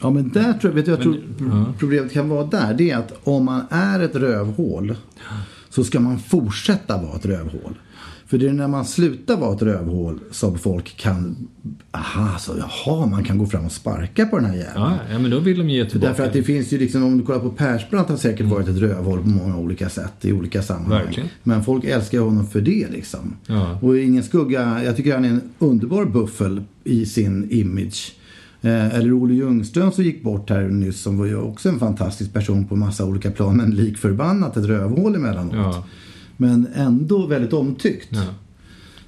Ja 0.00 0.10
men 0.10 0.28
där 0.28 0.52
tror 0.52 0.70
jag, 0.70 0.72
vet 0.72 0.84
du, 0.84 0.90
jag 0.90 1.00
tror 1.02 1.16
ja. 1.38 1.64
problemet 1.78 2.12
kan 2.12 2.28
vara 2.28 2.46
där. 2.46 2.74
Det 2.74 2.90
är 2.90 2.96
att 2.98 3.20
om 3.24 3.44
man 3.44 3.60
är 3.70 4.00
ett 4.00 4.16
rövhål 4.16 4.94
så 5.68 5.84
ska 5.84 6.00
man 6.00 6.18
fortsätta 6.18 7.02
vara 7.02 7.16
ett 7.16 7.26
rövhål. 7.26 7.74
För 8.26 8.38
det 8.38 8.48
är 8.48 8.52
när 8.52 8.68
man 8.68 8.84
slutar 8.84 9.36
vara 9.36 9.54
ett 9.54 9.62
rövhål 9.62 10.20
som 10.30 10.58
folk 10.58 10.96
kan, 10.96 11.36
aha, 11.90 12.38
så 12.38 12.52
jaha, 12.58 13.06
man 13.06 13.24
kan 13.24 13.38
gå 13.38 13.46
fram 13.46 13.64
och 13.64 13.72
sparka 13.72 14.26
på 14.26 14.36
den 14.36 14.44
här 14.44 14.56
jäveln. 14.56 14.94
ja, 15.10 15.18
men 15.18 15.30
då 15.30 15.38
vill 15.38 15.58
de 15.58 15.70
ge 15.70 15.84
tillbaka. 15.84 16.08
Därför 16.08 16.26
att 16.26 16.32
det 16.32 16.42
finns 16.42 16.72
ju 16.72 16.78
liksom, 16.78 17.02
om 17.02 17.18
du 17.18 17.24
kollar 17.24 17.40
på 17.40 17.50
Persbrandt 17.50 18.10
har 18.10 18.16
säkert 18.16 18.46
varit 18.46 18.68
ett 18.68 18.78
rövhål 18.78 19.22
på 19.22 19.28
många 19.28 19.56
olika 19.56 19.88
sätt 19.88 20.24
i 20.24 20.32
olika 20.32 20.62
sammanhang. 20.62 21.04
Verkligen. 21.04 21.28
Men 21.42 21.64
folk 21.64 21.84
älskar 21.84 22.18
honom 22.18 22.46
för 22.46 22.60
det 22.60 22.86
liksom. 22.90 23.36
Ja. 23.46 23.78
Och 23.82 23.98
ingen 23.98 24.22
skugga, 24.22 24.84
jag 24.84 24.96
tycker 24.96 25.14
han 25.14 25.24
är 25.24 25.28
en 25.28 25.40
underbar 25.58 26.04
buffel 26.04 26.62
i 26.84 27.06
sin 27.06 27.50
image. 27.50 28.12
Eh, 28.62 28.94
eller 28.94 29.22
Olle 29.22 29.34
Ljungström 29.34 29.92
som 29.92 30.04
gick 30.04 30.22
bort 30.22 30.50
här 30.50 30.62
nyss 30.62 31.00
som 31.00 31.18
var 31.18 31.26
ju 31.26 31.36
också 31.36 31.68
en 31.68 31.78
fantastisk 31.78 32.32
person 32.32 32.64
på 32.64 32.76
massa 32.76 33.04
olika 33.04 33.30
plan. 33.30 33.56
Men 33.56 33.70
lik 33.70 33.98
förbannat 33.98 34.56
ett 34.56 34.64
rövhål 34.64 35.14
emellanåt. 35.14 35.54
Ja. 35.54 35.84
Men 36.36 36.68
ändå 36.74 37.26
väldigt 37.26 37.52
omtyckt. 37.52 38.08
Ja. 38.10 38.24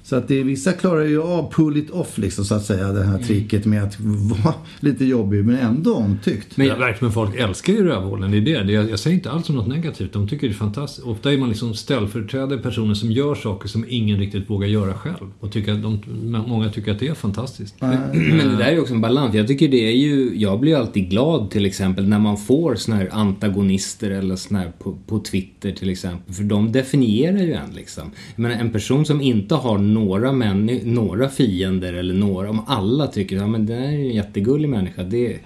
Så 0.09 0.15
att 0.15 0.27
det 0.27 0.43
vissa 0.43 0.73
klarar 0.73 1.05
ju 1.05 1.21
av 1.21 1.51
pull 1.51 1.77
it 1.77 1.89
off 1.89 2.17
liksom 2.17 2.45
så 2.45 2.55
att 2.55 2.65
säga. 2.65 2.87
Det 2.87 3.03
här 3.03 3.17
tricket 3.17 3.65
med 3.65 3.83
att 3.83 3.99
vara 3.99 4.53
lite 4.79 5.05
jobbig 5.05 5.45
men 5.45 5.55
ändå 5.55 5.95
omtyckt. 5.95 6.57
Men, 6.57 6.67
verkligen, 6.67 6.95
men 7.01 7.11
folk 7.11 7.35
älskar 7.35 7.73
ju 7.73 7.83
rövhålen. 7.83 8.31
Det 8.31 8.37
är 8.37 8.41
det. 8.41 8.63
det 8.63 8.73
jag, 8.73 8.89
jag 8.89 8.99
säger 8.99 9.15
inte 9.15 9.31
alls 9.31 9.49
om 9.49 9.55
något 9.55 9.67
negativt. 9.67 10.13
De 10.13 10.27
tycker 10.27 10.47
det 10.47 10.53
är 10.53 10.55
fantastiskt. 10.55 11.07
Ofta 11.07 11.33
är 11.33 11.37
man 11.37 11.49
liksom 11.49 11.73
ställföreträdare 11.73 12.59
personer 12.59 12.93
som 12.93 13.11
gör 13.11 13.35
saker 13.35 13.69
som 13.69 13.85
ingen 13.89 14.19
riktigt 14.19 14.49
vågar 14.49 14.67
göra 14.67 14.93
själv. 14.93 15.33
Och 15.39 15.51
tycker 15.51 15.73
att 15.73 15.81
de, 15.81 16.01
många 16.47 16.69
tycker 16.69 16.91
att 16.91 16.99
det 16.99 17.07
är 17.07 17.13
fantastiskt. 17.13 17.75
Men 17.81 18.49
det 18.49 18.57
där 18.57 18.65
är 18.65 18.71
ju 18.71 18.79
också 18.79 18.93
en 18.93 19.01
balans. 19.01 19.35
Jag 19.35 19.47
tycker 19.47 19.67
det 19.67 19.87
är 19.87 19.95
ju, 19.95 20.31
jag 20.35 20.59
blir 20.59 20.75
alltid 20.75 21.09
glad 21.09 21.51
till 21.51 21.65
exempel 21.65 22.07
när 22.07 22.19
man 22.19 22.37
får 22.37 22.75
såna 22.75 22.97
här 22.97 23.09
antagonister 23.11 24.11
eller 24.11 24.35
såna 24.35 24.59
här 24.59 24.71
på, 24.79 24.97
på 25.07 25.19
Twitter 25.19 25.71
till 25.71 25.89
exempel. 25.89 26.33
För 26.33 26.43
de 26.43 26.71
definierar 26.71 27.39
ju 27.39 27.53
en 27.53 27.69
liksom. 27.75 28.11
Jag 28.35 28.43
menar 28.43 28.55
en 28.55 28.71
person 28.71 29.05
som 29.05 29.21
inte 29.21 29.55
har 29.55 29.77
några, 29.99 30.31
männi- 30.31 30.85
några 30.85 31.29
fiender 31.29 31.93
eller 31.93 32.13
några, 32.13 32.49
om 32.49 32.61
alla 32.67 33.07
tycker 33.07 33.35
att 33.35 33.41
ja, 33.41 33.47
men 33.47 33.65
det 33.65 33.75
är 33.75 33.91
ju 33.91 34.07
en 34.09 34.15
jättegullig 34.15 34.69
människa. 34.69 35.03
Det, 35.03 35.37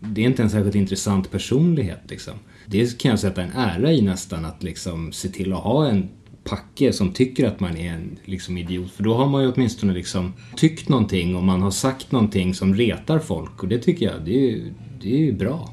det 0.00 0.20
är 0.22 0.26
inte 0.26 0.42
en 0.42 0.50
särskilt 0.50 0.74
intressant 0.74 1.30
personlighet 1.30 2.00
liksom. 2.08 2.34
Det 2.66 2.98
kan 2.98 3.10
jag 3.10 3.18
sätta 3.18 3.42
en 3.42 3.50
ära 3.56 3.92
i 3.92 4.02
nästan 4.02 4.44
att 4.44 4.62
liksom 4.62 5.12
se 5.12 5.28
till 5.28 5.52
att 5.52 5.58
ha 5.58 5.88
en 5.88 6.08
packe 6.44 6.92
som 6.92 7.12
tycker 7.12 7.46
att 7.46 7.60
man 7.60 7.76
är 7.76 7.92
en 7.92 8.18
liksom, 8.24 8.58
idiot. 8.58 8.90
För 8.92 9.02
då 9.04 9.14
har 9.14 9.26
man 9.28 9.42
ju 9.42 9.52
åtminstone 9.52 9.92
liksom 9.94 10.32
tyckt 10.56 10.88
någonting 10.88 11.36
och 11.36 11.42
man 11.44 11.62
har 11.62 11.70
sagt 11.70 12.12
någonting 12.12 12.54
som 12.54 12.74
retar 12.74 13.18
folk. 13.18 13.62
Och 13.62 13.68
det 13.68 13.78
tycker 13.78 14.06
jag, 14.06 14.14
det 14.24 14.30
är 14.38 14.50
ju, 14.50 14.62
det 15.02 15.12
är 15.14 15.18
ju 15.18 15.32
bra. 15.32 15.72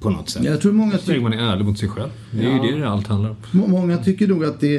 På 0.00 0.10
något 0.10 0.28
sätt. 0.30 0.44
Jag 0.44 0.60
tror 0.60 0.72
många 0.72 0.98
Så 0.98 1.10
länge 1.10 1.22
man 1.22 1.32
är 1.32 1.52
ärlig 1.52 1.64
mot 1.64 1.78
sig 1.78 1.88
själv. 1.88 2.10
Det 2.32 2.44
är 2.46 2.50
Ja. 2.56 2.66
ju 2.66 2.72
det 2.72 2.78
det 2.78 2.88
allt 2.88 3.06
handlar 3.06 3.30
om. 3.30 3.36
Må- 3.52 3.66
Många 3.66 3.96
tycker 3.98 4.26
nog 4.28 4.44
att 4.44 4.60
det 4.60 4.76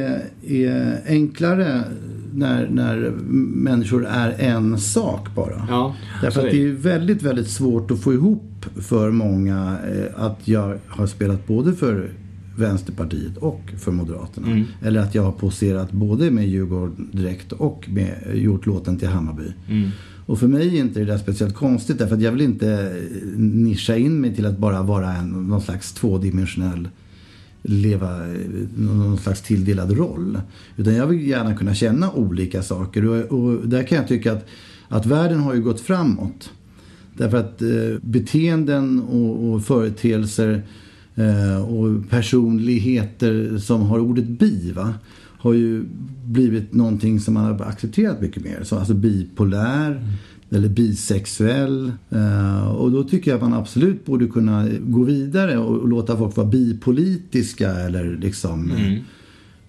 är 0.48 1.02
enklare 1.08 1.84
när, 2.34 2.70
när 2.70 3.12
människor 3.56 4.06
är 4.06 4.36
en 4.40 4.78
sak 4.80 5.36
bara. 5.36 5.68
Ja, 5.70 5.96
Därför 6.22 6.46
att 6.46 6.52
det 6.52 6.64
är 6.64 6.72
väldigt, 6.72 7.24
väldigt 7.24 7.50
svårt 7.50 7.92
att 7.92 8.00
få 8.00 8.14
ihop 8.14 8.66
för 8.76 9.12
många 9.12 9.78
eh, 9.94 10.24
att 10.24 10.48
jag 10.48 10.78
har 10.88 11.08
spelat 11.08 11.48
både 11.48 11.74
för 11.74 12.12
Vänsterpartiet 12.58 13.38
och 13.38 13.62
för 13.78 13.92
Moderaterna. 13.92 14.48
Mm. 14.48 14.64
Eller 14.82 15.00
att 15.00 15.16
jag 15.16 15.24
har 15.24 15.32
poserat 15.32 15.92
både 15.92 16.32
med 16.32 16.48
Djurgården 16.48 17.10
direkt 17.12 17.52
och 17.52 17.90
med, 17.90 18.16
gjort 18.34 18.66
låten 18.66 18.98
till 18.98 19.08
Hammarby. 19.08 19.54
Mm. 19.70 19.90
Och 20.26 20.40
för 20.40 20.48
mig 20.48 20.78
är 20.78 20.82
inte 20.82 21.00
det 21.00 21.06
där 21.06 21.18
speciellt 21.18 21.56
konstigt 21.56 21.98
därför 21.98 22.16
att 22.16 22.22
jag 22.22 22.32
vill 22.32 22.42
inte 22.42 22.96
nischa 23.36 23.98
in 23.98 24.22
mig 24.22 24.36
till 24.36 24.46
att 24.46 24.58
bara 24.58 24.84
vara 24.84 25.14
en, 25.14 25.30
någon 25.30 25.62
slags 25.62 25.94
tvådimensionell 25.94 26.88
leva 27.62 28.28
eh, 28.28 28.40
någon 28.78 29.18
slags 29.18 29.42
tilldelad 29.42 29.92
roll. 29.92 30.42
Utan 30.78 30.96
jag 30.96 31.08
vill 31.08 31.28
gärna 31.28 31.56
kunna 31.56 31.74
känna 31.74 32.12
olika 32.12 32.64
saker. 32.64 33.06
Och, 33.06 33.40
och 33.40 33.68
där 33.68 33.84
kan 33.84 33.98
jag 33.98 34.08
tycka 34.08 34.34
att, 34.34 34.46
att 34.88 35.06
världen 35.06 35.40
har 35.40 35.54
ju 35.54 35.62
gått 35.62 35.82
framåt. 35.82 36.52
Därför 37.14 37.38
att 37.38 37.62
eh, 37.62 37.70
beteenden 38.02 39.00
och, 39.00 39.54
och 39.54 39.64
företeelser 39.64 40.62
eh, 41.16 41.70
och 41.70 42.10
personligheter 42.10 43.58
som 43.58 43.82
har 43.82 44.00
ordet 44.00 44.28
bi 44.28 44.72
va, 44.72 44.94
har 45.40 45.54
ju 45.54 45.84
blivit 46.26 46.74
någonting 46.74 47.20
som 47.20 47.34
man 47.34 47.44
har 47.44 47.62
accepterat 47.66 48.22
mycket 48.22 48.44
mer. 48.44 48.60
Så, 48.64 48.76
alltså 48.76 48.94
bipolär 48.94 50.08
eller 50.52 50.70
bisexuell. 50.70 51.92
Eh, 52.10 52.68
och 52.68 52.92
då 52.92 53.04
tycker 53.04 53.32
jag 53.32 53.36
att 53.36 53.50
man 53.50 53.60
absolut 53.60 54.06
borde 54.06 54.28
kunna 54.28 54.68
gå 54.80 55.04
vidare 55.04 55.58
och, 55.58 55.88
låta 55.88 56.18
folk 56.18 56.36
vara 56.36 56.48
bipolitiska 56.48 57.72
eller 57.72 58.18
liksom 58.18 58.72
eh, 58.72 58.98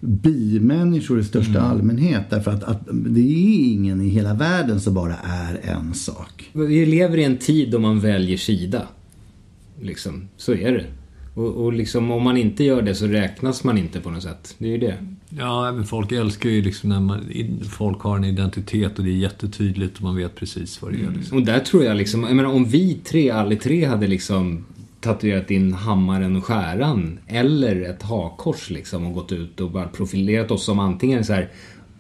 bimänniskor 0.01 1.21
i 1.21 1.25
största 1.25 1.61
allmänhet. 1.61 2.31
Därför 2.31 2.51
att, 2.51 2.65
att 2.65 2.89
det 2.91 3.21
är 3.21 3.73
ingen 3.73 4.01
i 4.01 4.09
hela 4.09 4.35
världen 4.35 4.81
som 4.81 4.95
bara 4.95 5.17
är 5.17 5.61
en 5.63 5.95
sak. 5.95 6.51
Vi 6.53 6.87
lever 6.87 7.19
i 7.19 7.25
en 7.25 7.39
tid 7.39 7.71
då 7.71 7.79
man 7.79 8.01
väljer 8.01 8.37
sida. 8.37 8.83
Liksom, 9.83 10.29
så 10.37 10.53
är 10.53 10.73
det. 10.73 10.85
Och, 11.35 11.65
och 11.65 11.73
liksom 11.73 12.11
om 12.11 12.23
man 12.23 12.37
inte 12.37 12.65
gör 12.65 12.83
det 12.83 12.95
så 12.95 13.07
räknas 13.07 13.65
man 13.65 13.79
inte 13.79 14.01
på 14.01 14.11
något 14.11 14.23
sätt. 14.23 14.55
Det 14.59 14.67
är 14.67 14.71
ju 14.71 14.79
det. 14.79 14.97
Ja, 15.39 15.73
men 15.73 15.85
folk 15.85 16.13
älskar 16.13 16.51
ju 16.51 16.63
liksom 16.63 16.89
när 16.89 17.01
man, 17.01 17.21
folk 17.71 18.01
har 18.01 18.17
en 18.17 18.25
identitet 18.25 18.99
och 18.99 19.05
det 19.05 19.11
är 19.11 19.17
jättetydligt 19.17 19.97
och 19.97 20.03
man 20.03 20.17
vet 20.17 20.35
precis 20.35 20.83
vad 20.83 20.93
det 20.93 20.99
är. 20.99 21.11
Liksom. 21.11 21.39
Och 21.39 21.45
där 21.45 21.61
tror 21.61 21.85
jag 21.85 21.97
liksom, 21.97 22.23
jag 22.23 22.37
menar 22.37 22.51
om 22.51 22.65
vi 22.65 22.95
tre, 22.95 23.31
alla 23.31 23.57
tre 23.57 23.85
hade 23.85 24.07
liksom 24.07 24.65
tatuerat 25.01 25.51
in 25.51 25.73
hammaren 25.73 26.37
och 26.37 26.45
skäran 26.45 27.19
eller 27.27 27.83
ett 27.83 28.03
hakkors 28.03 28.71
liksom 28.71 29.07
och 29.07 29.15
gått 29.15 29.33
ut 29.33 29.61
och 29.61 29.71
bara 29.71 29.89
profilerat 29.89 30.51
oss 30.51 30.65
som 30.65 30.79
antingen 30.79 31.25
så 31.25 31.33
här 31.33 31.49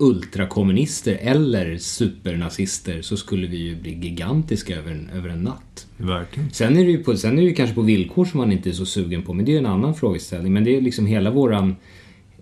ultrakommunister 0.00 1.18
eller 1.20 1.78
supernazister 1.78 3.02
så 3.02 3.16
skulle 3.16 3.46
vi 3.46 3.56
ju 3.56 3.76
bli 3.76 3.94
gigantiska 3.94 4.76
över 4.76 4.90
en, 4.90 5.10
över 5.14 5.28
en 5.28 5.42
natt. 5.42 5.86
Verkligen. 5.96 6.50
Sen 6.50 6.76
är, 6.76 6.84
det 6.84 6.90
ju 6.90 7.04
på, 7.04 7.16
sen 7.16 7.32
är 7.32 7.42
det 7.42 7.48
ju 7.48 7.54
kanske 7.54 7.74
på 7.74 7.82
villkor 7.82 8.24
som 8.24 8.40
man 8.40 8.52
inte 8.52 8.68
är 8.68 8.72
så 8.72 8.86
sugen 8.86 9.22
på, 9.22 9.34
men 9.34 9.44
det 9.44 9.50
är 9.50 9.52
ju 9.52 9.58
en 9.58 9.66
annan 9.66 9.94
frågeställning. 9.94 10.52
Men 10.52 10.64
det 10.64 10.76
är 10.76 10.80
liksom 10.80 11.06
hela 11.06 11.30
våran, 11.30 11.76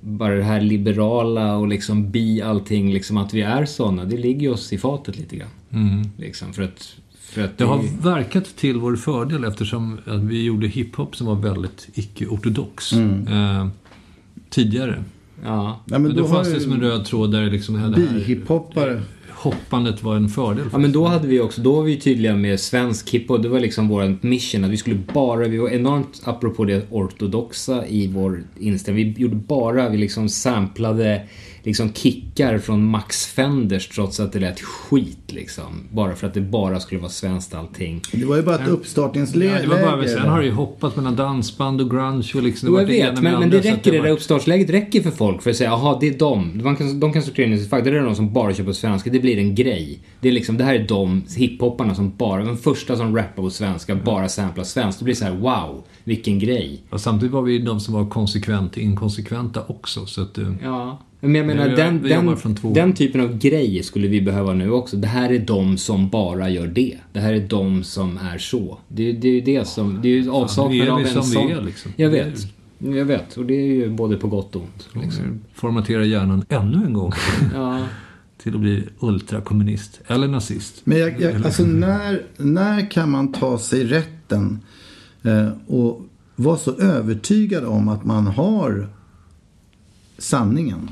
bara 0.01 0.35
det 0.35 0.43
här 0.43 0.61
liberala 0.61 1.57
och 1.57 1.69
liksom 1.69 2.11
bi 2.11 2.43
allting, 2.43 2.93
liksom 2.93 3.17
att 3.17 3.35
vi 3.35 3.43
är 3.43 3.65
såna, 3.65 4.05
det 4.05 4.17
ligger 4.17 4.41
ju 4.41 4.51
oss 4.51 4.73
i 4.73 4.79
fatet 4.79 5.17
lite 5.19 5.37
grann. 5.37 6.11
Liksom, 6.17 6.53
för 6.53 6.63
att, 6.63 6.97
för 7.21 7.45
att 7.45 7.59
Det 7.59 7.65
har 7.65 8.03
verkat 8.03 8.57
till 8.57 8.77
vår 8.77 8.97
fördel 8.97 9.45
eftersom 9.45 9.99
att 10.07 10.23
vi 10.23 10.45
gjorde 10.45 10.69
hiphop 10.69 11.17
som 11.17 11.27
var 11.27 11.35
väldigt 11.35 11.89
icke-ortodox 11.95 12.93
eh, 12.93 13.69
tidigare. 14.51 15.05
Ja. 15.45 15.81
Ja, 15.85 15.99
Men 15.99 16.17
då, 16.17 16.27
har 16.27 16.35
fanns 16.35 16.55
det 16.55 16.61
som 16.61 16.73
en 16.73 16.81
röd 16.81 17.05
tråd 17.05 17.33
där 17.33 17.51
liksom 17.51 17.75
det 17.75 17.81
här 17.81 17.91
Bihiphopare. 17.91 19.03
hoppandet 19.31 20.03
var 20.03 20.17
en 20.17 20.29
fördel. 20.29 20.65
Ja 20.73 20.79
men 20.79 20.93
då 20.93 21.05
hade 21.07 21.29
vi 21.29 21.41
också, 21.41 21.61
då 21.61 21.73
var 21.73 21.83
vi 21.83 21.97
tydliga 21.97 22.37
med 22.37 22.61
svensk 22.61 23.11
hiphop. 23.11 23.43
Det 23.43 23.49
var 23.49 23.61
liksom 23.61 23.89
vår 23.89 24.19
mission 24.21 24.65
att 24.65 24.71
vi 24.71 24.77
skulle 24.77 24.99
bara, 25.15 25.49
vi 25.49 25.59
var 25.59 25.69
enormt 25.69 26.23
apropå 26.25 26.65
det 26.65 26.87
ortodoxa 26.91 27.87
i 27.87 28.07
vår 28.07 28.43
inställning. 28.59 29.15
Vi 29.15 29.23
gjorde 29.23 29.37
bara, 29.37 29.89
vi 29.89 29.97
liksom 29.99 30.29
samplade 30.29 31.23
liksom 31.69 31.93
kickar 31.93 32.59
från 32.59 32.85
Max 32.85 33.27
Fenders 33.27 33.89
trots 33.89 34.21
att 34.21 34.33
det 34.33 34.39
lät 34.41 34.61
skit 34.61 35.19
liksom. 35.27 35.65
Bara 35.93 36.15
för 36.15 36.27
att 36.27 36.35
det 36.35 36.41
bara 36.41 36.81
skulle 36.81 37.01
vara 37.01 37.11
svenskt 37.11 37.55
allting. 37.55 38.01
Det 38.13 38.25
var 38.25 38.37
ju 38.37 38.43
bara 38.43 38.55
ett 38.59 38.69
uppstartningsläge. 38.69 39.53
Ja, 39.55 39.61
det 39.63 39.69
var 39.85 39.97
bara, 39.97 40.09
sen 40.09 40.29
har 40.29 40.39
det 40.39 40.45
ju 40.47 40.53
hoppat 40.53 40.97
mellan 40.97 41.17
dansband 41.17 41.81
och 41.81 41.91
grunge 41.91 42.33
och 42.35 42.43
liksom... 42.43 42.69
Jo, 42.69 42.79
jag 42.79 42.87
det 42.89 42.93
vet, 42.93 43.15
men, 43.15 43.23
men 43.23 43.35
andra, 43.35 43.49
det 43.49 43.59
räcker, 43.61 43.93
det 43.93 43.99
var- 43.99 44.07
där 44.07 44.13
uppstartsläget 44.13 44.71
räcker 44.71 45.03
för 45.03 45.11
folk 45.11 45.43
för 45.43 45.51
att 45.51 45.57
säga 45.57 45.71
jaha, 45.71 45.97
det 46.01 46.09
är 46.09 46.19
dem. 46.19 46.61
De 46.65 46.77
kan, 46.77 47.01
de 47.01 47.13
kan 47.13 47.23
sortera 47.23 47.47
in 47.47 47.53
i 47.53 47.59
sitt 47.59 47.71
fack. 47.71 47.85
Det 47.85 47.91
är 47.91 48.03
de 48.03 48.15
som 48.15 48.33
bara 48.33 48.55
kör 48.55 48.65
på 48.65 48.73
svenska. 48.75 49.11
Det 49.11 49.19
blir 49.21 49.39
en 49.39 49.55
grej. 49.55 49.99
Det 50.21 50.29
är 50.29 50.33
liksom, 50.33 50.57
det 50.57 50.65
här 50.65 50.75
är 50.75 50.87
de 50.89 51.23
hiphopparna 51.37 51.95
som 51.95 52.13
bara, 52.17 52.45
den 52.45 52.57
första 52.57 52.97
som 52.97 53.17
rappar 53.17 53.43
på 53.43 53.51
svenska, 53.51 53.95
bara 53.95 54.29
samplar 54.29 54.65
svenskt. 54.65 54.99
Det 54.99 55.05
blir 55.05 55.15
så 55.15 55.25
här, 55.25 55.33
wow, 55.35 55.85
vilken 56.05 56.39
grej. 56.39 56.83
Och 56.91 57.01
samtidigt 57.01 57.33
var 57.33 57.43
vi 57.43 57.53
ju 57.53 57.59
de 57.59 57.81
som 57.81 57.95
var 57.95 58.11
konsekvent 58.11 58.77
inkonsekventa 58.77 59.63
också. 59.67 60.07
Så 60.07 60.23
att, 60.23 60.39
eh, 60.39 60.53
Ja. 60.63 60.99
Men 61.21 61.35
jag 61.35 61.47
menar, 61.47 61.69
Vi- 61.69 61.75
den, 61.77 62.03
vi 62.03 62.09
den, 62.09 62.37
från 62.37 62.57
två- 62.57 62.73
den 62.75 62.93
typen 62.93 63.21
av 63.21 63.39
grej 63.39 63.83
skulle 63.83 64.09
vi 64.09 64.21
behöva 64.21 64.53
nu 64.55 64.71
också. 64.71 64.97
Det 64.97 65.09
här 65.09 65.31
är 65.33 65.39
de 65.39 65.77
som 65.79 66.09
bara 66.09 66.51
gör 66.51 66.67
det. 66.67 66.99
Det 67.13 67.21
här 67.21 67.33
är 67.33 67.49
de 67.49 67.85
som 67.85 68.19
är 68.33 68.39
så. 68.39 68.79
Det, 68.89 69.13
det 69.13 69.29
är 69.29 69.33
ju 69.33 69.41
det 69.41 69.69
som, 69.69 69.99
det 70.03 70.09
är 70.09 70.13
ju 70.23 70.31
avsaknad 70.31 70.71
nu 70.77 70.83
är 70.83 70.89
av 70.91 70.99
vi 70.99 71.05
en 71.05 71.11
som 71.11 71.23
vi 71.23 71.33
sån. 71.35 71.51
är, 71.51 71.63
liksom. 71.63 71.93
Jag 71.97 72.11
vet. 72.11 72.47
Jag 72.79 73.05
vet. 73.05 73.37
Och 73.37 73.47
det 73.47 73.55
är 73.55 73.67
ju 73.67 73.91
både 73.91 74.17
på 74.17 74.29
gott 74.29 74.57
och 74.57 74.63
ont. 74.63 74.89
Liksom. 75.05 75.41
formatera 75.55 76.05
hjärnan 76.05 76.45
ännu 76.49 76.87
en 76.87 76.93
gång. 76.93 77.13
Ja. 77.55 77.87
till 78.43 78.55
att 78.55 78.61
bli 78.61 78.83
ultrakommunist. 79.01 80.01
Eller 80.07 80.29
nazist. 80.29 80.81
Men 80.85 80.99
jag, 80.99 81.21
jag, 81.21 81.35
alltså 81.47 81.63
när, 81.65 82.23
när 82.37 82.91
kan 82.91 83.11
man 83.11 83.33
ta 83.33 83.59
sig 83.59 83.85
rätten 83.85 84.59
eh, 85.23 85.49
och 85.67 86.03
vara 86.37 86.57
så 86.57 86.75
övertygad 86.77 87.65
om 87.65 87.89
att 87.89 88.05
man 88.05 88.27
har 88.27 88.89
sanningen? 90.19 90.91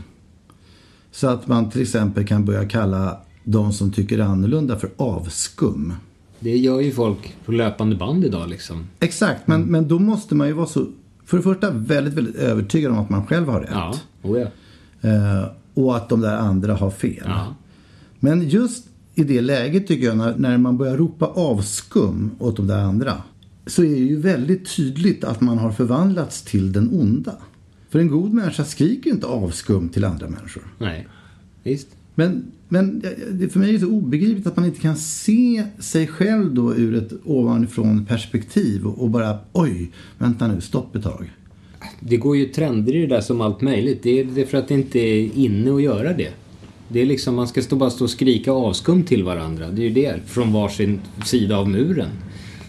Så 1.17 1.29
att 1.29 1.47
man 1.47 1.71
till 1.71 1.83
exempel 1.83 2.27
kan 2.27 2.45
börja 2.45 2.69
kalla 2.69 3.21
de 3.45 3.73
som 3.73 3.93
tycker 3.93 4.19
annorlunda 4.19 4.79
för 4.79 4.91
avskum. 4.97 5.95
Det 6.41 6.57
gör 6.57 6.81
ju 6.81 6.93
folk 6.93 7.37
på 7.45 7.53
löpande 7.53 7.97
band 7.97 8.25
idag 8.25 8.49
liksom. 8.49 8.87
Exakt, 9.01 9.47
men, 9.47 9.63
men 9.63 9.89
då 9.89 9.99
måste 9.99 10.35
man 10.35 10.47
ju 10.47 10.53
vara 10.53 10.67
så, 10.67 10.87
för 11.25 11.37
det 11.37 11.43
första 11.43 11.71
väldigt, 11.71 12.15
väldigt 12.15 12.37
övertygad 12.37 12.93
om 12.93 12.99
att 12.99 13.11
man 13.11 13.27
själv 13.27 13.49
har 13.49 13.61
rätt. 13.61 13.71
Ja, 13.73 13.95
oh 14.23 14.41
ja. 14.41 14.47
Eh, 15.09 15.45
och 15.75 15.97
att 15.97 16.09
de 16.09 16.21
där 16.21 16.37
andra 16.37 16.75
har 16.75 16.91
fel. 16.91 17.25
Ja. 17.25 17.55
Men 18.21 18.49
just 18.49 18.87
i 19.15 19.25
det 19.25 19.41
läget 19.41 19.87
tycker 19.87 20.07
jag 20.07 20.17
när, 20.17 20.35
när 20.37 20.59
man 20.59 20.77
börjar 20.77 20.97
ropa 20.97 21.27
avskum 21.27 22.31
åt 22.39 22.57
de 22.57 22.67
där 22.67 22.79
andra. 22.79 23.23
Så 23.67 23.83
är 23.83 23.91
det 23.91 23.97
ju 23.97 24.21
väldigt 24.21 24.77
tydligt 24.77 25.25
att 25.25 25.41
man 25.41 25.59
har 25.59 25.73
förvandlats 25.73 26.43
till 26.43 26.73
den 26.73 26.89
onda. 26.93 27.37
För 27.89 27.99
en 27.99 28.09
god 28.09 28.33
människa 28.33 28.65
skriker 28.65 29.11
ju 29.11 29.15
inte 29.15 29.27
avskum 29.27 29.89
till 29.89 30.05
andra 30.05 30.29
människor. 30.29 30.63
Nej, 30.79 31.07
visst. 31.63 31.89
Men, 32.15 32.53
men 32.69 33.03
det 33.33 33.49
för 33.49 33.59
mig 33.59 33.69
är 33.69 33.73
det 33.73 33.79
så 33.79 33.89
obegripligt 33.91 34.47
att 34.47 34.57
man 34.57 34.67
inte 34.67 34.81
kan 34.81 34.97
se 34.97 35.65
sig 35.79 36.07
själv 36.07 36.55
då 36.55 36.75
ur 36.75 36.95
ett 36.95 37.13
ovanifrån 37.25 38.07
perspektiv 38.07 38.87
och, 38.87 39.11
bara 39.11 39.39
oj, 39.53 39.91
vänta 40.19 40.49
nu, 40.49 40.61
stopp 40.61 40.97
ett 40.97 41.03
tag. 41.03 41.33
Det 42.01 42.17
går 42.17 42.37
ju 42.37 42.47
trender 42.47 42.95
i 42.95 43.01
det 43.01 43.07
där 43.07 43.21
som 43.21 43.41
allt 43.41 43.61
möjligt. 43.61 44.03
Det 44.03 44.21
är, 44.21 44.25
det 44.25 44.41
är 44.41 44.47
för 44.47 44.59
att 44.59 44.69
det 44.69 44.75
inte 44.75 44.99
är 44.99 45.31
inne 45.35 45.75
att 45.75 45.83
göra 45.83 46.13
det. 46.13 46.33
Det 46.89 47.01
är 47.01 47.07
liksom, 47.07 47.35
man 47.35 47.49
ska 47.49 47.63
stå, 47.63 47.77
bara 47.77 47.91
stå 47.91 48.05
och 48.05 48.11
skrika 48.11 48.53
avskum 48.53 49.03
till 49.03 49.25
varandra. 49.25 49.71
Det 49.71 49.83
är 49.83 49.89
ju 49.89 49.95
det, 49.95 50.21
från 50.27 50.53
varsin 50.53 51.01
sida 51.25 51.57
av 51.57 51.69
muren. 51.69 52.11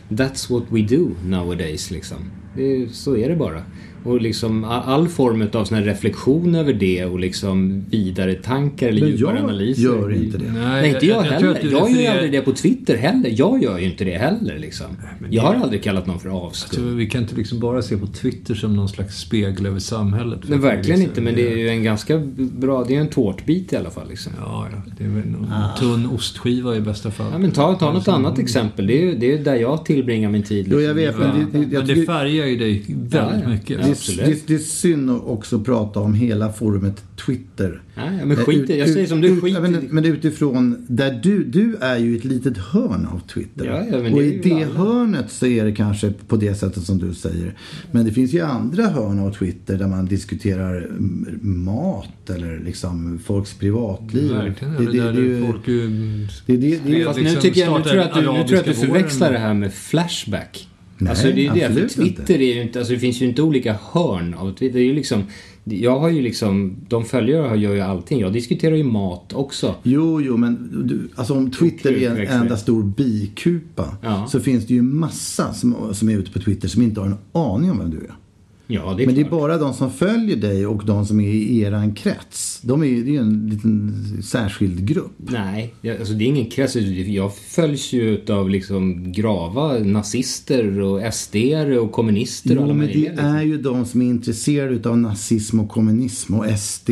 That's 0.10 0.52
what 0.52 0.64
we 0.70 0.82
do 0.82 1.10
nowadays 1.26 1.92
liksom. 1.92 2.18
Det 2.56 2.94
så 2.94 3.18
är 3.18 3.30
det 3.30 3.36
bara. 3.36 3.62
Och 4.08 4.22
liksom 4.22 4.64
all, 4.64 5.08
form 5.08 5.48
av 5.54 5.66
sån 5.66 5.78
här 5.78 5.84
reflektion 5.84 6.56
över 6.56 6.74
det 6.74 7.06
och 7.06 7.20
liksom 7.20 7.86
vidare 7.90 8.34
tankar 8.36 8.88
eller 8.88 9.08
djupare 9.08 9.36
jag 9.36 9.44
analyser. 9.44 9.84
gör 9.84 10.14
inte 10.14 10.38
det. 10.38 10.52
Nej, 10.52 10.90
inte 10.90 11.06
jag, 11.06 11.26
jag 11.26 11.40
tror 11.40 11.54
heller. 11.54 11.70
du 11.70 11.72
jag 11.72 11.92
gör 11.92 12.02
ju 12.02 12.08
aldrig 12.08 12.32
det 12.32 12.42
på 12.42 12.52
Twitter 12.52 12.98
heller. 12.98 13.34
Jag 13.34 13.64
gör 13.64 13.80
ju 13.80 13.86
inte 13.86 14.04
det 14.04 14.18
heller 14.18 14.60
liksom. 14.60 14.86
Jag 15.30 15.44
har 15.44 15.56
aldrig 15.56 15.84
kallat 15.84 16.08
någon 16.08 16.20
för 16.20 16.30
avskum. 16.30 16.84
Så 16.84 16.96
vi 16.96 17.10
kan 17.10 17.22
inte 17.22 17.36
liksom 17.36 17.60
bara 17.60 17.82
se 17.82 17.98
på 17.98 18.08
Twitter 18.08 18.56
som 18.56 18.76
någon 18.76 18.90
slags 18.90 19.20
spegel 19.20 19.66
över 19.66 19.80
samhället. 19.80 20.40
Men 20.48 20.62
verkligen 20.62 21.02
inte, 21.02 21.22
men 21.22 21.36
det 21.36 21.52
är 21.54 21.58
ju 21.58 21.70
en 21.70 21.84
ganska 21.84 22.18
bra, 22.38 22.84
det 22.88 22.96
är 22.96 23.02
en 23.02 23.10
tårtbit 23.10 23.74
i 23.74 23.76
alla 23.76 23.90
fall 23.90 24.10
liksom. 24.10 24.32
Ja, 24.40 24.68
ja. 24.72 24.82
Det 24.98 25.04
är 25.04 25.08
väl 25.08 25.24
en 25.24 25.48
tunn 25.80 26.10
ostskiva 26.16 26.76
i 26.76 26.82
bästa 26.82 27.12
fall. 27.12 27.28
Ja, 27.32 27.38
men 27.38 27.52
ta, 27.52 27.76
ta 27.76 27.94
något 27.94 28.08
annat 28.08 28.40
exempel. 28.40 28.88
Det 28.88 28.94
är 28.94 29.02
ju 29.02 29.16
det 29.16 29.26
är 29.26 29.38
ju 29.38 29.44
där 29.44 29.56
jag 29.56 29.86
tillbringar 29.86 30.30
min 30.30 30.44
tid. 30.44 30.68
Jo, 30.72 30.78
liksom. 30.78 30.84
jag 30.84 30.94
vet, 30.94 31.20
men 31.20 31.40
det, 31.40 31.60
det, 31.60 31.74
jag 31.74 31.88
Men 31.88 31.98
det 31.98 32.06
färgar 32.06 32.46
ju 32.46 32.58
dig 32.58 32.84
väldigt 32.88 33.14
Ja, 33.14 33.32
ja. 33.44 33.50
mycket. 33.50 33.97
Absolut. 33.98 34.26
det, 34.48 34.48
det 34.48 34.54
är 34.54 34.66
synd 34.66 35.10
att 35.12 35.24
också 35.26 35.60
prata 35.60 36.00
om 36.00 36.14
hela 36.14 36.52
forumet 36.54 37.04
Twitter. 37.26 37.82
Ja, 37.96 38.26
men 38.26 38.38
skit 38.38 38.70
i- 38.70 38.80
jag 38.80 38.90
säger 38.90 39.08
som 39.08 39.22
du, 39.22 39.42
skit 39.42 39.54
ja, 39.54 39.62
men, 39.62 39.74
men 39.92 40.06
utifrån 40.06 40.86
där 40.88 41.20
du, 41.24 41.44
du 41.44 41.76
är 41.82 41.98
ju 41.98 42.18
ett 42.18 42.26
litet 42.26 42.58
hörn 42.58 43.06
av 43.14 43.20
Twitter. 43.28 43.66
Ja, 43.66 43.84
ja, 43.92 43.98
men 44.04 44.14
och 44.14 44.20
det 44.20 44.26
är 44.28 44.32
i 44.34 44.38
det 44.50 44.54
alla. 44.54 44.66
hörnet 44.66 45.32
så 45.32 45.46
är 45.46 45.66
det 45.66 45.72
kanske 45.72 46.14
på 46.28 46.36
det 46.38 46.56
sättet 46.56 46.84
som 46.84 46.98
du 46.98 47.14
säger. 47.14 47.54
Men 47.92 48.06
det 48.06 48.12
finns 48.12 48.34
ju 48.34 48.42
andra 48.42 48.84
hörn 48.88 49.20
av 49.20 49.32
Twitter 49.34 49.78
där 49.78 49.88
man 49.88 50.06
diskuterar 50.06 50.88
mat 51.42 52.30
eller 52.30 52.60
liksom 52.60 53.20
folks 53.26 53.54
privatliv. 53.54 54.32
Verkligen. 54.32 54.74
Det, 54.74 54.86
Det, 54.86 54.92
det, 54.92 54.98
där 55.00 55.14
det, 55.14 55.20
är 55.20 55.24
ju- 55.24 55.46
folk 55.46 55.68
ju... 55.68 55.88
det, 56.46 56.58
det, 56.58 56.58
det, 56.58 56.80
det, 56.98 57.04
Fast 57.06 57.20
nu 57.20 57.30
tycker 57.36 57.62
jag, 57.62 57.78
nu 57.78 57.84
tror 57.84 57.96
jag 57.96 58.06
att 58.06 58.14
du, 58.14 58.20
nu 58.20 58.26
tror 58.26 58.36
jag 58.36 58.42
att 58.42 58.48
du 58.48 58.56
arabiska 58.58 58.86
förväxlar 58.88 59.32
det 59.32 59.38
här 59.40 59.54
med 59.54 59.74
Flashback. 59.74 60.68
Nej, 60.98 61.10
alltså 61.10 61.28
det 61.28 61.32
är 61.32 61.56
ju 61.56 61.62
det, 61.62 61.74
för 61.74 61.88
Twitter 61.88 62.22
inte. 62.22 62.34
är 62.34 62.56
ju 62.56 62.62
inte, 62.62 62.80
alltså 62.80 62.94
det 62.94 63.00
finns 63.00 63.22
ju 63.22 63.26
inte 63.26 63.42
olika 63.42 63.76
hörn 63.92 64.34
av 64.34 64.54
Twitter. 64.54 64.80
Det 64.80 64.84
är 64.84 64.88
ju 64.88 64.94
liksom, 64.94 65.24
jag 65.64 66.00
har 66.00 66.10
ju 66.10 66.22
liksom, 66.22 66.76
de 66.88 67.06
följare 67.06 67.48
jag 67.48 67.58
gör 67.58 67.74
ju 67.74 67.82
allting. 67.82 68.20
Jag 68.20 68.34
diskuterar 68.34 68.76
ju 68.76 68.84
mat 68.84 69.34
också. 69.34 69.76
Jo, 69.84 70.22
jo, 70.22 70.38
men 70.38 70.70
du, 70.88 71.10
alltså 71.16 71.34
om 71.34 71.52
Twitter 71.52 71.92
är 71.94 72.10
en 72.10 72.42
enda 72.42 72.58
stor 72.58 72.84
bikupa 72.84 73.98
Ja. 74.02 74.28
så 74.30 74.40
finns 74.40 74.68
det 74.68 74.74
ju 74.74 74.82
massa 74.82 75.54
som, 75.54 75.94
som 75.94 76.10
är 76.10 76.18
ute 76.18 76.32
på 76.32 76.40
Twitter 76.40 76.68
som 76.68 76.82
inte 76.82 77.00
har 77.00 77.08
en 77.08 77.18
aning 77.32 77.72
om 77.72 77.80
vem 77.80 77.90
du 77.90 77.98
är. 77.98 78.16
Ja, 78.70 78.94
det 78.98 79.04
är 79.04 79.06
Men 79.06 79.16
det 79.16 79.22
är 79.22 79.30
bara 79.30 79.58
de 79.58 79.74
som 79.74 79.92
följer 79.92 80.36
dig 80.36 80.66
och 80.68 80.86
de 80.86 81.06
som 81.06 81.20
är 81.20 81.28
i 81.30 81.60
eran 81.60 81.96
krets. 81.96 82.62
De 82.64 82.84
är, 82.84 82.86
det 82.88 82.92
är 82.94 83.14
ju 83.14 83.18
en 83.18 83.50
liten 83.50 83.94
särskild 84.24 84.88
grupp. 84.88 85.12
Nej, 85.18 85.74
jag- 85.82 85.98
alltså 85.98 86.14
det 86.14 86.24
är 86.24 86.28
ingen 86.28 86.46
krets. 86.50 86.76
Jag 87.08 87.36
följs 87.36 87.94
ju 87.94 88.22
av 88.30 88.50
liksom 88.50 89.12
grava 89.12 89.78
nazister 89.80 90.80
och 90.80 91.14
sd 91.14 91.36
och 91.82 91.92
kommunister 91.92 92.50
och 92.50 92.56
Jo, 92.56 92.64
alla 92.64 92.74
men 92.74 92.88
det 92.88 92.94
möjliga. 92.94 93.12
liksom. 93.12 93.26
är 93.36 93.44
ju 93.44 93.58
de 93.58 93.86
som 93.86 94.02
är 94.02 94.06
intresserade 94.06 94.90
av 94.90 94.98
nazism 94.98 95.60
och 95.60 95.70
kommunism 95.70 96.34
och 96.34 96.46
SD. 96.60 96.90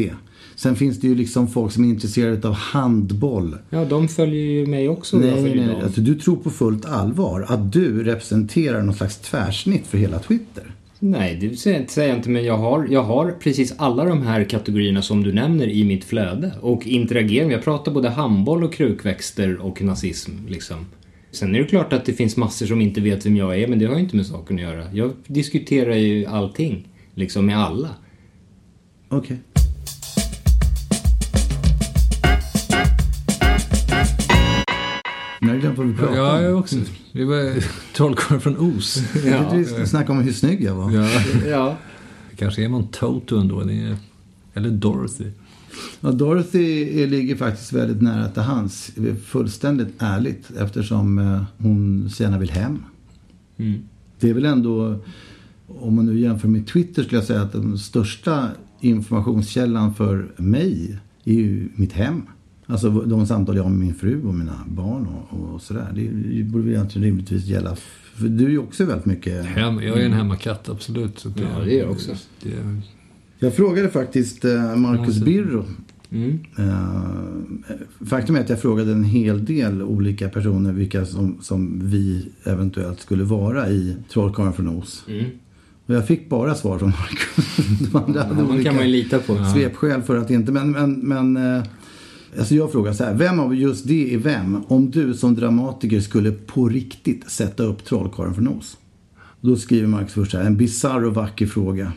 Sen 0.55 0.75
finns 0.75 0.99
det 0.99 1.07
ju 1.07 1.15
liksom 1.15 1.47
folk 1.47 1.71
som 1.71 1.83
är 1.83 1.89
intresserade 1.89 2.47
av 2.47 2.53
handboll. 2.53 3.55
Ja, 3.69 3.85
de 3.85 4.07
följer 4.07 4.41
ju 4.45 4.65
mig 4.67 4.89
också. 4.89 5.15
och 5.17 5.21
Nej, 5.21 5.41
nej, 5.43 5.55
nej. 5.55 5.81
Alltså, 5.83 6.01
du 6.01 6.15
tror 6.15 6.35
på 6.35 6.49
fullt 6.49 6.85
allvar 6.85 7.45
att 7.49 7.73
du 7.73 8.03
representerar 8.03 8.81
någon 8.81 8.95
slags 8.95 9.17
tvärsnitt 9.17 9.87
för 9.87 9.97
hela 9.97 10.19
Twitter. 10.19 10.74
Nej, 11.09 11.35
det 11.35 11.55
säger 11.57 12.07
jag- 12.07 12.17
inte, 12.17 12.29
men 12.29 12.45
jag 12.45 12.57
har, 12.57 12.87
jag 12.91 13.03
har 13.03 13.31
precis 13.31 13.73
alla 13.77 14.05
de 14.05 14.21
här 14.21 14.43
kategorierna 14.43 15.01
som 15.01 15.23
du 15.23 15.33
nämner 15.33 15.67
i 15.67 15.83
mitt 15.83 16.05
flöde. 16.05 16.51
Och 16.61 16.87
interagerar, 16.87 17.49
jag 17.51 17.63
pratar 17.63 17.91
både 17.91 18.09
handboll 18.09 18.63
och 18.63 18.73
krukväxter 18.73 19.57
och 19.61 19.81
nazism 19.81 20.31
liksom. 20.47 20.85
Sen 21.31 21.55
är 21.55 21.59
det 21.59 21.65
klart 21.65 21.93
att 21.93 22.05
det 22.05 22.13
finns 22.13 22.37
massor 22.37 22.65
som 22.65 22.81
inte 22.81 23.01
vet 23.01 23.25
vem 23.25 23.35
jag 23.35 23.59
är, 23.59 23.67
men 23.67 23.79
det 23.79 23.85
har 23.85 23.95
ju 23.95 23.99
inte 23.99 24.15
med 24.15 24.25
saken 24.25 24.55
att 24.55 24.61
göra. 24.61 24.93
Jag 24.93 25.13
diskuterar 25.27 25.95
ju 25.95 26.25
allting, 26.25 26.87
liksom 27.13 27.45
med 27.45 27.57
alla. 27.57 27.89
Okej. 29.09 29.19
Okay. 29.19 29.37
Glömt 35.73 35.77
vad 35.77 35.87
vi 35.87 35.93
pratade 35.93 36.17
Ja, 36.17 36.37
om. 36.37 36.43
jag 36.43 36.59
också. 36.59 36.75
Det 37.11 37.25
var 37.25 37.53
trollkarlen 37.95 38.41
från 38.41 38.57
Os. 38.77 39.03
Ja. 39.25 39.51
Du 39.53 39.85
snackade 39.87 40.19
om 40.19 40.25
hur 40.25 40.31
snygg 40.33 40.63
jag 40.63 40.75
var. 40.75 40.91
Ja. 40.91 41.09
Ja. 41.47 41.77
Kanske 42.37 42.63
är 42.63 42.69
man 42.69 42.87
Toto 42.87 43.37
ändå. 43.39 43.63
Det 43.63 43.73
är, 43.73 43.97
eller 44.53 44.69
Dorothy. 44.69 45.25
Ja, 45.99 46.11
Dorothy 46.11 47.07
ligger 47.07 47.35
faktiskt 47.35 47.73
väldigt 47.73 48.01
nära 48.01 48.27
till 48.29 48.41
hans. 48.41 48.91
Fullständigt 49.25 49.93
ärligt. 49.99 50.51
Eftersom 50.57 51.19
eh, 51.19 51.43
hon 51.57 52.09
så 52.09 52.23
gärna 52.23 52.37
vill 52.39 52.51
hem. 52.51 52.83
Mm. 53.57 53.81
Det 54.19 54.29
är 54.29 54.33
väl 54.33 54.45
ändå, 54.45 54.99
om 55.67 55.95
man 55.95 56.05
nu 56.05 56.19
jämför 56.19 56.47
med 56.47 56.67
Twitter 56.67 57.03
skulle 57.03 57.17
jag 57.17 57.27
säga 57.27 57.41
att 57.41 57.51
den 57.51 57.77
största 57.77 58.49
informationskällan 58.81 59.93
för 59.95 60.31
mig 60.37 60.97
är 61.25 61.33
ju 61.33 61.69
mitt 61.75 61.93
hem. 61.93 62.21
Alltså 62.67 62.89
de 62.89 63.27
samtal 63.27 63.55
jag 63.55 63.63
har 63.63 63.69
med 63.69 63.79
min 63.79 63.95
fru 63.95 64.23
och 64.27 64.33
mina 64.35 64.59
barn 64.67 65.07
och, 65.07 65.53
och 65.53 65.61
sådär. 65.61 65.87
Det, 65.95 66.07
det 66.07 66.43
borde 66.43 66.63
väl 66.63 66.73
egentligen 66.73 67.05
rimligtvis 67.05 67.45
gälla. 67.45 67.75
För 68.15 68.27
du 68.27 68.45
är 68.45 68.49
ju 68.49 68.57
också 68.57 68.85
väldigt 68.85 69.05
mycket... 69.05 69.45
Hem, 69.45 69.81
jag 69.81 70.01
är 70.01 70.05
en 70.05 70.13
hemmakatt, 70.13 70.69
absolut. 70.69 71.19
Så 71.19 71.29
Ja, 71.35 71.65
det 71.65 71.79
är 71.79 71.83
jag 71.83 71.91
också. 71.91 72.11
Det, 72.43 72.81
Jag 73.39 73.55
frågade 73.55 73.89
faktiskt 73.89 74.45
eh, 74.45 74.75
Marcus 74.75 75.19
Birro 75.19 75.65
Eh, 76.09 78.05
faktum 78.05 78.35
är 78.35 78.39
att 78.39 78.49
jag 78.49 78.61
frågade 78.61 78.91
en 78.91 79.03
hel 79.03 79.45
del 79.45 79.81
olika 79.81 80.29
personer 80.29 80.73
vilka 80.73 81.05
som, 81.05 81.37
som 81.41 81.81
vi 81.83 82.25
eventuellt 82.43 82.99
skulle 82.99 83.23
vara 83.23 83.69
i 83.69 83.95
Trollkarlen 84.13 84.53
från 84.53 84.67
Oz. 84.67 85.03
Och 85.85 85.95
jag 85.95 86.07
fick 86.07 86.29
bara 86.29 86.55
svar 86.55 86.79
från 86.79 86.89
Marcus. 86.89 87.55
De 87.91 87.97
andra 87.97 88.23
hade 88.23 88.35
man 88.35 88.51
olika 88.51 88.63
kan 88.63 88.75
man 88.75 88.85
ju 88.85 88.91
lita 88.91 89.19
på. 89.19 89.45
svepskäl 89.53 90.01
för 90.01 90.17
att 90.17 90.31
inte. 90.31 90.51
Men, 90.51 90.71
men, 90.71 90.93
men 90.93 91.37
eh, 91.57 91.63
alltså 92.37 92.55
jag 92.55 92.71
frågar 92.71 92.93
så 92.93 93.03
här. 93.03 93.13
Vem 93.13 93.39
av 93.39 93.55
just 93.55 93.87
det 93.87 94.13
är 94.13 94.17
vem? 94.17 94.63
Om 94.67 94.91
du 94.91 95.13
som 95.13 95.35
dramatiker 95.35 95.99
skulle 95.99 96.31
på 96.31 96.69
riktigt 96.69 97.29
sätta 97.29 97.63
upp 97.63 97.85
Trollkarlen 97.85 98.33
från 98.33 98.47
Oz. 98.47 98.77
Då 99.41 99.55
skriver 99.55 99.87
Marcus 99.87 100.13
först 100.13 100.31
så 100.31 100.37
här. 100.37 100.45
En 100.45 100.57
bisarr 100.57 101.03
och 101.03 101.13
vacker 101.13 101.47
fråga. 101.47 101.93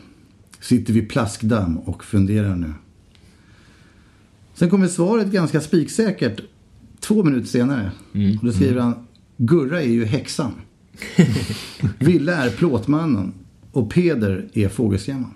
Sitter 0.59 0.93
vid 0.93 1.09
plaskdamm 1.09 1.77
och 1.77 2.03
funderar 2.03 2.55
nu. 2.55 2.73
Sen 4.53 4.69
kommer 4.69 4.87
svaret 4.87 5.27
ganska 5.27 5.61
spiksäkert 5.61 6.41
två 6.99 7.23
minuter 7.23 7.47
senare. 7.47 7.91
Och 8.39 8.45
då 8.45 8.51
skriver 8.51 8.81
han 8.81 9.07
Gurra 9.37 9.81
är 9.81 9.89
ju 9.89 10.05
häxan. 10.05 10.51
Ville 11.99 12.33
är 12.33 12.49
plåtmannen. 12.49 13.33
Och 13.71 13.91
Peder 13.91 14.49
är 14.53 14.69
fågelskrämman. 14.69 15.33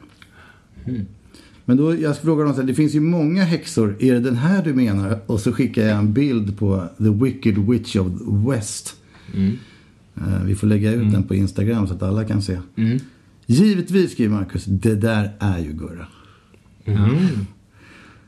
Men 1.66 1.78
då, 1.78 1.96
jag 1.96 2.18
frågar 2.18 2.46
dem 2.46 2.54
så 2.54 2.60
här, 2.62 2.68
det 2.68 2.74
finns 2.74 2.96
ju 2.96 3.00
många 3.00 3.44
häxor. 3.44 3.96
Är 4.00 4.14
det 4.14 4.20
den 4.20 4.36
här 4.36 4.64
du 4.64 4.74
menar? 4.74 5.20
Och 5.26 5.40
så 5.40 5.52
skickar 5.54 5.82
jag 5.88 5.98
en 5.98 6.14
bild 6.14 6.58
på 6.58 6.84
The 6.98 7.10
Wicked 7.10 7.58
Witch 7.58 7.96
of 7.96 8.08
the 8.08 8.50
West. 8.52 8.96
Eh, 10.16 10.44
vi 10.46 10.56
får 10.56 10.68
lägga 10.68 10.92
ut 10.92 11.12
den 11.12 11.24
på 11.24 11.36
Instagram 11.36 11.88
så 11.88 11.94
att 11.94 12.04
alla 12.04 12.24
kan 12.24 12.42
se. 12.42 12.60
Givetvis, 13.46 14.12
skriver 14.12 14.36
Marcus, 14.36 14.66
det 14.66 14.96
där 14.96 15.32
är 15.40 15.60
ju 15.60 15.72
Gurra. 15.74 16.08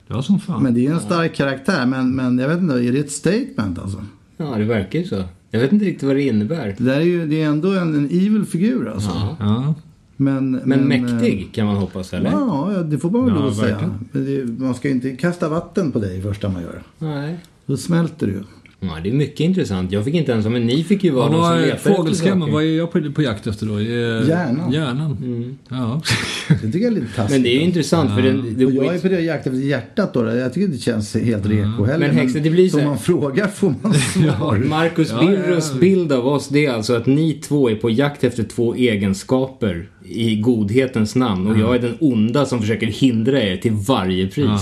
Ja, 0.08 0.22
som 0.22 0.40
fan. 0.40 0.64
Men 0.64 0.74
det 0.74 0.80
är 0.80 0.82
ju 0.82 0.92
en 0.94 1.00
stark 1.00 1.36
karaktär. 1.36 1.86
Men, 1.86 2.16
men 2.16 2.38
jag 2.38 2.50
vet 2.50 2.60
inte, 2.60 2.74
är 2.74 2.92
det 2.92 3.00
ett 3.00 3.12
statement 3.12 3.80
alltså? 3.80 4.06
Ja, 4.38 4.56
det 4.58 4.64
verkar 4.66 5.00
ju 5.00 5.06
så. 5.06 5.24
Jag 5.52 5.60
vet 5.60 5.72
inte 5.72 5.86
riktigt 5.86 6.04
vad 6.08 6.16
det 6.16 6.22
innebär. 6.22 6.76
Det 6.78 6.84
där 6.84 6.96
är 7.00 7.02
ju 7.02 7.28
det 7.28 7.42
är 7.42 7.48
ändå 7.48 7.72
en, 7.72 7.96
en 7.96 8.06
evil 8.06 8.46
figur 8.46 8.90
alltså. 8.90 9.36
Ja. 9.40 9.76
Men, 10.18 10.51
Men, 10.51 10.80
eh, 10.80 10.86
mäktig 11.01 11.49
kan 11.53 11.66
man 11.66 11.76
hoppas, 11.76 12.13
eller? 12.13 12.32
Ja, 12.32 12.84
det 12.86 12.97
får 12.99 13.09
man 13.09 13.26
väl 13.26 13.34
Ja, 13.36 13.53
säga. 13.53 13.99
Men 14.11 14.55
man 14.59 14.76
ska 14.76 14.88
ju 14.88 14.93
inte 14.93 15.16
kasta 15.16 15.49
vatten 15.49 15.91
på 15.91 15.99
dig 15.99 16.22
första 16.22 16.49
man 16.49 16.61
gör. 16.61 16.84
Nej. 16.99 17.39
Då 17.66 17.78
smälter 17.78 18.28
du 18.28 18.34
ju. 18.34 18.43
Ja, 18.80 18.98
det 19.04 19.10
är 19.10 19.14
mycket 19.14 19.40
intressant. 19.40 19.92
Jag 19.92 20.06
fick 20.06 20.16
inte 20.16 20.32
ens, 20.32 20.46
men 20.46 20.66
ni 20.66 20.84
fick 20.84 21.04
ju 21.04 21.12
vara 21.12 21.28
Vad 21.30 21.32
de 21.32 21.44
som 21.44 21.54
letade 21.54 21.72
efter 21.74 21.94
fågelskrämman? 21.94 22.52
Vad 22.52 22.64
är 22.64 22.68
jag 22.78 22.92
på, 22.92 23.12
på 23.12 23.22
jakt 23.22 23.48
efter 23.48 23.66
då? 23.66 23.80
Eh, 23.80 24.30
Hjärnan. 24.30 24.72
Hjärnan. 24.72 25.58
Ja. 25.70 26.02
Det 26.62 26.72
tycker 26.72 26.80
jag 26.80 26.88
är 26.88 26.92
lite 26.92 27.16
taskigt. 27.16 27.32
Men 27.32 27.44
det 27.44 27.50
är 27.50 27.54
ju 27.54 27.62
intressant 27.62 28.16
för 28.16 28.22
den, 28.22 28.66
Och 28.66 28.72
jag 28.72 28.96
är 28.96 29.00
på 29.00 29.08
det 29.08 29.22
jakt 29.22 29.48
efter 29.48 29.60
hjärtat 29.60 30.14
då. 30.14 30.26
Jag 30.26 30.54
tycker 30.54 30.68
det 30.68 30.78
känns 30.78 31.16
helt 31.16 31.46
reko 31.46 31.84
heller. 31.86 32.08
Men 32.08 32.18
häxan, 32.18 32.44
det 32.44 32.50
blir 32.50 32.70
så 32.70 32.78
Som 32.78 32.88
man 32.88 33.00
frågar 33.00 33.48
får 33.48 33.74
man 33.82 33.94
svar. 34.38 34.58
Marcus 34.58 35.12
Ja, 35.12 35.24
ja, 35.24 35.32
ja. 35.32 35.38
Birros 35.38 35.74
bild 35.80 36.12
av 36.12 36.28
oss 36.28 36.48
det 36.50 36.66
är 36.66 36.72
alltså 36.74 36.94
att 36.96 37.06
ni 37.06 37.34
två 37.34 37.70
är 37.70 37.76
på 37.76 37.90
jakt 37.90 38.24
efter 38.24 38.44
två 38.44 38.76
egenskaper 38.76 39.90
i 40.06 40.36
godhetens 40.36 41.16
namn 41.16 41.48
och 41.48 41.60
jag 41.60 41.76
är 41.76 41.80
den 41.80 41.96
onda 42.00 42.46
som 42.46 42.62
försöker 42.62 42.88
hindra 42.88 43.44
er 43.44 43.58
till 43.58 43.72
varje 43.72 44.28
pris. 44.28 44.62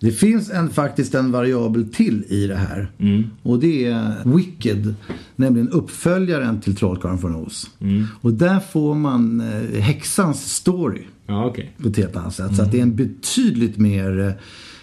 Det 0.00 0.12
finns 0.12 0.50
en, 0.50 0.70
faktiskt 0.70 1.14
en 1.14 1.32
variabel 1.32 1.88
till 1.88 2.24
i 2.28 2.46
det 2.46 2.56
här. 2.56 2.90
Mm. 2.98 3.24
Och 3.42 3.58
det 3.58 3.86
är 3.86 4.36
Wicked. 4.36 4.94
Nämligen 5.36 5.68
uppföljaren 5.68 6.60
till 6.60 6.76
Trollkarlen 6.76 7.18
från 7.18 7.36
Oz. 7.36 7.70
Mm. 7.80 8.06
Och 8.20 8.32
där 8.32 8.60
får 8.60 8.94
man 8.94 9.40
eh, 9.40 9.80
häxans 9.80 10.54
story. 10.54 11.02
Ja, 11.26 11.44
okej. 11.44 11.72
på 11.82 11.88
ett 11.88 11.96
helt 11.96 12.16
annat 12.16 12.34
sätt. 12.34 12.56
Så 12.56 12.62
att 12.62 12.72
det 12.72 12.78
är 12.78 12.82
en 12.82 12.96
betydligt 12.96 13.76
mer 13.76 14.20
eh, 14.20 14.32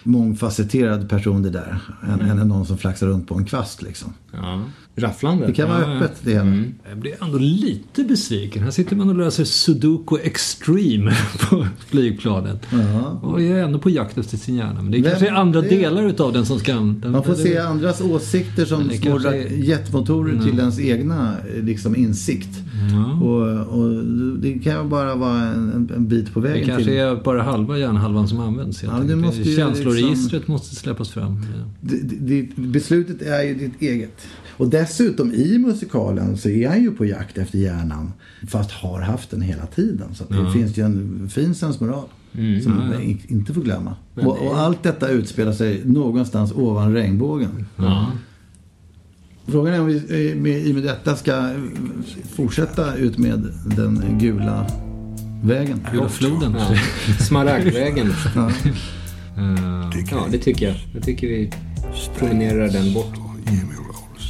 mångfacetterad 0.02 1.08
person 1.08 1.42
det 1.42 1.50
där. 1.50 1.78
Än, 2.02 2.20
än 2.20 2.48
någon 2.48 2.66
som 2.66 2.78
flaxar 2.78 3.06
runt 3.06 3.28
på 3.28 3.34
en 3.34 3.44
kvast 3.44 3.82
liksom. 3.82 4.12
Ja. 4.32 4.62
Rafflande. 4.96 5.46
Det 5.46 5.52
kan 5.52 5.68
vara 5.68 5.80
Ja, 5.80 5.88
ja. 5.88 5.94
öppet 6.00 6.16
det 6.24 6.30
hela. 6.30 6.62
Jag 6.88 6.98
blir 6.98 7.12
ändå 7.24 7.38
lite 7.38 8.04
besviken. 8.04 8.62
Här 8.62 8.70
sitter 8.70 8.96
man 8.96 9.08
och 9.08 9.14
löser 9.14 9.44
Sudoku 9.44 10.16
Extreme 10.22 11.12
på 11.50 11.66
flygplanet. 11.86 12.66
Ja. 12.72 13.20
Och 13.22 13.42
är 13.42 13.62
ändå 13.62 13.78
på 13.78 13.90
jakt 13.90 14.18
efter 14.18 14.36
sin 14.36 14.54
hjärna. 14.56 14.82
Men 14.82 14.90
det 14.92 14.98
Vem- 14.98 15.10
kanske 15.10 15.28
är 15.28 15.32
andra 15.32 15.60
det- 15.62 15.68
delar 15.68 16.02
utav 16.02 16.32
den 16.32 16.46
som 16.46 16.58
ska... 16.58 16.72
Den, 16.74 17.10
Man 17.10 17.24
får 17.24 17.32
det- 17.32 17.38
se 17.38 17.58
andras 17.58 18.00
åsikter 18.00 18.64
som 18.64 18.88
det 18.88 18.94
är- 19.28 19.64
jetmotorer 19.64 20.42
till 20.42 20.58
ens 20.58 20.80
egna 20.80 21.34
liksom, 21.62 21.96
insikt. 21.96 22.48
Och, 23.22 23.40
och 23.78 24.04
det 24.38 24.52
kan 24.58 24.82
ju 24.82 24.88
bara 24.88 25.14
vara 25.14 25.38
en, 25.42 25.90
en 25.96 26.08
bit 26.08 26.34
på 26.34 26.40
Det 26.40 26.48
vägen 26.48 26.66
kanske 26.66 26.84
till. 26.84 26.92
är 26.98 27.16
bara 27.24 27.42
halva 27.42 27.78
hjärnhalvan 27.78 28.28
som 28.28 28.40
används. 28.40 28.82
Ja, 28.82 29.00
det 29.08 29.16
måste 29.16 29.42
ju 29.42 29.56
Känsloregistret 29.56 30.32
liksom- 30.32 30.52
måste 30.52 30.74
släppas 30.74 31.08
fram. 31.10 31.40
Det, 31.80 31.96
det, 32.02 32.48
beslutet 32.56 33.22
är 33.22 33.42
ju 33.42 33.54
ditt 33.54 33.82
eget. 33.82 34.26
Och 34.56 34.68
dessutom 34.68 35.32
i 35.32 35.58
musikalen 35.58 36.36
så 36.36 36.48
är 36.48 36.68
han 36.68 36.82
ju 36.82 36.90
på 36.90 37.04
jakt 37.04 37.38
efter 37.38 37.58
hjärnan. 37.58 38.12
Fast 38.48 38.70
har 38.70 39.00
haft 39.00 39.30
den 39.30 39.40
hela 39.40 39.66
tiden. 39.66 40.14
Så 40.14 40.24
det 40.24 40.52
finns 40.52 40.76
ju 40.78 40.82
en 40.84 41.28
fin 41.32 41.54
sensmoral. 41.54 42.04
som 42.62 42.72
man 42.76 43.02
in- 43.02 43.20
inte 43.28 43.54
får 43.54 43.60
glömma. 43.62 43.96
Och, 44.14 44.46
och 44.46 44.58
allt 44.58 44.82
detta 44.82 45.08
utspelar 45.08 45.52
sig 45.52 45.82
någonstans 45.84 46.52
ovan 46.52 46.94
regnbågen. 46.94 47.66
Frågan 49.46 49.74
är 49.74 49.80
om 49.80 49.86
vi 49.86 49.96
eh, 50.30 50.36
med, 50.36 50.66
i 50.66 50.70
och 50.70 50.74
med 50.74 50.84
detta 50.84 51.16
ska 51.16 51.32
eh, 51.36 51.50
fortsätta 52.36 52.94
ut 52.96 53.18
med 53.18 53.48
den 53.76 54.18
gula 54.20 54.66
vägen. 55.42 55.80
Gula 55.92 56.08
floden. 56.08 56.56
Ja. 56.58 56.76
Smaragdvägen. 57.24 58.12
Ja. 58.34 58.48
Eh, 58.48 59.74
Ja, 60.10 60.26
det 60.30 60.38
tycker 60.38 60.66
jag. 60.68 60.76
Jag 60.94 61.02
tycker 61.02 61.28
vi 61.28 61.52
promenerar 62.18 62.68
den 62.68 62.94
bort. 62.94 63.14